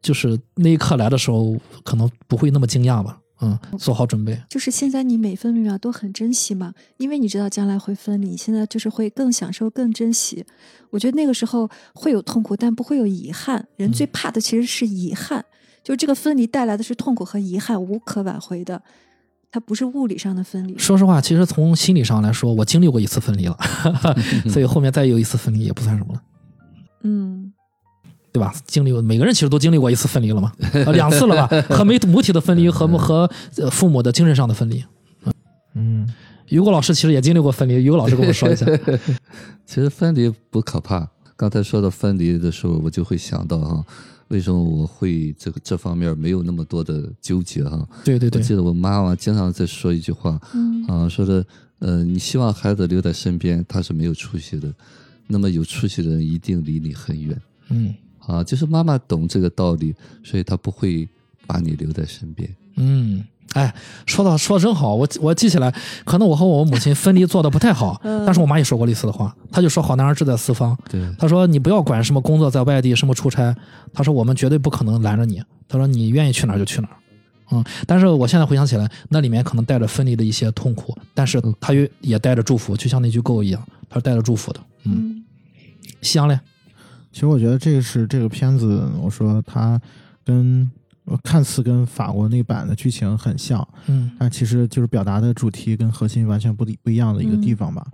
[0.00, 3.18] 就是那一刻来的时候，可能不会那么惊讶吧。
[3.42, 4.40] 嗯，做好准备。
[4.48, 10.44] 就是现在你每分每秒都很珍惜嘛，因为你知道将来会分离，现在就是会更享受、更珍惜。
[10.90, 13.66] 我觉得那个时候会有痛苦，但不会有遗憾。
[13.76, 15.44] 人最怕的其实是遗憾，
[15.82, 18.82] 就这个分离带来的是痛苦和遗憾，无可挽回的。
[19.52, 20.78] 它不是物理上的分离。
[20.78, 23.58] 说实话，其实从心理上来说，我经历过一次分离了，
[24.48, 26.22] 所以后面再有一次分离也不算什么了。
[27.02, 27.52] 嗯，
[28.32, 28.54] 对吧？
[28.66, 31.62] 经历过每个人其实都经历过一次分离了嘛， 呃两次了吧？
[31.74, 34.84] 和媒母体的分离和和呃父母的精神上的分离。
[35.74, 36.08] 嗯，
[36.48, 38.66] 于果老师其实也经历过分离，于果老师跟我说一下。
[39.66, 41.08] 其实分离不可怕。
[41.36, 43.84] 刚才说到分离的时候，我就会想到哈，
[44.28, 47.88] 为什么我会这个这方面没有那么多的纠结哈？
[48.04, 51.44] 对对对我记得我妈妈经常在说一句话，嗯啊，说的，
[51.78, 54.70] 呃，你希望孩子留在身边，他是没有出息的，
[55.28, 57.40] 那么有出息的人一定离你很远。
[57.70, 57.94] 嗯
[58.30, 61.08] 啊，就是妈妈懂这个道理，所以她不会
[61.46, 62.48] 把你留在身边。
[62.76, 63.24] 嗯，
[63.54, 63.74] 哎，
[64.06, 65.74] 说到说的真好，我我记起来，
[66.04, 73.54] 可能我和我母亲分离做的不太好，嗯但是我妈也说过类似的话，她就说好男儿志在四方，对，她说你不要管什么工作在外地什么出差，
[73.92, 76.96] 她说我们绝对不可能拦着你，她说你愿意去哪儿就去哪儿。
[77.52, 84.60] 嗯，但是我现在回想起来，那里面可能带着分离的一些痛苦，但是她也也带着祝福，就像那句 “go” 一样，她是带着祝福的。
[84.84, 85.24] 嗯，嗯
[86.00, 86.38] 西洋嘞，
[87.12, 89.80] 其实我觉得这个是这个片子，我说它
[90.24, 90.70] 跟
[91.04, 97.86] 呃看似跟法国那版的剧情很像，嗯但其实就是表达的主题跟核心完全不不一样的一个地方吧。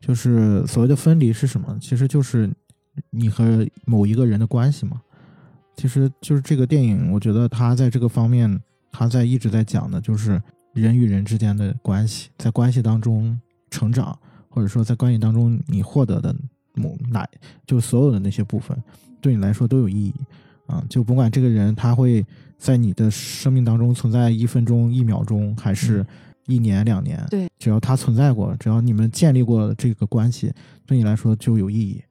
[0.00, 1.76] 就是所谓的分离是什么？
[1.80, 2.50] 其实就是
[3.10, 5.00] 你和某一个人的关系嘛。
[5.76, 8.60] 其实就是这个电影，我觉得他在这个方面，
[8.92, 10.40] 他在一直在讲的就是
[10.72, 14.16] 人与人之间的关系，在关系当中成长，
[14.48, 16.36] 或者说在关系当中你获得的
[16.74, 17.26] 某哪，
[17.66, 18.76] 就所有的那些部分，
[19.20, 20.14] 对你来说都有意义
[20.66, 20.84] 啊。
[20.88, 22.24] 就甭管这个人他会
[22.58, 26.04] 在你的生命当中存在一分钟、一秒钟，还是
[26.46, 30.52] 一年、两年，对，只要他存在过，只要你们建立过这个关系，
[30.86, 32.02] 对你来说就有意义。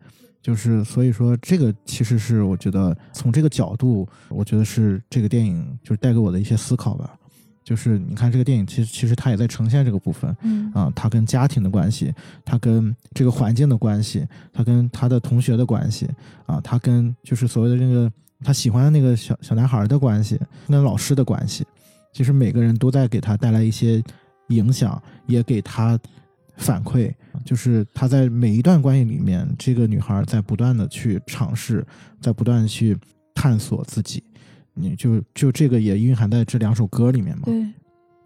[0.41, 7.15] 就是所以说，这个其实是我觉得从这个角度，我觉得是这个电影就是带给我的一些思考吧。
[7.64, 12.14] 就是你看这个电影，其实其实它也在呈现这个部分嗯啊，他跟家庭的关系，
[12.44, 16.10] 他跟这个环境的关系，他跟他的同学的关系
[16.45, 18.11] 啊，他跟就是所谓的那个
[18.44, 21.65] 他喜欢的那个小小男孩的关系，跟老师的关系，
[22.11, 24.03] 其实每个人都在给他带来一些
[24.49, 25.98] 影响，也给他
[26.57, 27.14] 反馈。
[27.44, 31.85] 就是他在每一段关系里面，这个女孩在不断的去尝试，
[32.22, 32.95] 在不断的去
[33.34, 34.23] 探索自己。
[34.74, 37.44] 你就就这个也蕴含在这两首歌里面嘛。
[37.45, 37.64] 对，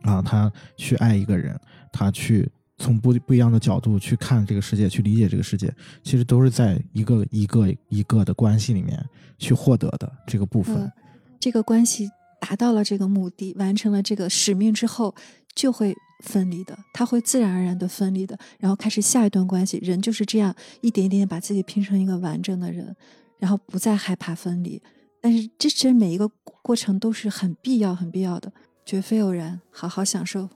[0.02, 1.60] 啊，他去爱一个人，
[1.92, 9.04] 他去从不不一样的角度去看这个世界，去理解这个世界，其实都是在一个一个一个的关系里面
[9.38, 10.76] 去获得的这个部分。
[10.76, 10.92] 呃，
[11.40, 12.10] 这个关系
[12.40, 15.14] 达到了这个目的，完成了这个使命之后，
[15.56, 19.78] 就会分离的，他会自然而然的分离的，然后开始下一段关系。
[19.80, 22.96] 人就是这样一点一点把自己拼成一个完整的人，
[23.40, 24.82] 然后不再害怕分离。
[25.28, 26.26] 但是这其实每一个
[26.62, 28.50] 过程都是很必要、很必要的，
[28.86, 29.60] 绝非偶然。
[29.70, 30.48] 好好享受。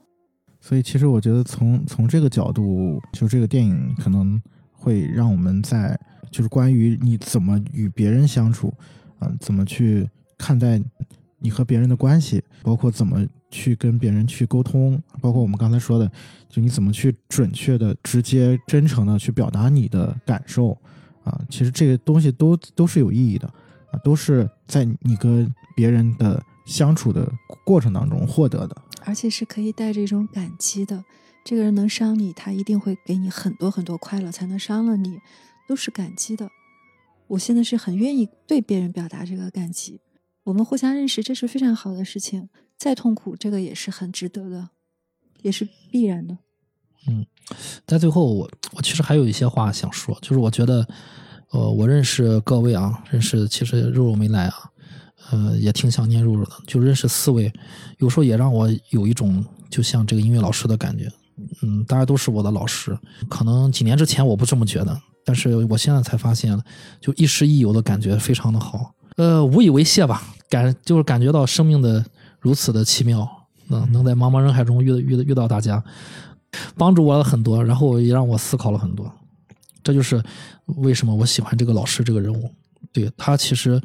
[0.62, 4.40] 所以其实我觉得从从这个角度，就这个电影可能
[4.72, 5.94] 会让我们在
[6.30, 8.72] 就是关于你怎么与别人相处，
[9.20, 10.08] 嗯、怎么去
[10.38, 10.82] 看待
[11.38, 16.10] 你和别人的关系，包括怎么去跟别人去沟通，包括我们刚才说的，
[16.48, 20.70] 就你怎么去准确的、直接、真诚的去表达你的感受，
[21.24, 23.52] 啊，其实这个东西都都是有意义的，
[23.92, 27.30] 啊，都是在你跟别人的相处的
[27.64, 28.76] 过程当中获得的。
[29.04, 31.04] 而且是可以带着一种感激的。
[31.44, 35.20] 这个人能伤你，他一定会给你很多很多快乐，才能伤了你，
[35.68, 36.48] 都是感激的。
[37.26, 40.00] 我现在是很愿意对别人表达这个感激。
[40.44, 42.48] 我们互相认识，这是非常好的事情。
[42.76, 44.70] 再痛苦，这个也是很值得的，
[45.42, 46.38] 也是必然的。
[47.08, 47.26] 嗯
[47.86, 50.86] 在最后，我我其实还有一些话想说，就是我觉得，
[51.52, 54.54] 呃，我认识各位啊，认识其实肉肉没来啊，
[55.30, 57.52] 呃，也挺想念肉肉的，就认识四位，
[57.98, 61.08] 有时候也让我有一种就像这个音乐老师的感觉，
[61.62, 62.98] 嗯，大家都是我的老师，
[63.28, 66.58] 可能几年之前我不这么觉得，但是我现在才发现，
[67.00, 72.02] 就亦师亦友的感觉非常的好，呃，无以为谢吧，感就是感觉到生命的
[72.40, 73.28] 如此的奇妙，
[73.68, 75.84] 嗯，能在茫茫人海中遇遇遇到大家，
[76.78, 79.12] 帮助我了很多，然后也让我思考了很多。
[79.84, 80.22] 这就是
[80.66, 82.50] 为什么我喜欢这个老师这个人物。
[82.92, 83.80] 对他其实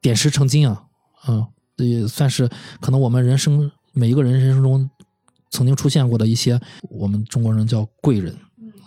[0.00, 0.82] 点石成金啊，
[1.28, 1.46] 嗯，
[1.76, 2.48] 也算是
[2.80, 4.88] 可能我们人生每一个人人生中
[5.50, 6.58] 曾经出现过的一些
[6.88, 8.34] 我们中国人叫贵人，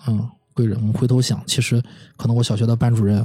[0.08, 0.76] 嗯，贵人。
[0.78, 1.84] 我们回头想，其实
[2.18, 3.24] 可能我小学的班主任，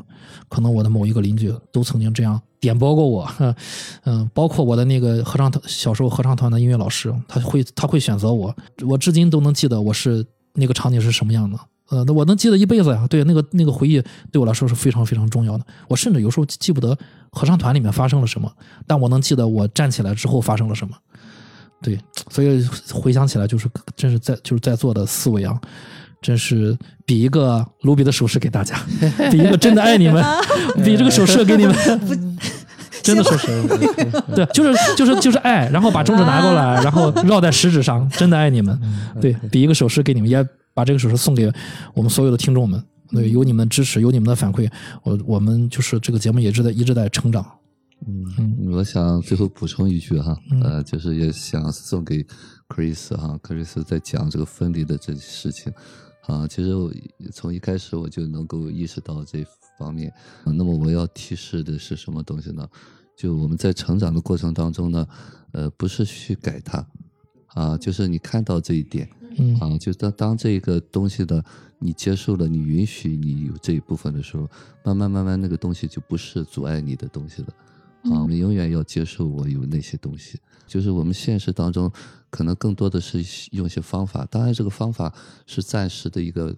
[0.48, 3.30] 可能我的某一个邻居都曾经这样点拨过我，
[4.04, 8.54] 嗯，包括我的那个合唱团小时候合唱团的音乐老师，他会他会选择我，
[8.86, 11.58] 我至今都能记得我是那个场景是什么样的。
[11.90, 13.06] 呃，那我能记得一辈子呀。
[13.08, 14.02] 对，那个那个回忆
[14.32, 15.64] 对我来说是非常非常重要的。
[15.88, 16.96] 我甚至有时候记不得
[17.30, 18.50] 合唱团里面发生了什么，
[18.86, 20.94] 但我能记得我站起来之后发生了什么。
[21.82, 21.98] 对，
[22.30, 25.54] 所以回想起来，就是真是在就是在座的四位啊，
[26.22, 28.76] 真是比一个卢比的手势给大家，
[29.30, 30.24] 比一个真的爱你们，
[30.84, 31.74] 比这个手势给你们。
[33.02, 33.46] 真的手势，
[34.34, 38.80] 对，就是就是就是爱，然后把中指拿过来，然后绕在食指上，真的爱你们，
[39.20, 40.42] 对比一个手势给你们，也
[40.74, 41.50] 把这个手势送给
[41.94, 42.82] 我们所有的听众们。
[43.10, 44.68] 对，有你们的支持，有你们的反馈，
[45.04, 47.46] 我我们就是这个节目也一直在一直在成长。
[48.06, 52.26] 嗯，我想最后补充一句哈，嗯呃，就是也想送给
[52.68, 55.72] Chris 哈，Chris 在讲这个分离的这事情
[56.26, 56.92] 啊，其实我
[57.32, 59.46] 从一开始我就能够意识到这
[59.78, 60.10] 方面。
[60.44, 62.68] 啊那么我要提示的是什么东西呢？
[63.16, 65.06] 就我们在成长的过程当中呢，
[65.52, 66.84] 呃，不是去改它
[67.54, 71.44] 啊，就是你看到这一点，嗯啊，就当当这个东西的
[71.78, 74.48] 你接受了，你允许你有这一部分的时候，
[74.84, 77.48] 慢慢慢慢那个东西就不是阻碍你的东西了。
[78.04, 80.38] 啊，我们永远要接受我有那些东西。
[80.66, 81.90] 就是我们现实当中
[82.30, 85.14] 可能更多的是用一些方法，当然这个方法
[85.46, 86.54] 是暂时的一个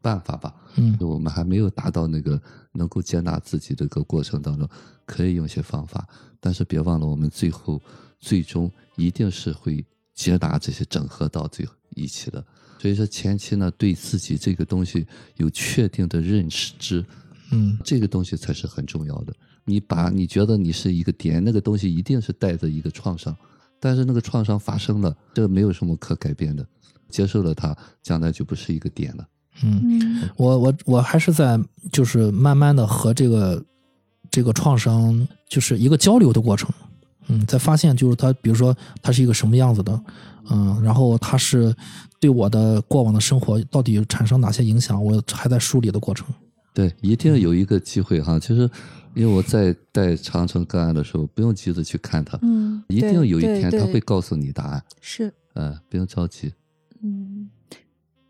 [0.00, 0.54] 办法吧。
[0.76, 2.40] 嗯我们还没有达到那个
[2.72, 4.68] 能够接纳自己这个过程当中，
[5.04, 6.06] 可以用一些方法，
[6.40, 7.80] 但是别忘了，我们最后
[8.18, 9.84] 最终一定是会
[10.14, 12.44] 接纳这些整合到最后一起的。
[12.78, 15.06] 所以说前期呢，对自己这个东西
[15.36, 17.04] 有确定的认知，
[17.50, 19.32] 嗯这个东西才是很重要的。
[19.64, 23.36] 你把你觉得你是一个点，那个东西一定是带着一个创伤，
[23.80, 26.64] 但是那个创伤发生了，这个没有什么可改变的，
[27.08, 29.26] 接受了它，将来就不是一个点了。
[29.64, 31.58] 嗯，嗯我我我还是在
[31.90, 33.64] 就是慢慢的和这个
[34.30, 36.70] 这个创伤就是一个交流的过程，
[37.28, 40.00] 嗯，在发现就是它，比如说它是一个什么样子的，
[40.50, 41.74] 嗯，然后它是
[42.20, 46.26] 对我的过往的生活到底产生哪些影响，我还在梳理的过程。
[46.72, 48.68] 对，一定有一个机会哈，其实
[49.14, 56.52] 因为我在带长城个案的时候，不用急着去看它，嗯，一定有一天他会告诉你答案，是嗯，不用着急。
[57.02, 57.48] 嗯，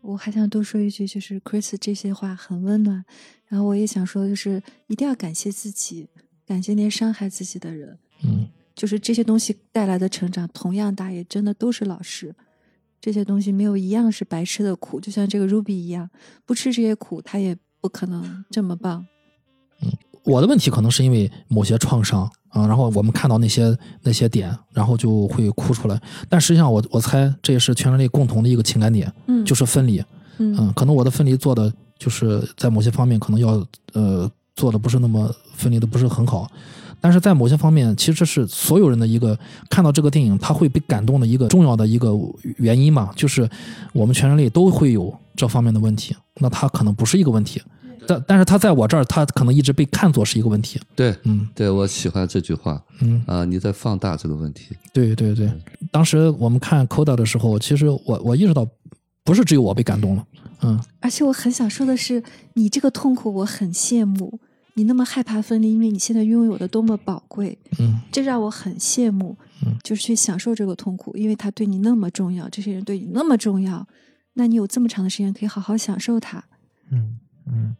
[0.01, 3.03] 我还想多说一句，就是 Chris 这些话很温暖。
[3.47, 6.07] 然后我也想说，就是一定要感谢自己，
[6.45, 7.97] 感谢那些伤害自己的人。
[8.23, 12.33] 嗯就是这些东西带来的成长，同样大，也真的都是老师。
[13.01, 16.09] 这些东西没有一样是白吃的苦，就像这个 Ruby 一样，
[16.45, 19.05] 不吃这些苦，他也不可能这么棒。
[19.81, 19.91] 嗯
[20.23, 25.97] 我的问题可能是因为某些创伤啊，然后我们看到那些那些点，然后就会哭出来。
[26.27, 30.03] 但实际上我，我猜这也是全人类共同的一个情感点，嗯，就是分离。
[30.39, 36.51] 嗯嗯，可能我的分离做的就是在某些方面可能要呃做的不是那么分离的不是很好，
[36.99, 39.37] 但是在某些方面，其实这是所有人的一个
[39.69, 42.11] 看到这个电影他会被感动的一个重要的一个
[42.57, 43.49] 原因嘛，就是
[43.93, 47.61] 我们全人类都会有这方面的问题，那他可能不是一个问题，
[48.07, 50.79] 但但是他在我这儿，他可能一直被看作是一个问题。
[50.95, 51.47] 对，嗯。
[51.53, 52.81] 对我喜欢这句话。
[53.01, 54.75] 嗯，啊、你在放大这个问题。
[54.91, 55.51] 对对对，
[55.91, 58.67] 当时我们看 Coda 的时候，其实我我意识到，
[59.23, 60.25] 不是只有我被感动了，
[60.61, 60.79] 嗯。
[60.99, 64.39] 而且我很想说的是，你这个痛苦我很羡慕，
[64.77, 69.35] 你那么害怕分离，因为你现在拥有的多么宝贵，嗯这让我很羡慕。
[69.65, 73.87] 嗯就是去享受这个痛苦，因为他对你那么重要，这些人对你那么重要，
[74.33, 76.43] 那你有这么长的时间可以好好享受它。
[76.91, 77.17] 嗯
[77.47, 77.75] 嗯，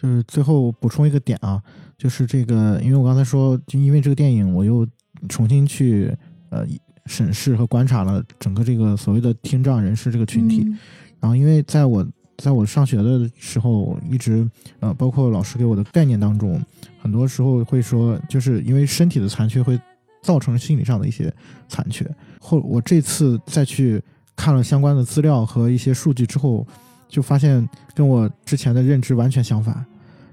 [0.00, 1.60] 就是最后补充一个点啊，
[1.98, 4.86] 就是这个，因为我刚才说，就因为这个电影，我又
[5.28, 6.16] 重新去
[6.50, 6.64] 呃
[7.06, 10.62] 审视和观察了整个这个所谓的听障人士这个群体。
[10.64, 10.78] 嗯
[11.20, 14.48] 然后，因为在我在我上学的时候，一直
[14.80, 16.60] 呃，包括老师给我的概念当中，
[17.00, 19.78] 很多时候会说，就是因为身体的残缺会
[20.22, 21.32] 造成心理上的一些
[21.68, 22.08] 残缺。
[22.40, 24.02] 后我这次再去
[24.36, 26.66] 看了相关的资料和一些数据之后，
[27.08, 29.84] 就发现跟我之前的认知完全相反。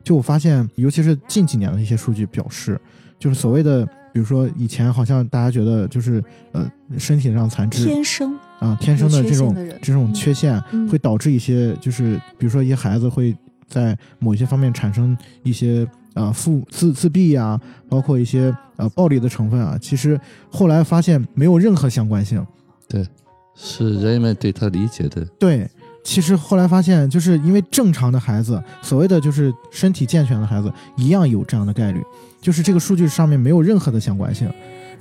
[0.04, 2.80] 就我发现，尤其是近几年的一些数据表示，
[3.20, 13.36] 就是所谓的，比如说以前好像大家觉得就是呃身体上残肢天生啊，天生的这种的这种嗯缺陷嗯会导致一些，就是比如说一些孩子会
[13.68, 19.78] 在某一些方面产生一些啊负自自闭啊，包括一些呃暴力的成分啊。
[19.82, 20.20] 其实
[20.50, 22.46] 后来发现没有任何相关性。
[22.88, 23.08] 对
[23.56, 25.70] 是人们对他理解的，对，
[26.04, 32.02] 其实后来发现，就是因为正常的孩子，所谓的就是身体健全的孩子，一样有这样的概率，
[32.42, 34.52] 就是这个数据上面没有任何的相关性。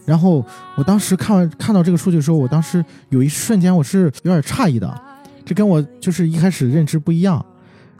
[0.06, 0.44] 然后
[0.76, 5.02] 我当时看完看到这个数据的时候，我当时有一瞬间我是有点诧异的，
[5.44, 7.44] 这跟我就是一开始认知不一样。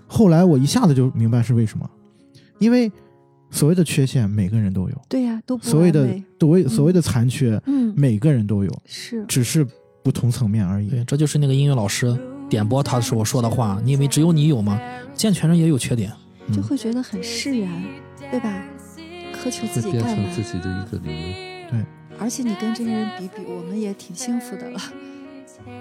[0.06, 1.88] 后来我一下子就明白是为什么，
[2.58, 2.90] 因为
[3.50, 6.08] 所谓的缺陷每个人都有，对呀、都不所谓的
[6.38, 9.66] 所谓所谓的残缺嗯每个人都有，是只是
[10.02, 10.88] 不同层面而已。
[10.88, 12.18] 对，这就是那个音乐老师
[12.50, 14.78] 点播他的时候说的话，你以为只有你有吗？
[15.14, 16.12] 健全人也有缺点。
[16.52, 17.70] 就嗯会觉得很释然，
[18.30, 18.62] 对吧？
[19.32, 20.42] 苛求自己会变干嘛成自？
[20.42, 21.70] 己的一个理由。
[21.70, 21.86] 对
[22.18, 24.80] 而且你跟这些人比比，我们也挺幸福的了，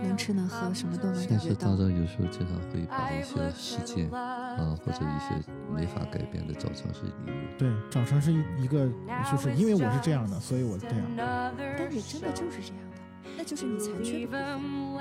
[0.03, 1.77] 能吃能喝，什么都能现感觉到实当。
[1.77, 5.43] 中有时候经常会把一些事件啊，或者一些
[5.75, 7.33] 没法改变的找成是理由。
[7.57, 8.87] 对，长成是一一个，
[9.29, 10.97] 就是因为我是这样的，所以我这样。
[11.17, 14.97] 但也真的就是这样的，那就是你残缺的部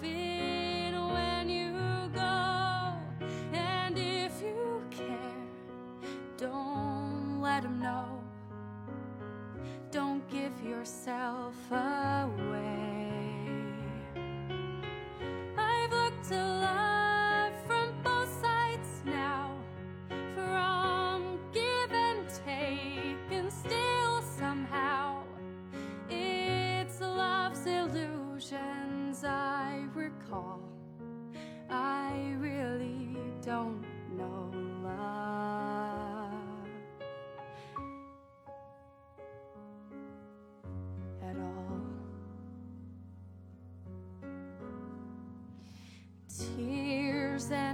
[0.00, 0.53] 分。
[2.14, 2.94] Go.
[3.52, 5.46] And if you care,
[6.36, 8.20] don't let them know.
[9.90, 12.73] Don't give yourself away.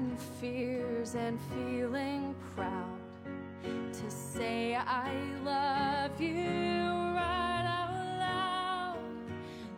[0.00, 2.98] And fears and feeling proud
[3.92, 5.12] to say I
[5.44, 6.46] love you
[7.14, 8.98] right out loud.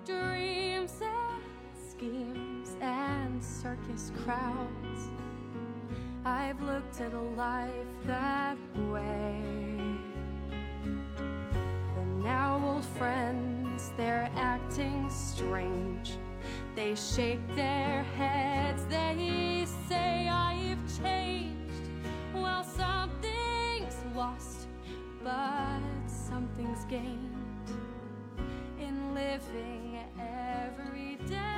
[0.07, 4.82] Dreams and schemes and circus crowds.
[6.25, 7.73] I've looked at a life
[8.05, 8.57] that
[8.91, 9.43] way.
[11.97, 16.13] The now old friends, they're acting strange.
[16.77, 21.89] They shake their heads, they say I've changed.
[22.33, 24.69] Well, something's lost,
[25.25, 27.69] but something's gained
[28.79, 31.52] in living every day.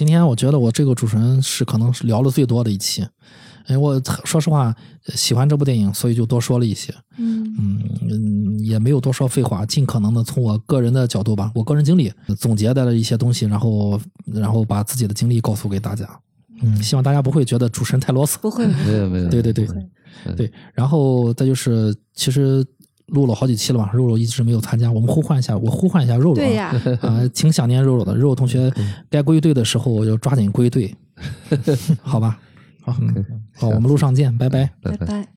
[0.00, 3.02] 今天我觉得我这个主持人是可能是聊的最多的一期，
[3.68, 4.74] 因为我说实话
[5.08, 6.90] 喜欢这部电影，所以就多说了一些。
[7.18, 7.54] 嗯。
[7.58, 16.08] 嗯，嗯也没有多说废话，尽可能的从我个人的角度吧，我个人经历总结的一些东西，然后然后把自己的经历告诉给大家。
[16.62, 18.38] 嗯，希望大家不会觉得主持人太啰嗦。
[18.40, 19.66] 不会，没有没有，对对对。
[19.66, 22.64] 嗯对，然后再就是，其实
[23.10, 26.34] 录了好几期了嘛，肉肉一直没有参加，我们呼唤一下，我呼唤一下肉肉、啊。
[26.36, 28.14] 对呀， 啊、挺想念肉肉的。
[28.14, 28.72] 肉肉同学
[29.08, 30.94] 该归队的时候就抓紧归队，
[32.02, 32.38] 好吧？
[32.82, 33.24] 好，嗯，
[33.56, 34.36] 好，我们路上见。
[34.36, 34.70] 拜拜。
[34.82, 35.30] 拜拜。